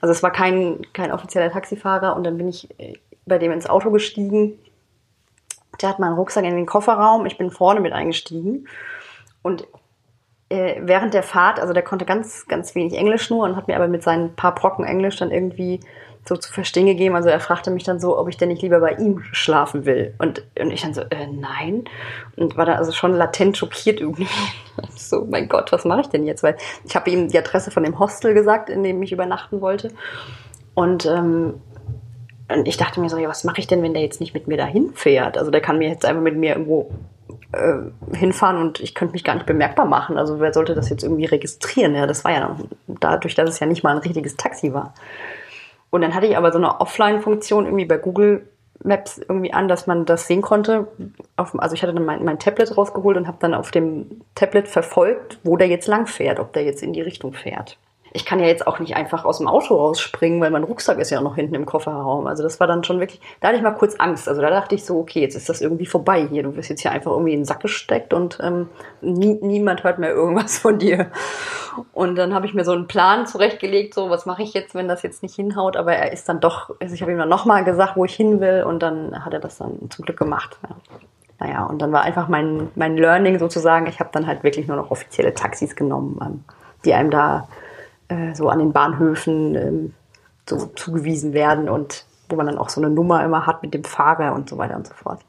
Also 0.00 0.12
es 0.12 0.22
war 0.22 0.32
kein, 0.32 0.86
kein 0.92 1.12
offizieller 1.12 1.50
Taxifahrer 1.50 2.16
und 2.16 2.24
dann 2.24 2.38
bin 2.38 2.48
ich 2.48 2.68
äh, 2.78 2.94
bei 3.24 3.38
dem 3.38 3.52
ins 3.52 3.68
Auto 3.68 3.90
gestiegen. 3.90 4.58
Der 5.80 5.90
hat 5.90 5.98
meinen 5.98 6.14
Rucksack 6.14 6.44
in 6.44 6.56
den 6.56 6.66
Kofferraum, 6.66 7.26
ich 7.26 7.38
bin 7.38 7.50
vorne 7.50 7.80
mit 7.80 7.92
eingestiegen 7.92 8.66
und 9.42 9.66
äh, 10.48 10.80
während 10.80 11.12
der 11.12 11.22
Fahrt, 11.22 11.58
also 11.60 11.72
der 11.72 11.82
konnte 11.82 12.04
ganz, 12.04 12.46
ganz 12.46 12.74
wenig 12.74 12.94
Englisch 12.94 13.30
nur 13.30 13.44
und 13.44 13.56
hat 13.56 13.68
mir 13.68 13.76
aber 13.76 13.88
mit 13.88 14.02
seinen 14.02 14.36
paar 14.36 14.54
Brocken 14.54 14.84
Englisch 14.84 15.16
dann 15.16 15.30
irgendwie 15.30 15.80
so 16.28 16.36
zu 16.36 16.52
verstehen 16.52 16.86
gegeben. 16.86 17.14
Also 17.14 17.28
er 17.28 17.40
fragte 17.40 17.70
mich 17.70 17.84
dann 17.84 18.00
so, 18.00 18.18
ob 18.18 18.28
ich 18.28 18.36
denn 18.36 18.48
nicht 18.48 18.62
lieber 18.62 18.80
bei 18.80 18.92
ihm 18.92 19.22
schlafen 19.32 19.84
will. 19.84 20.14
Und, 20.18 20.44
und 20.58 20.70
ich 20.70 20.82
dann 20.82 20.94
so, 20.94 21.02
äh, 21.02 21.26
nein. 21.26 21.84
Und 22.36 22.56
war 22.56 22.66
da 22.66 22.74
also 22.74 22.92
schon 22.92 23.12
latent 23.12 23.56
schockiert 23.56 24.00
irgendwie. 24.00 24.26
so, 24.96 25.26
mein 25.28 25.48
Gott, 25.48 25.72
was 25.72 25.84
mache 25.84 26.02
ich 26.02 26.08
denn 26.08 26.26
jetzt? 26.26 26.42
Weil 26.42 26.56
ich 26.84 26.96
habe 26.96 27.10
ihm 27.10 27.28
die 27.28 27.38
Adresse 27.38 27.70
von 27.70 27.84
dem 27.84 27.98
Hostel 27.98 28.34
gesagt, 28.34 28.70
in 28.70 28.82
dem 28.82 29.02
ich 29.02 29.12
übernachten 29.12 29.60
wollte. 29.60 29.90
Und, 30.74 31.06
ähm, 31.06 31.54
und 32.48 32.68
ich 32.68 32.76
dachte 32.76 33.00
mir 33.00 33.08
so, 33.08 33.18
ja, 33.18 33.28
was 33.28 33.44
mache 33.44 33.60
ich 33.60 33.66
denn, 33.66 33.82
wenn 33.82 33.94
der 33.94 34.02
jetzt 34.02 34.20
nicht 34.20 34.34
mit 34.34 34.46
mir 34.46 34.56
dahin 34.56 34.92
fährt? 34.94 35.38
Also 35.38 35.50
der 35.50 35.60
kann 35.60 35.78
mir 35.78 35.88
jetzt 35.88 36.04
einfach 36.04 36.22
mit 36.22 36.36
mir 36.36 36.50
irgendwo 36.52 36.92
äh, 37.52 38.16
hinfahren 38.16 38.58
und 38.58 38.80
ich 38.80 38.94
könnte 38.94 39.12
mich 39.12 39.24
gar 39.24 39.34
nicht 39.34 39.46
bemerkbar 39.46 39.86
machen. 39.86 40.18
Also 40.18 40.40
wer 40.40 40.52
sollte 40.52 40.74
das 40.74 40.90
jetzt 40.90 41.02
irgendwie 41.02 41.24
registrieren? 41.24 41.94
Ja, 41.94 42.06
das 42.06 42.24
war 42.24 42.32
ja 42.32 42.56
dadurch, 42.86 43.34
dass 43.34 43.48
es 43.48 43.60
ja 43.60 43.66
nicht 43.66 43.82
mal 43.82 43.92
ein 43.92 43.98
richtiges 43.98 44.36
Taxi 44.36 44.72
war. 44.72 44.94
Und 45.90 46.02
dann 46.02 46.14
hatte 46.14 46.26
ich 46.26 46.36
aber 46.36 46.52
so 46.52 46.58
eine 46.58 46.80
Offline-Funktion 46.80 47.66
irgendwie 47.66 47.84
bei 47.84 47.98
Google 47.98 48.48
Maps 48.82 49.18
irgendwie 49.18 49.52
an, 49.52 49.68
dass 49.68 49.86
man 49.86 50.04
das 50.04 50.26
sehen 50.26 50.42
konnte. 50.42 50.86
Auf, 51.36 51.58
also 51.58 51.74
ich 51.74 51.82
hatte 51.82 51.94
dann 51.94 52.04
mein, 52.04 52.24
mein 52.24 52.38
Tablet 52.38 52.76
rausgeholt 52.76 53.16
und 53.16 53.26
habe 53.26 53.38
dann 53.40 53.54
auf 53.54 53.70
dem 53.70 54.22
Tablet 54.34 54.68
verfolgt, 54.68 55.38
wo 55.44 55.56
der 55.56 55.68
jetzt 55.68 55.88
lang 55.88 56.06
fährt, 56.06 56.38
ob 56.38 56.52
der 56.52 56.64
jetzt 56.64 56.82
in 56.82 56.92
die 56.92 57.00
Richtung 57.00 57.32
fährt 57.32 57.78
ich 58.16 58.24
kann 58.24 58.40
ja 58.40 58.46
jetzt 58.46 58.66
auch 58.66 58.78
nicht 58.78 58.96
einfach 58.96 59.26
aus 59.26 59.38
dem 59.38 59.46
Auto 59.46 59.76
rausspringen, 59.76 60.40
weil 60.40 60.50
mein 60.50 60.64
Rucksack 60.64 60.98
ist 60.98 61.10
ja 61.10 61.20
noch 61.20 61.36
hinten 61.36 61.54
im 61.54 61.66
Kofferraum. 61.66 62.26
Also 62.26 62.42
das 62.42 62.58
war 62.58 62.66
dann 62.66 62.82
schon 62.82 62.98
wirklich, 62.98 63.20
da 63.40 63.48
hatte 63.48 63.58
ich 63.58 63.62
mal 63.62 63.72
kurz 63.72 63.94
Angst. 63.98 64.26
Also 64.26 64.40
da 64.40 64.48
dachte 64.48 64.74
ich 64.74 64.86
so, 64.86 64.98
okay, 64.98 65.20
jetzt 65.20 65.36
ist 65.36 65.50
das 65.50 65.60
irgendwie 65.60 65.84
vorbei 65.84 66.26
hier. 66.26 66.42
Du 66.42 66.56
wirst 66.56 66.70
jetzt 66.70 66.80
hier 66.80 66.92
einfach 66.92 67.12
irgendwie 67.12 67.34
in 67.34 67.40
den 67.40 67.44
Sack 67.44 67.60
gesteckt 67.60 68.14
und 68.14 68.38
ähm, 68.42 68.70
nie, 69.02 69.38
niemand 69.42 69.84
hört 69.84 69.98
mehr 69.98 70.12
irgendwas 70.12 70.58
von 70.58 70.78
dir. 70.78 71.10
Und 71.92 72.16
dann 72.16 72.32
habe 72.32 72.46
ich 72.46 72.54
mir 72.54 72.64
so 72.64 72.72
einen 72.72 72.86
Plan 72.86 73.26
zurechtgelegt, 73.26 73.92
so 73.92 74.08
was 74.08 74.24
mache 74.24 74.42
ich 74.42 74.54
jetzt, 74.54 74.74
wenn 74.74 74.88
das 74.88 75.02
jetzt 75.02 75.22
nicht 75.22 75.34
hinhaut. 75.34 75.76
Aber 75.76 75.94
er 75.94 76.10
ist 76.10 76.26
dann 76.26 76.40
doch, 76.40 76.74
also 76.80 76.94
ich 76.94 77.02
habe 77.02 77.12
ihm 77.12 77.18
dann 77.18 77.28
nochmal 77.28 77.64
gesagt, 77.64 77.96
wo 77.96 78.06
ich 78.06 78.14
hin 78.14 78.40
will 78.40 78.64
und 78.66 78.82
dann 78.82 79.26
hat 79.26 79.34
er 79.34 79.40
das 79.40 79.58
dann 79.58 79.90
zum 79.90 80.06
Glück 80.06 80.18
gemacht. 80.18 80.58
Ja. 80.62 80.76
Naja, 81.38 81.64
und 81.64 81.82
dann 81.82 81.92
war 81.92 82.00
einfach 82.00 82.28
mein, 82.28 82.70
mein 82.76 82.96
Learning 82.96 83.38
sozusagen, 83.38 83.86
ich 83.88 84.00
habe 84.00 84.08
dann 84.10 84.26
halt 84.26 84.42
wirklich 84.42 84.68
nur 84.68 84.78
noch 84.78 84.90
offizielle 84.90 85.34
Taxis 85.34 85.76
genommen, 85.76 86.18
ähm, 86.22 86.44
die 86.86 86.94
einem 86.94 87.10
da 87.10 87.46
äh, 88.08 88.34
so 88.34 88.48
an 88.48 88.58
den 88.58 88.72
Bahnhöfen 88.72 89.54
ähm, 89.54 89.94
so 90.48 90.66
zugewiesen 90.76 91.32
werden 91.32 91.68
und 91.68 92.04
wo 92.28 92.36
man 92.36 92.46
dann 92.46 92.58
auch 92.58 92.68
so 92.68 92.80
eine 92.80 92.90
Nummer 92.90 93.24
immer 93.24 93.46
hat 93.46 93.62
mit 93.62 93.74
dem 93.74 93.84
Fahrer 93.84 94.34
und 94.34 94.48
so 94.48 94.58
weiter 94.58 94.76
und 94.76 94.86
so 94.86 94.94
fort. 94.94 95.20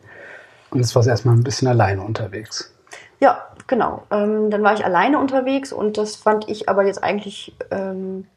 Und 0.70 0.80
jetzt 0.80 0.96
war 0.96 1.02
es 1.02 1.08
erstmal 1.08 1.36
ein 1.36 1.44
bisschen 1.44 1.68
alleine 1.68 2.02
unterwegs. 2.02 2.74
Ja, 3.20 3.46
genau. 3.68 4.04
Ähm, 4.12 4.52
dann 4.52 4.64
war 4.64 4.74
ich 4.74 4.86
alleine 4.86 5.20
unterwegs 5.20 5.74
und 5.74 5.98
das 5.98 6.16
fand 6.16 6.50
ich 6.50 6.70
aber 6.70 6.86
jetzt 6.86 7.04
eigentlich 7.04 7.56
ähm, 7.72 8.28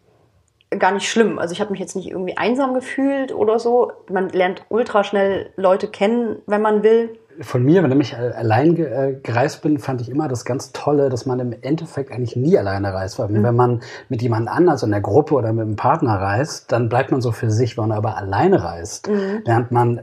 gar 0.78 0.92
nicht 0.92 1.08
schlimm. 1.08 1.38
Also 1.38 1.52
ich 1.52 1.60
habe 1.60 1.70
mich 1.70 1.80
jetzt 1.80 1.96
nicht 1.96 2.08
irgendwie 2.08 2.36
einsam 2.36 2.74
gefühlt 2.74 3.32
oder 3.32 3.58
so. 3.58 3.92
Man 4.08 4.28
lernt 4.30 4.64
ultra 4.68 5.04
schnell 5.04 5.50
Leute 5.56 5.88
kennen, 5.88 6.36
wenn 6.46 6.62
man 6.62 6.82
will. 6.82 7.18
Von 7.40 7.64
mir, 7.64 7.82
wenn 7.82 8.00
ich 8.00 8.16
allein 8.16 8.76
äh, 8.76 9.16
gereist 9.22 9.62
bin, 9.62 9.78
fand 9.78 10.00
ich 10.00 10.10
immer 10.10 10.28
das 10.28 10.44
ganz 10.44 10.72
Tolle, 10.72 11.08
dass 11.08 11.26
man 11.26 11.40
im 11.40 11.54
Endeffekt 11.60 12.12
eigentlich 12.12 12.36
nie 12.36 12.58
alleine 12.58 12.92
reist. 12.92 13.18
Weil 13.18 13.28
mhm. 13.28 13.42
wenn 13.42 13.56
man 13.56 13.80
mit 14.08 14.22
jemand 14.22 14.48
anders 14.48 14.82
in 14.82 14.90
der 14.90 15.00
Gruppe 15.00 15.34
oder 15.34 15.52
mit 15.52 15.66
einem 15.66 15.76
Partner 15.76 16.20
reist, 16.20 16.70
dann 16.72 16.88
bleibt 16.88 17.10
man 17.10 17.20
so 17.20 17.32
für 17.32 17.50
sich. 17.50 17.76
Wenn 17.76 17.88
man 17.88 17.96
aber 17.96 18.16
alleine 18.16 18.62
reist, 18.62 19.08
mhm. 19.08 19.42
lernt 19.44 19.70
man 19.70 20.02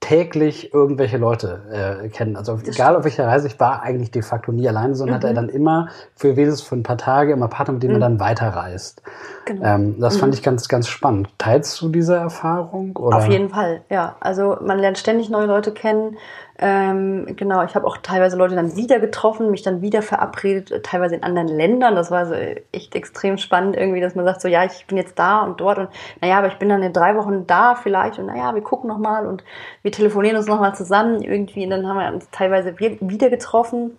täglich 0.00 0.72
irgendwelche 0.72 1.16
Leute 1.16 2.02
äh, 2.04 2.08
kennen. 2.08 2.36
Also 2.36 2.56
das 2.56 2.68
egal 2.68 2.94
auf 2.94 3.02
welcher 3.02 3.26
Reise 3.26 3.48
ich 3.48 3.58
war, 3.58 3.82
eigentlich 3.82 4.12
de 4.12 4.22
facto 4.22 4.52
nie 4.52 4.68
alleine, 4.68 4.94
sondern 4.94 5.16
mhm. 5.16 5.22
hat 5.22 5.24
er 5.24 5.34
dann 5.34 5.48
immer 5.48 5.88
für 6.14 6.36
wenigstens 6.36 6.62
für 6.62 6.76
ein 6.76 6.84
paar 6.84 6.98
Tage 6.98 7.32
immer 7.32 7.48
Partner, 7.48 7.74
mit 7.74 7.82
dem 7.82 7.90
mhm. 7.90 7.96
er 7.96 8.00
dann 8.00 8.20
weiterreist. 8.20 9.02
Genau. 9.46 9.64
Ähm, 9.64 9.98
das 9.98 10.14
mhm. 10.14 10.20
fand 10.20 10.34
ich 10.34 10.42
ganz, 10.44 10.68
ganz 10.68 10.86
spannend. 10.86 11.30
Teilst 11.38 11.80
du 11.80 11.88
diese 11.88 12.14
Erfahrung? 12.14 12.96
Oder? 12.96 13.16
Auf 13.16 13.26
jeden 13.26 13.48
Fall, 13.48 13.82
ja. 13.90 14.14
Also 14.20 14.56
man 14.60 14.78
lernt 14.78 14.98
ständig 14.98 15.28
neue 15.28 15.46
Leute 15.46 15.72
kennen. 15.72 16.16
Ähm, 16.58 17.36
genau, 17.36 17.62
ich 17.64 17.74
habe 17.74 17.86
auch 17.86 17.98
teilweise 17.98 18.36
Leute 18.36 18.54
dann 18.54 18.76
wieder 18.76 18.98
getroffen, 18.98 19.50
mich 19.50 19.62
dann 19.62 19.82
wieder 19.82 20.00
verabredet, 20.00 20.84
teilweise 20.84 21.14
in 21.14 21.22
anderen 21.22 21.48
Ländern. 21.48 21.94
Das 21.94 22.10
war 22.10 22.26
so 22.26 22.34
echt 22.72 22.94
extrem 22.94 23.36
spannend 23.36 23.76
irgendwie, 23.76 24.00
dass 24.00 24.14
man 24.14 24.24
sagt 24.24 24.40
so, 24.40 24.48
ja, 24.48 24.64
ich 24.64 24.86
bin 24.86 24.96
jetzt 24.96 25.18
da 25.18 25.42
und 25.42 25.60
dort 25.60 25.78
und 25.78 25.88
naja, 26.20 26.38
aber 26.38 26.48
ich 26.48 26.56
bin 26.58 26.68
dann 26.68 26.82
in 26.82 26.92
drei 26.92 27.14
Wochen 27.16 27.46
da 27.46 27.74
vielleicht 27.74 28.18
und 28.18 28.26
naja, 28.26 28.54
wir 28.54 28.62
gucken 28.62 28.88
nochmal 28.88 29.26
und 29.26 29.44
wir 29.82 29.92
telefonieren 29.92 30.36
uns 30.36 30.46
nochmal 30.46 30.74
zusammen 30.74 31.20
irgendwie 31.22 31.64
und 31.64 31.70
dann 31.70 31.86
haben 31.86 31.98
wir 31.98 32.12
uns 32.12 32.30
teilweise 32.30 32.78
wieder 32.78 33.28
getroffen 33.28 33.98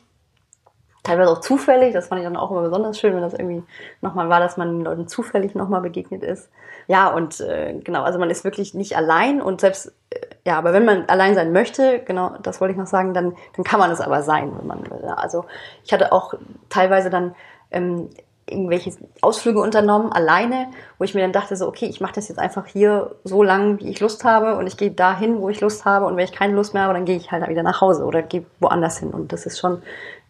teilweise 1.08 1.32
auch 1.32 1.40
zufällig. 1.40 1.94
Das 1.94 2.08
fand 2.08 2.20
ich 2.20 2.26
dann 2.26 2.38
auch 2.38 2.52
immer 2.52 2.62
besonders 2.62 3.00
schön, 3.00 3.16
wenn 3.16 3.22
das 3.22 3.34
irgendwie 3.34 3.64
nochmal 4.02 4.30
war, 4.30 4.40
dass 4.40 4.58
man 4.58 4.78
den 4.78 4.86
Leuten 4.86 5.08
zufällig 5.08 5.56
nochmal 5.56 5.82
begegnet 5.82 6.24
ist. 6.24 6.50
Ja, 6.88 7.10
und 7.10 7.40
äh, 7.42 7.74
genau, 7.84 8.04
also 8.04 8.20
man 8.20 8.30
ist 8.30 8.44
wirklich 8.44 8.74
nicht 8.74 8.96
allein 8.96 9.42
und 9.42 9.62
selbst, 9.62 9.94
äh, 10.10 10.20
ja, 10.46 10.58
aber 10.58 10.74
wenn 10.74 10.86
man 10.86 11.06
allein 11.08 11.36
sein 11.36 11.52
möchte, 11.52 12.00
genau, 12.00 12.36
das 12.42 12.62
wollte 12.62 12.74
ich 12.74 12.78
noch 12.78 12.88
sagen, 12.88 13.14
dann, 13.14 13.36
dann 13.56 13.66
kann 13.66 13.80
man 13.80 13.92
es 13.92 14.02
aber 14.02 14.22
sein, 14.24 14.52
wenn 14.58 14.68
man 14.68 14.90
will. 14.90 15.06
Also 15.16 15.46
ich 15.84 15.92
hatte 15.92 16.12
auch 16.12 16.34
teilweise 16.70 17.10
dann 17.10 17.36
ähm, 17.72 18.10
irgendwelche 18.50 18.94
Ausflüge 19.22 19.60
unternommen, 19.60 20.12
alleine, 20.12 20.68
wo 20.98 21.04
ich 21.04 21.14
mir 21.14 21.22
dann 21.22 21.34
dachte, 21.34 21.56
so, 21.56 21.68
okay, 21.68 21.86
ich 21.86 22.02
mache 22.02 22.14
das 22.14 22.30
jetzt 22.30 22.40
einfach 22.40 22.66
hier 22.66 23.16
so 23.24 23.44
lang, 23.44 23.80
wie 23.80 23.90
ich 23.90 24.00
Lust 24.00 24.24
habe 24.24 24.56
und 24.56 24.68
ich 24.68 24.78
gehe 24.78 24.92
dahin, 24.92 25.40
wo 25.40 25.50
ich 25.50 25.62
Lust 25.62 25.86
habe 25.86 26.06
und 26.06 26.16
wenn 26.16 26.24
ich 26.24 26.32
keine 26.32 26.54
Lust 26.54 26.74
mehr 26.74 26.84
habe, 26.84 26.94
dann 26.94 27.06
gehe 27.06 27.18
ich 27.18 27.32
halt 27.32 27.48
wieder 27.50 27.64
nach 27.64 27.82
Hause 27.82 28.06
oder 28.06 28.22
gehe 28.22 28.46
woanders 28.60 29.00
hin 29.00 29.12
und 29.12 29.34
das 29.34 29.46
ist 29.46 29.60
schon, 29.60 29.82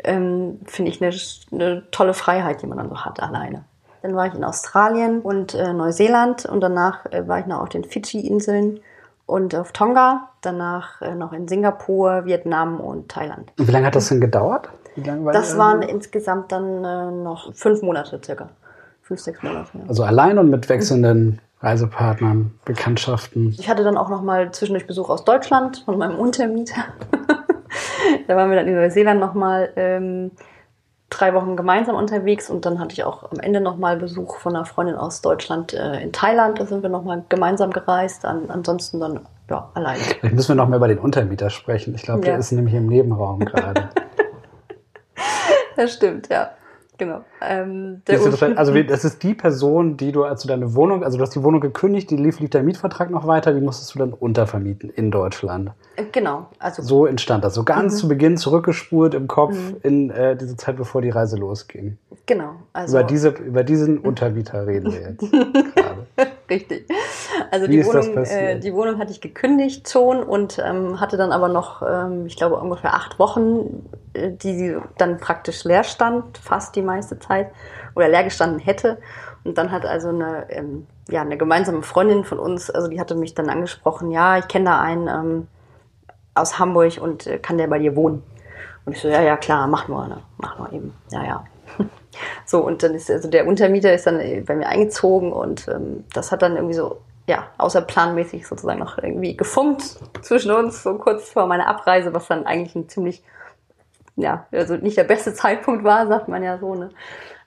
ähm, 0.04 0.60
finde 0.66 0.92
ich, 0.92 1.02
eine, 1.02 1.16
eine 1.52 1.84
tolle 1.92 2.14
Freiheit, 2.14 2.62
die 2.62 2.68
man 2.68 2.78
dann 2.78 2.90
so 2.90 3.06
hat, 3.06 3.22
alleine. 3.22 3.64
Dann 4.02 4.16
war 4.16 4.28
ich 4.28 4.34
in 4.34 4.44
Australien 4.44 5.22
und 5.22 5.54
äh, 5.54 5.74
Neuseeland 5.74 6.46
und 6.46 6.62
danach 6.62 7.06
äh, 7.12 7.28
war 7.28 7.40
ich 7.40 7.46
noch 7.46 7.62
auf 7.62 7.70
den 7.70 7.84
Fidschi-Inseln 7.84 8.80
und 9.26 9.54
auf 9.56 9.74
Tonga, 9.74 10.30
danach 10.42 11.02
äh, 11.02 11.14
noch 11.14 11.34
in 11.34 11.48
Singapur, 11.48 12.26
Vietnam 12.26 12.80
und 12.80 13.10
Thailand. 13.10 13.52
Wie 13.58 13.72
lange 13.72 13.88
hat 13.88 13.96
das 13.96 14.10
denn 14.10 14.22
gedauert? 14.22 14.70
Das 15.32 15.58
waren 15.58 15.82
insgesamt 15.82 16.52
dann 16.52 16.84
äh, 16.84 17.12
noch 17.12 17.54
fünf 17.54 17.82
Monate 17.82 18.20
circa. 18.24 18.50
Fünf, 19.02 19.22
sechs 19.22 19.42
Monate. 19.42 19.70
Ja. 19.74 19.84
Also 19.88 20.04
allein 20.04 20.38
und 20.38 20.50
mit 20.50 20.68
wechselnden 20.68 21.40
Reisepartnern, 21.62 22.52
Bekanntschaften. 22.66 23.56
Ich 23.58 23.70
hatte 23.70 23.84
dann 23.84 23.98
auch 23.98 24.10
noch 24.10 24.22
mal 24.22 24.52
zwischendurch 24.52 24.86
Besuch 24.86 25.10
aus 25.10 25.26
Deutschland 25.26 25.84
von 25.86 25.98
meinem 25.98 26.18
Untermieter. 26.20 26.84
da 28.28 28.36
waren 28.36 28.50
wir 28.50 28.58
dann 28.58 28.68
in 28.68 28.76
Neuseeland 28.76 29.20
noch 29.20 29.34
mal 29.34 29.70
ähm, 29.76 30.32
drei 31.10 31.34
Wochen 31.34 31.56
gemeinsam 31.56 31.96
unterwegs 31.96 32.50
und 32.50 32.66
dann 32.66 32.80
hatte 32.80 32.94
ich 32.94 33.04
auch 33.04 33.32
am 33.32 33.40
Ende 33.40 33.62
noch 33.62 33.78
mal 33.78 33.98
Besuch 33.98 34.38
von 34.38 34.56
einer 34.56 34.66
Freundin 34.66 34.96
aus 34.96 35.22
Deutschland 35.22 35.74
äh, 35.74 36.02
in 36.02 36.12
Thailand. 36.12 36.60
Da 36.60 36.66
sind 36.66 36.84
wir 36.84 36.90
noch 36.90 37.04
mal 37.04 37.24
gemeinsam 37.30 37.72
gereist. 37.72 38.26
An, 38.26 38.50
ansonsten 38.50 39.00
dann 39.00 39.22
ja 39.50 39.70
alleine. 39.74 40.00
Vielleicht 40.00 40.36
müssen 40.36 40.50
wir 40.50 40.56
noch 40.56 40.70
mal 40.70 40.76
über 40.76 40.88
den 40.88 41.00
Untermieter 41.00 41.50
sprechen. 41.50 41.96
Ich 41.96 42.04
glaube, 42.04 42.20
ja. 42.20 42.32
der 42.32 42.40
ist 42.40 42.52
nämlich 42.52 42.76
im 42.76 42.88
Nebenraum 42.88 43.40
gerade. 43.40 43.90
Das 45.78 45.94
stimmt, 45.94 46.28
ja. 46.30 46.52
Genau. 46.98 47.24
Ähm, 47.42 48.02
also 48.56 48.84
das 48.84 49.06
ist 49.06 49.22
die 49.22 49.36
Person, 49.36 49.98
die 49.98 50.12
du, 50.12 50.24
als 50.24 50.42
du 50.42 50.48
deine 50.48 50.74
Wohnung, 50.74 51.04
also 51.04 51.18
du 51.18 51.22
hast 51.24 51.36
die 51.36 51.44
Wohnung 51.44 51.62
gekündigt, 51.62 52.10
die 52.10 52.18
lief, 52.18 52.40
lief 52.40 52.50
der 52.50 52.64
Mietvertrag 52.64 53.12
noch 53.12 53.28
weiter, 53.28 53.54
die 53.54 53.62
musstest 53.62 53.94
du 53.94 54.00
dann 54.00 54.14
untervermieten 54.14 54.90
in 54.90 55.12
Deutschland. 55.12 55.72
Äh, 55.96 56.06
genau. 56.12 56.48
Also 56.58 56.82
so 56.82 57.06
entstand 57.06 57.44
das. 57.44 57.54
So 57.54 57.64
ganz 57.64 57.94
mhm. 57.94 57.98
zu 57.98 58.08
Beginn 58.08 58.38
zurückgespurt 58.38 59.14
im 59.14 59.28
Kopf 59.28 59.54
mhm. 59.54 59.78
in 59.84 60.10
äh, 60.10 60.36
diese 60.36 60.58
Zeit, 60.58 60.78
bevor 60.78 61.04
die 61.04 61.12
Reise 61.12 61.38
losging. 61.38 61.98
Genau. 62.26 62.56
Also 62.74 62.98
über, 62.98 63.08
diese, 63.08 63.30
über 63.30 63.64
diesen 63.64 64.00
Untermieter 64.00 64.66
reden 64.66 64.92
wir 64.92 65.02
jetzt 65.02 65.32
gerade. 65.76 66.08
Richtig. 66.50 66.88
Also 67.52 67.68
die 67.68 67.86
Wohnung, 67.86 68.18
äh, 68.18 68.60
die 68.60 68.74
Wohnung 68.74 69.00
hatte 69.00 69.12
ich 69.12 69.22
gekündigt 69.22 69.90
schon 69.90 70.24
und 70.24 70.60
ähm, 70.64 71.00
hatte 71.00 71.18
dann 71.18 71.32
aber 71.32 71.48
noch, 71.48 71.82
ähm, 71.82 72.26
ich 72.26 72.36
glaube, 72.36 72.56
ungefähr 72.58 72.94
acht 72.94 73.20
Wochen, 73.20 73.90
äh, 74.14 74.32
die 74.32 74.76
dann 74.98 75.18
praktisch 75.18 75.64
leer 75.64 75.84
stand, 75.84 76.38
fast 76.38 76.76
die 76.76 76.82
meiste 76.82 77.20
Zeit, 77.20 77.52
oder 77.96 78.08
leer 78.08 78.24
gestanden 78.24 78.60
hätte. 78.60 78.98
Und 79.44 79.58
dann 79.58 79.72
hat 79.72 79.86
also 79.86 80.10
eine, 80.10 80.46
ähm, 80.50 80.88
ja, 81.10 81.22
eine 81.22 81.38
gemeinsame 81.38 81.84
Freundin 81.84 82.24
von 82.24 82.40
uns, 82.40 82.70
also 82.70 82.88
die 82.88 83.00
hatte 83.00 83.16
mich 83.16 83.34
dann 83.34 83.50
angesprochen, 83.50 84.12
ja, 84.12 84.38
ich 84.38 84.48
kenne 84.48 84.66
da 84.66 84.82
einen 84.82 85.08
ähm, 85.08 85.48
aus 86.36 86.60
Hamburg 86.60 87.00
und 87.02 87.28
äh, 87.28 87.40
kann 87.40 87.58
der 87.58 87.68
bei 87.68 87.80
dir 87.80 87.96
wohnen? 87.96 88.24
Und 88.86 88.94
ich 88.94 89.02
so, 89.02 89.08
ja, 89.08 89.22
ja, 89.22 89.38
klar, 89.38 89.68
mach 89.68 89.88
nur, 89.88 90.08
ne? 90.08 90.20
mach 90.38 90.58
nur 90.58 90.72
eben, 90.72 90.94
ja, 91.12 91.24
ja. 91.24 91.44
So, 92.46 92.66
und 92.66 92.82
dann 92.82 92.96
ist 92.96 93.12
also 93.12 93.30
der 93.30 93.46
Untermieter 93.46 93.94
ist 93.94 94.08
dann 94.08 94.18
bei 94.46 94.56
mir 94.56 94.68
eingezogen 94.68 95.32
und 95.32 95.68
ähm, 95.68 96.04
das 96.14 96.32
hat 96.32 96.42
dann 96.42 96.56
irgendwie 96.56 96.74
so, 96.74 96.98
ja, 97.28 97.50
außerplanmäßig 97.58 98.48
sozusagen 98.48 98.80
noch 98.80 98.98
irgendwie 98.98 99.36
gefunkt 99.36 99.98
zwischen 100.22 100.52
uns, 100.52 100.82
so 100.82 100.98
kurz 100.98 101.30
vor 101.30 101.46
meiner 101.46 101.68
Abreise, 101.68 102.14
was 102.14 102.28
dann 102.28 102.46
eigentlich 102.46 102.76
ein 102.76 102.88
ziemlich, 102.88 103.22
ja, 104.16 104.48
also 104.52 104.76
nicht 104.76 104.98
der 104.98 105.04
beste 105.04 105.34
Zeitpunkt 105.36 105.84
war, 105.84 106.08
sagt 106.08 106.30
man 106.30 106.42
ja 106.42 106.58
so, 106.58 106.74
ne? 106.74 106.90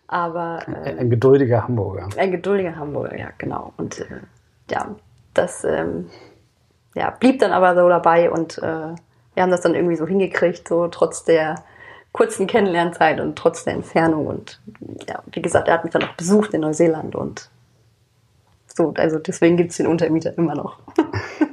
Aber. 0.06 0.60
Äh, 0.84 0.98
ein 0.98 1.08
geduldiger 1.08 1.62
Hamburger. 1.64 2.08
Ein 2.16 2.32
geduldiger 2.32 2.76
Hamburger, 2.76 3.16
ja, 3.16 3.28
genau. 3.38 3.72
Und 3.76 4.00
äh, 4.00 4.20
ja, 4.70 4.94
das 5.34 5.64
ähm, 5.64 6.10
ja, 6.94 7.10
blieb 7.10 7.38
dann 7.38 7.52
aber 7.52 7.80
so 7.80 7.88
dabei 7.88 8.30
und 8.30 8.58
äh, 8.58 8.94
wir 9.34 9.42
haben 9.42 9.50
das 9.50 9.60
dann 9.60 9.74
irgendwie 9.74 9.96
so 9.96 10.06
hingekriegt, 10.06 10.68
so 10.68 10.88
trotz 10.88 11.24
der 11.24 11.54
kurzen 12.12 12.48
Kennenlernzeit 12.48 13.20
und 13.20 13.36
trotz 13.36 13.64
der 13.64 13.74
Entfernung. 13.74 14.26
Und 14.26 14.60
ja, 15.08 15.22
wie 15.32 15.40
gesagt, 15.40 15.68
er 15.68 15.74
hat 15.74 15.84
mich 15.84 15.92
dann 15.92 16.02
auch 16.02 16.14
besucht 16.14 16.52
in 16.52 16.62
Neuseeland 16.62 17.14
und 17.14 17.48
so, 18.74 18.94
also 18.96 19.18
deswegen 19.18 19.56
gibt 19.56 19.72
es 19.72 19.78
den 19.78 19.86
Untermieter 19.86 20.36
immer 20.38 20.54
noch. 20.54 20.78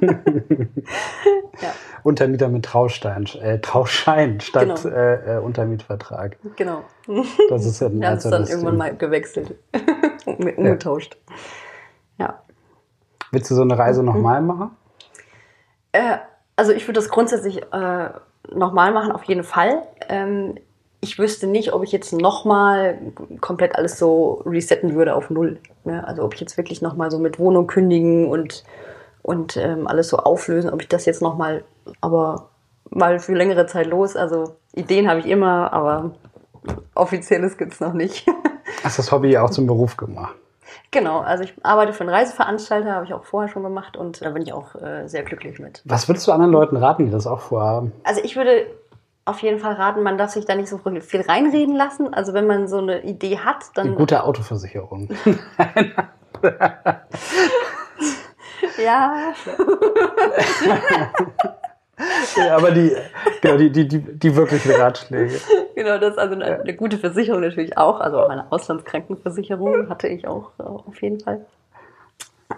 ja. 0.00 1.72
Untermieter 2.02 2.48
mit 2.48 2.64
Traustein, 2.64 3.26
äh, 3.40 3.58
Trauschein 3.60 4.40
statt 4.40 4.82
genau. 4.82 4.96
äh, 4.96 5.36
äh, 5.36 5.38
Untermietvertrag. 5.40 6.36
Genau. 6.56 6.84
Das 7.48 7.64
ist 7.66 7.80
ja 7.80 7.88
ein 7.88 8.00
Wir 8.00 8.08
haben 8.08 8.16
es 8.18 8.24
dann 8.24 8.46
irgendwann 8.46 8.76
mal 8.76 8.96
gewechselt, 8.96 9.56
umgetauscht. 10.26 11.16
Ja. 12.18 12.26
ja. 12.26 12.42
Willst 13.32 13.50
du 13.50 13.54
so 13.54 13.62
eine 13.62 13.78
Reise 13.78 14.00
mhm. 14.00 14.06
nochmal 14.06 14.40
machen? 14.40 14.70
Äh, 15.92 16.18
also 16.56 16.72
ich 16.72 16.86
würde 16.86 17.00
das 17.00 17.08
grundsätzlich 17.08 17.62
äh, 17.72 18.10
nochmal 18.52 18.92
machen, 18.92 19.12
auf 19.12 19.24
jeden 19.24 19.44
Fall. 19.44 19.82
Ähm, 20.08 20.54
ich 21.00 21.18
wüsste 21.18 21.46
nicht, 21.46 21.72
ob 21.72 21.84
ich 21.84 21.92
jetzt 21.92 22.12
nochmal 22.12 22.98
komplett 23.40 23.76
alles 23.76 23.98
so 23.98 24.42
resetten 24.44 24.94
würde 24.94 25.14
auf 25.14 25.30
Null. 25.30 25.60
Ne? 25.84 26.06
Also 26.06 26.24
ob 26.24 26.34
ich 26.34 26.40
jetzt 26.40 26.56
wirklich 26.56 26.82
nochmal 26.82 27.10
so 27.10 27.18
mit 27.18 27.38
Wohnung 27.38 27.66
kündigen 27.66 28.28
und, 28.28 28.64
und 29.22 29.56
ähm, 29.56 29.86
alles 29.86 30.08
so 30.08 30.16
auflösen, 30.18 30.70
ob 30.70 30.82
ich 30.82 30.88
das 30.88 31.06
jetzt 31.06 31.22
nochmal, 31.22 31.64
aber 32.00 32.48
mal 32.90 33.20
für 33.20 33.34
längere 33.34 33.66
Zeit 33.66 33.86
los. 33.86 34.16
Also 34.16 34.56
Ideen 34.74 35.08
habe 35.08 35.20
ich 35.20 35.26
immer, 35.26 35.72
aber 35.72 36.12
offizielles 36.94 37.56
gibt 37.58 37.74
es 37.74 37.80
noch 37.80 37.92
nicht. 37.92 38.26
Hast 38.82 38.98
das 38.98 39.12
Hobby 39.12 39.38
auch 39.38 39.50
zum 39.50 39.66
Beruf 39.66 39.96
gemacht? 39.96 40.34
Genau, 40.90 41.20
also 41.20 41.44
ich 41.44 41.54
arbeite 41.62 41.92
für 41.92 42.00
einen 42.00 42.10
Reiseveranstalter, 42.10 42.92
habe 42.92 43.04
ich 43.04 43.14
auch 43.14 43.24
vorher 43.24 43.50
schon 43.50 43.62
gemacht 43.62 43.96
und 43.96 44.22
da 44.22 44.30
bin 44.30 44.42
ich 44.42 44.52
auch 44.52 44.74
äh, 44.74 45.06
sehr 45.06 45.22
glücklich 45.22 45.58
mit. 45.58 45.82
Was 45.84 46.08
würdest 46.08 46.26
du 46.26 46.32
anderen 46.32 46.52
Leuten 46.52 46.76
raten, 46.76 47.06
die 47.06 47.10
das 47.10 47.26
auch 47.26 47.40
vorhaben? 47.40 47.92
Also 48.04 48.22
ich 48.22 48.36
würde 48.36 48.66
auf 49.28 49.40
jeden 49.42 49.58
Fall 49.58 49.74
raten, 49.74 50.02
man 50.02 50.16
darf 50.16 50.30
sich 50.30 50.46
da 50.46 50.54
nicht 50.54 50.68
so 50.68 50.78
viel 50.78 51.20
reinreden 51.20 51.76
lassen. 51.76 52.14
Also 52.14 52.32
wenn 52.32 52.46
man 52.46 52.66
so 52.66 52.78
eine 52.78 53.02
Idee 53.02 53.38
hat, 53.38 53.64
dann. 53.74 53.88
Eine 53.88 53.96
gute 53.96 54.24
Autoversicherung. 54.24 55.08
ja. 58.82 59.12
ja, 62.36 62.56
aber 62.56 62.70
die, 62.70 62.96
genau, 63.40 63.56
die, 63.58 63.70
die, 63.70 63.86
die, 63.86 64.00
die 64.00 64.36
wirklichen 64.36 64.72
Ratschläge. 64.72 65.40
Genau, 65.74 65.98
das 65.98 66.12
ist 66.12 66.18
also 66.18 66.34
eine, 66.34 66.60
eine, 66.60 66.74
gute 66.74 66.98
Versicherung 66.98 67.42
natürlich 67.42 67.76
auch. 67.76 68.00
Also 68.00 68.20
auch 68.20 68.30
eine 68.30 68.50
Auslandskrankenversicherung 68.50 69.88
hatte 69.88 70.08
ich 70.08 70.26
auch 70.26 70.52
auf 70.58 71.02
jeden 71.02 71.20
Fall. 71.20 71.44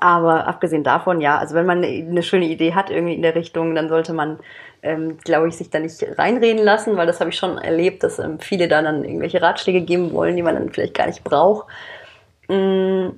Aber 0.00 0.46
abgesehen 0.46 0.82
davon, 0.82 1.20
ja, 1.20 1.36
also 1.38 1.54
wenn 1.54 1.66
man 1.66 1.84
eine 1.84 2.22
schöne 2.22 2.46
Idee 2.46 2.74
hat 2.74 2.90
irgendwie 2.90 3.14
in 3.14 3.22
der 3.22 3.34
Richtung, 3.34 3.74
dann 3.74 3.90
sollte 3.90 4.14
man, 4.14 4.38
ähm, 4.82 5.18
glaube 5.18 5.48
ich, 5.48 5.56
sich 5.56 5.68
da 5.68 5.78
nicht 5.78 6.02
reinreden 6.18 6.64
lassen, 6.64 6.96
weil 6.96 7.06
das 7.06 7.20
habe 7.20 7.28
ich 7.28 7.36
schon 7.36 7.58
erlebt, 7.58 8.02
dass 8.02 8.18
ähm, 8.18 8.40
viele 8.40 8.66
da 8.66 8.80
dann 8.80 9.04
irgendwelche 9.04 9.42
Ratschläge 9.42 9.82
geben 9.82 10.12
wollen, 10.12 10.36
die 10.36 10.42
man 10.42 10.54
dann 10.54 10.70
vielleicht 10.70 10.94
gar 10.94 11.06
nicht 11.06 11.22
braucht. 11.22 11.66
Mm, 12.48 13.10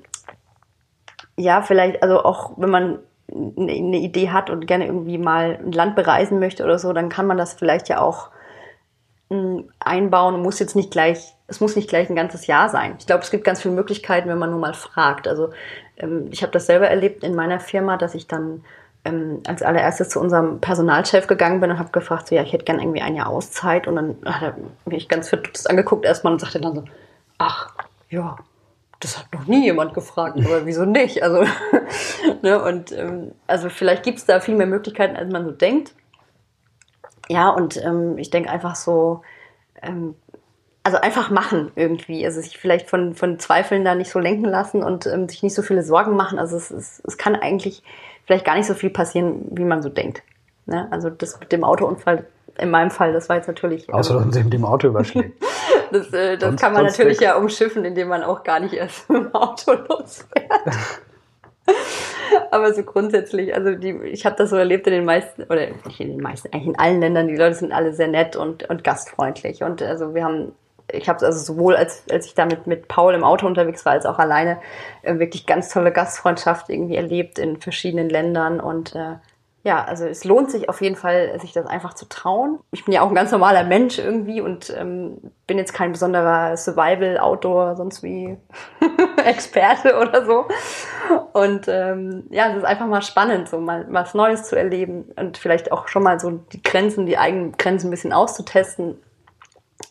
ja, 1.36 1.62
vielleicht, 1.62 2.02
also 2.02 2.24
auch 2.24 2.54
wenn 2.56 2.70
man 2.70 2.98
eine 3.30 3.98
Idee 3.98 4.30
hat 4.30 4.50
und 4.50 4.66
gerne 4.66 4.86
irgendwie 4.86 5.18
mal 5.18 5.58
ein 5.64 5.72
Land 5.72 5.94
bereisen 5.94 6.40
möchte 6.40 6.64
oder 6.64 6.80
so, 6.80 6.92
dann 6.92 7.08
kann 7.08 7.26
man 7.26 7.38
das 7.38 7.54
vielleicht 7.54 7.88
ja 7.88 8.00
auch 8.00 8.30
hm, 9.30 9.70
einbauen 9.78 10.34
und 10.34 10.42
muss 10.42 10.58
jetzt 10.58 10.76
nicht 10.76 10.90
gleich, 10.90 11.34
es 11.46 11.60
muss 11.60 11.76
nicht 11.76 11.88
gleich 11.88 12.10
ein 12.10 12.16
ganzes 12.16 12.46
Jahr 12.46 12.68
sein. 12.68 12.96
Ich 12.98 13.06
glaube, 13.06 13.22
es 13.22 13.30
gibt 13.30 13.44
ganz 13.44 13.62
viele 13.62 13.74
Möglichkeiten, 13.74 14.28
wenn 14.28 14.38
man 14.38 14.50
nur 14.50 14.58
mal 14.58 14.74
fragt. 14.74 15.26
Also 15.26 15.52
ähm, 15.96 16.28
ich 16.30 16.42
habe 16.42 16.52
das 16.52 16.66
selber 16.66 16.88
erlebt 16.88 17.24
in 17.24 17.34
meiner 17.34 17.60
Firma, 17.60 17.96
dass 17.96 18.14
ich 18.14 18.26
dann 18.26 18.64
ähm, 19.04 19.42
als 19.46 19.62
allererstes 19.62 20.10
zu 20.10 20.20
unserem 20.20 20.60
Personalchef 20.60 21.26
gegangen 21.26 21.60
bin 21.60 21.70
und 21.70 21.78
habe 21.78 21.90
gefragt, 21.90 22.28
so, 22.28 22.34
ja, 22.34 22.42
ich 22.42 22.52
hätte 22.52 22.64
gern 22.64 22.78
irgendwie 22.78 23.02
ein 23.02 23.16
Jahr 23.16 23.28
Auszeit. 23.28 23.88
Und 23.88 23.96
dann 23.96 24.16
hat 24.24 24.42
er 24.42 24.56
mich 24.84 25.08
ganz 25.08 25.28
verdutzt 25.28 25.68
angeguckt 25.68 26.04
erstmal 26.04 26.32
und 26.32 26.40
sagte 26.40 26.60
dann 26.60 26.74
so, 26.74 26.84
ach, 27.38 27.70
ja, 28.10 28.36
das 29.00 29.18
hat 29.18 29.32
noch 29.32 29.46
nie 29.46 29.64
jemand 29.64 29.94
gefragt, 29.94 30.38
aber 30.38 30.64
wieso 30.66 30.84
nicht? 30.84 31.22
Also, 31.22 31.44
ne, 32.42 32.62
und 32.62 32.92
ähm, 32.92 33.32
also 33.46 33.68
vielleicht 33.68 34.04
gibt 34.04 34.18
es 34.18 34.26
da 34.26 34.40
viel 34.40 34.54
mehr 34.54 34.66
Möglichkeiten, 34.66 35.16
als 35.16 35.30
man 35.32 35.44
so 35.44 35.50
denkt. 35.50 35.94
Ja, 37.28 37.48
und 37.50 37.82
ähm, 37.82 38.18
ich 38.18 38.30
denke 38.30 38.50
einfach 38.50 38.76
so, 38.76 39.22
ähm, 39.80 40.14
also 40.84 40.98
einfach 40.98 41.30
machen 41.30 41.70
irgendwie. 41.76 42.24
Also 42.24 42.40
sich 42.40 42.58
vielleicht 42.58 42.88
von, 42.88 43.14
von 43.14 43.38
Zweifeln 43.38 43.84
da 43.84 43.94
nicht 43.94 44.10
so 44.10 44.18
lenken 44.18 44.46
lassen 44.46 44.82
und 44.82 45.06
ähm, 45.06 45.28
sich 45.28 45.42
nicht 45.42 45.54
so 45.54 45.62
viele 45.62 45.82
Sorgen 45.82 46.16
machen. 46.16 46.38
Also 46.38 46.56
es, 46.56 46.70
es, 46.70 47.02
es 47.06 47.18
kann 47.18 47.36
eigentlich 47.36 47.82
vielleicht 48.24 48.44
gar 48.44 48.56
nicht 48.56 48.66
so 48.66 48.74
viel 48.74 48.90
passieren, 48.90 49.46
wie 49.50 49.64
man 49.64 49.82
so 49.82 49.88
denkt. 49.88 50.22
Ne? 50.66 50.88
Also 50.90 51.10
das 51.10 51.38
mit 51.40 51.52
dem 51.52 51.64
Autounfall, 51.64 52.26
in 52.58 52.70
meinem 52.70 52.90
Fall, 52.90 53.12
das 53.12 53.28
war 53.28 53.36
jetzt 53.36 53.48
natürlich. 53.48 53.88
Ähm, 53.88 53.94
Außer, 53.94 54.14
dass 54.14 54.24
man 54.24 54.32
sich 54.32 54.44
mit 54.44 54.52
dem 54.52 54.64
Auto 54.64 54.88
überschlägt. 54.88 55.42
das 55.92 56.12
äh, 56.12 56.36
das 56.36 56.60
kann 56.60 56.72
man 56.72 56.84
natürlich 56.84 57.20
ja 57.20 57.36
umschiffen, 57.36 57.84
indem 57.84 58.08
man 58.08 58.22
auch 58.22 58.42
gar 58.42 58.60
nicht 58.60 58.74
erst 58.74 59.08
mit 59.10 59.24
dem 59.24 59.34
Auto 59.34 59.72
losfährt. 59.72 60.50
Aber 62.50 62.72
so 62.72 62.82
grundsätzlich, 62.82 63.54
also 63.54 63.74
die, 63.74 63.92
ich 64.04 64.26
habe 64.26 64.36
das 64.36 64.50
so 64.50 64.56
erlebt 64.56 64.86
in 64.86 64.94
den 64.94 65.04
meisten, 65.04 65.42
oder 65.44 65.68
nicht 65.84 66.00
in 66.00 66.08
den 66.08 66.20
meisten, 66.20 66.52
eigentlich 66.52 66.68
in 66.68 66.78
allen 66.78 67.00
Ländern, 67.00 67.28
die 67.28 67.36
Leute 67.36 67.54
sind 67.54 67.72
alle 67.72 67.92
sehr 67.92 68.08
nett 68.08 68.36
und, 68.36 68.68
und 68.68 68.84
gastfreundlich. 68.84 69.62
Und 69.62 69.82
also 69.82 70.14
wir 70.14 70.24
haben 70.24 70.52
ich 70.92 71.08
habe 71.08 71.24
also 71.24 71.38
sowohl 71.38 71.76
als, 71.76 72.04
als 72.10 72.26
ich 72.26 72.34
damit 72.34 72.66
mit 72.66 72.88
Paul 72.88 73.14
im 73.14 73.24
Auto 73.24 73.46
unterwegs 73.46 73.84
war, 73.84 73.92
als 73.92 74.06
auch 74.06 74.18
alleine 74.18 74.58
äh, 75.02 75.18
wirklich 75.18 75.46
ganz 75.46 75.68
tolle 75.68 75.92
Gastfreundschaft 75.92 76.68
irgendwie 76.68 76.96
erlebt 76.96 77.38
in 77.38 77.60
verschiedenen 77.60 78.08
Ländern 78.08 78.60
und 78.60 78.94
äh, 78.94 79.16
ja, 79.64 79.84
also 79.84 80.06
es 80.06 80.24
lohnt 80.24 80.50
sich 80.50 80.68
auf 80.68 80.80
jeden 80.80 80.96
Fall, 80.96 81.38
sich 81.40 81.52
das 81.52 81.66
einfach 81.66 81.94
zu 81.94 82.08
trauen. 82.08 82.58
Ich 82.72 82.84
bin 82.84 82.92
ja 82.92 83.02
auch 83.02 83.08
ein 83.08 83.14
ganz 83.14 83.30
normaler 83.30 83.62
Mensch 83.62 83.96
irgendwie 83.98 84.40
und 84.40 84.74
ähm, 84.76 85.18
bin 85.46 85.56
jetzt 85.56 85.72
kein 85.72 85.92
besonderer 85.92 86.56
Survival-Outdoor, 86.56 87.76
sonst 87.76 88.02
wie 88.02 88.36
Experte 89.24 89.96
oder 90.00 90.26
so. 90.26 90.46
Und 91.32 91.68
ähm, 91.68 92.24
ja, 92.30 92.50
es 92.50 92.56
ist 92.56 92.64
einfach 92.64 92.86
mal 92.86 93.02
spannend, 93.02 93.48
so 93.48 93.60
mal 93.60 93.86
was 93.88 94.14
Neues 94.14 94.44
zu 94.44 94.56
erleben 94.56 95.12
und 95.14 95.38
vielleicht 95.38 95.70
auch 95.70 95.86
schon 95.86 96.02
mal 96.02 96.18
so 96.18 96.30
die 96.30 96.62
Grenzen, 96.62 97.06
die 97.06 97.18
eigenen 97.18 97.52
Grenzen 97.52 97.86
ein 97.86 97.92
bisschen 97.92 98.12
auszutesten 98.12 98.98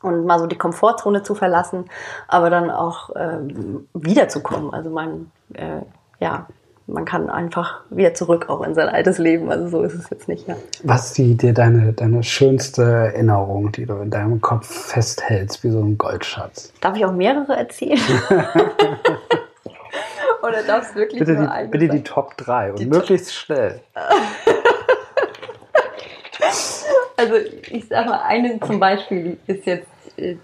und 0.01 0.25
mal 0.25 0.39
so 0.39 0.47
die 0.47 0.57
Komfortzone 0.57 1.23
zu 1.23 1.35
verlassen, 1.35 1.85
aber 2.27 2.49
dann 2.49 2.69
auch 2.69 3.11
ähm, 3.15 3.87
wiederzukommen. 3.93 4.73
Also 4.73 4.89
man, 4.89 5.31
äh, 5.53 5.81
ja, 6.19 6.47
man 6.87 7.05
kann 7.05 7.29
einfach 7.29 7.81
wieder 7.89 8.13
zurück 8.13 8.49
auch 8.49 8.61
in 8.61 8.75
sein 8.75 8.89
altes 8.89 9.17
Leben. 9.17 9.51
Also 9.51 9.69
so 9.69 9.83
ist 9.83 9.93
es 9.93 10.09
jetzt 10.09 10.27
nicht. 10.27 10.47
Ja. 10.47 10.55
Was 10.83 11.07
ist 11.07 11.17
die, 11.17 11.35
dir 11.35 11.53
deine, 11.53 11.93
deine 11.93 12.23
schönste 12.23 12.83
Erinnerung, 12.83 13.71
die 13.71 13.85
du 13.85 13.93
in 13.95 14.09
deinem 14.09 14.41
Kopf 14.41 14.67
festhältst, 14.67 15.63
wie 15.63 15.69
so 15.69 15.79
ein 15.79 15.97
Goldschatz? 15.97 16.73
Darf 16.81 16.97
ich 16.97 17.05
auch 17.05 17.13
mehrere 17.13 17.55
erzählen? 17.55 17.99
Oder 20.43 20.63
darfst 20.63 20.95
du 20.95 20.99
wirklich 20.99 21.19
bitte 21.19 21.33
nur 21.33 21.43
die, 21.43 21.51
eine 21.51 21.69
Bitte 21.69 21.87
sagen? 21.87 21.97
die 21.97 22.03
Top 22.03 22.35
3 22.37 22.73
und 22.73 22.87
möglichst 22.87 23.33
schnell. 23.33 23.81
Also 27.21 27.35
ich 27.69 27.87
sag 27.87 28.07
mal, 28.07 28.21
eine 28.23 28.59
zum 28.59 28.79
Beispiel 28.79 29.37
ist 29.45 29.65
jetzt 29.67 29.87
äh, 30.17 30.37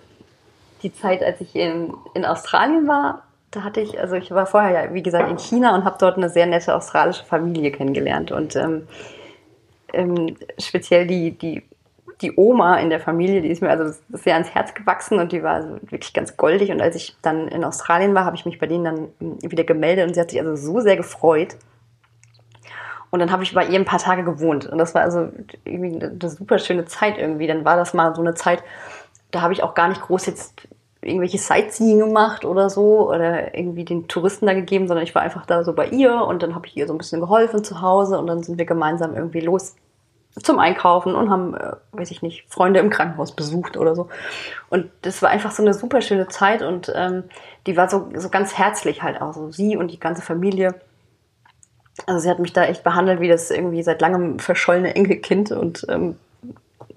die 0.83 0.93
Zeit, 0.93 1.23
als 1.23 1.41
ich 1.41 1.55
in, 1.55 1.93
in 2.13 2.23
Australien 2.23 2.87
war. 2.87 3.23
Da 3.49 3.63
hatte 3.63 3.81
ich, 3.81 3.99
also 3.99 4.15
ich 4.15 4.29
war 4.29 4.45
vorher 4.45 4.85
ja, 4.85 4.93
wie 4.93 5.01
gesagt, 5.01 5.29
in 5.29 5.39
China 5.39 5.73
und 5.73 5.85
habe 5.85 5.97
dort 5.99 6.17
eine 6.17 6.29
sehr 6.29 6.45
nette 6.45 6.75
australische 6.75 7.25
Familie 7.25 7.71
kennengelernt. 7.71 8.31
Und 8.31 8.55
ähm, 8.55 8.87
ähm, 9.93 10.35
speziell 10.59 11.07
die, 11.07 11.31
die, 11.31 11.63
die 12.21 12.33
Oma 12.35 12.77
in 12.77 12.89
der 12.89 12.99
Familie, 12.99 13.41
die 13.41 13.49
ist 13.49 13.61
mir 13.61 13.69
also 13.69 13.97
sehr 14.09 14.35
ans 14.35 14.53
Herz 14.53 14.73
gewachsen 14.75 15.17
und 15.17 15.31
die 15.31 15.41
war 15.41 15.55
also 15.55 15.77
wirklich 15.81 16.13
ganz 16.13 16.37
goldig. 16.37 16.69
Und 16.71 16.81
als 16.81 16.95
ich 16.95 17.15
dann 17.23 17.47
in 17.47 17.63
Australien 17.63 18.13
war, 18.13 18.25
habe 18.25 18.35
ich 18.35 18.45
mich 18.45 18.59
bei 18.59 18.67
denen 18.67 18.83
dann 18.83 19.07
wieder 19.41 19.63
gemeldet 19.63 20.07
und 20.07 20.13
sie 20.13 20.19
hat 20.19 20.29
sich 20.29 20.39
also 20.39 20.55
so 20.55 20.79
sehr 20.81 20.97
gefreut. 20.97 21.55
Und 23.09 23.19
dann 23.19 23.31
habe 23.31 23.43
ich 23.43 23.53
bei 23.53 23.65
ihr 23.65 23.79
ein 23.79 23.85
paar 23.85 23.99
Tage 23.99 24.23
gewohnt. 24.23 24.65
Und 24.65 24.77
das 24.77 24.93
war 24.93 25.01
also 25.01 25.29
irgendwie 25.63 26.05
eine 26.05 26.29
super 26.29 26.59
schöne 26.59 26.85
Zeit 26.85 27.17
irgendwie. 27.17 27.47
Dann 27.47 27.65
war 27.65 27.77
das 27.77 27.93
mal 27.93 28.13
so 28.15 28.21
eine 28.21 28.33
Zeit, 28.33 28.63
da 29.31 29.41
habe 29.41 29.53
ich 29.53 29.63
auch 29.63 29.73
gar 29.73 29.87
nicht 29.87 30.01
groß 30.01 30.25
jetzt 30.25 30.67
irgendwelche 31.01 31.37
Sightseeing 31.37 31.99
gemacht 31.99 32.43
oder 32.43 32.69
so 32.69 33.09
oder 33.09 33.55
irgendwie 33.55 33.85
den 33.85 34.07
Touristen 34.07 34.45
da 34.45 34.53
gegeben, 34.53 34.87
sondern 34.87 35.05
ich 35.05 35.15
war 35.15 35.21
einfach 35.21 35.45
da 35.45 35.63
so 35.63 35.73
bei 35.73 35.87
ihr 35.87 36.21
und 36.23 36.43
dann 36.43 36.55
habe 36.55 36.67
ich 36.67 36.75
ihr 36.75 36.87
so 36.87 36.93
ein 36.93 36.97
bisschen 36.97 37.21
geholfen 37.21 37.63
zu 37.63 37.81
Hause 37.81 38.17
und 38.17 38.27
dann 38.27 38.43
sind 38.43 38.57
wir 38.57 38.65
gemeinsam 38.65 39.15
irgendwie 39.15 39.39
los 39.39 39.75
zum 40.43 40.59
Einkaufen 40.59 41.15
und 41.15 41.29
haben, 41.29 41.55
äh, 41.55 41.73
weiß 41.93 42.11
ich 42.11 42.21
nicht, 42.21 42.45
Freunde 42.47 42.79
im 42.79 42.89
Krankenhaus 42.89 43.31
besucht 43.31 43.77
oder 43.77 43.95
so. 43.95 44.09
Und 44.69 44.89
das 45.01 45.21
war 45.21 45.29
einfach 45.29 45.51
so 45.51 45.63
eine 45.63 45.73
super 45.73 46.01
schöne 46.01 46.27
Zeit 46.27 46.61
und 46.61 46.91
ähm, 46.95 47.23
die 47.65 47.75
war 47.75 47.89
so, 47.89 48.09
so 48.15 48.29
ganz 48.29 48.57
herzlich 48.57 49.01
halt 49.01 49.21
auch, 49.21 49.33
so 49.33 49.51
sie 49.51 49.77
und 49.77 49.91
die 49.91 49.99
ganze 49.99 50.21
Familie. 50.21 50.75
Also 52.05 52.21
sie 52.21 52.29
hat 52.29 52.39
mich 52.39 52.53
da 52.53 52.65
echt 52.65 52.83
behandelt 52.83 53.19
wie 53.19 53.27
das 53.27 53.49
irgendwie 53.49 53.83
seit 53.83 54.01
langem 54.01 54.39
verschollene 54.39 54.95
Enkelkind 54.95 55.51
und 55.51 55.85
ähm, 55.89 56.15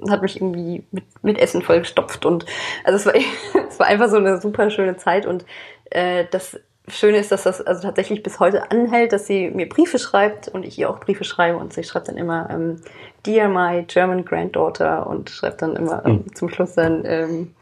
hat 0.09 0.23
mich 0.23 0.37
irgendwie 0.37 0.85
mit, 0.91 1.05
mit 1.23 1.39
Essen 1.39 1.63
vollgestopft 1.63 2.25
und 2.27 2.47
also 2.85 2.97
es 2.97 3.07
war, 3.07 3.15
es 3.69 3.79
war 3.79 3.87
einfach 3.87 4.09
so 4.09 4.17
eine 4.17 4.41
super 4.41 4.71
schöne 4.71 4.97
Zeit 4.97 5.27
und 5.27 5.45
äh, 5.91 6.25
das 6.31 6.59
Schöne 6.89 7.19
ist, 7.19 7.31
dass 7.31 7.45
das 7.45 7.61
also 7.61 7.83
tatsächlich 7.83 8.23
bis 8.23 8.41
heute 8.41 8.71
anhält, 8.71 9.13
dass 9.13 9.27
sie 9.27 9.51
mir 9.51 9.69
Briefe 9.69 9.99
schreibt 9.99 10.49
und 10.49 10.65
ich 10.65 10.79
ihr 10.79 10.91
auch 10.91 10.99
Briefe 10.99 11.25
schreibe 11.25 11.59
und 11.59 11.73
sie 11.73 11.85
schreibt 11.85 12.09
dann 12.09 12.17
immer 12.17 12.49
ähm, 12.51 12.77
Dear 13.25 13.49
my 13.49 13.85
German 13.85 14.25
Granddaughter 14.25 15.07
und 15.07 15.31
schreibt 15.31 15.63
dann 15.63 15.77
immer 15.77 16.05
ähm, 16.05 16.25
zum 16.35 16.49
Schluss 16.49 16.75
dann 16.75 17.05
ähm, 17.05 17.55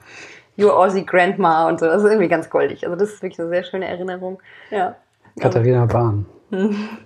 Your 0.58 0.76
Aussie 0.76 1.04
Grandma 1.04 1.68
und 1.68 1.78
so. 1.78 1.86
Das 1.86 2.02
ist 2.02 2.08
irgendwie 2.08 2.28
ganz 2.28 2.48
goldig. 2.48 2.84
Also 2.84 2.96
das 2.96 3.10
ist 3.10 3.22
wirklich 3.22 3.38
eine 3.38 3.48
sehr 3.48 3.64
schöne 3.64 3.86
Erinnerung. 3.86 4.40
Ja. 4.70 4.96
Katharina 5.38 5.86
Bahn. 5.86 6.26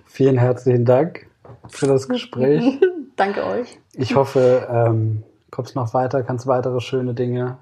Vielen 0.05 0.37
herzlichen 0.37 0.85
Dank 0.85 1.27
für 1.67 1.87
das 1.87 2.07
Gespräch. 2.07 2.79
Danke 3.15 3.45
euch. 3.45 3.77
Ich 3.93 4.15
hoffe, 4.15 4.67
ähm, 4.71 5.23
kommst 5.51 5.75
noch 5.75 5.93
weiter, 5.93 6.23
kannst 6.23 6.47
weitere 6.47 6.79
schöne 6.81 7.13
Dinge 7.13 7.57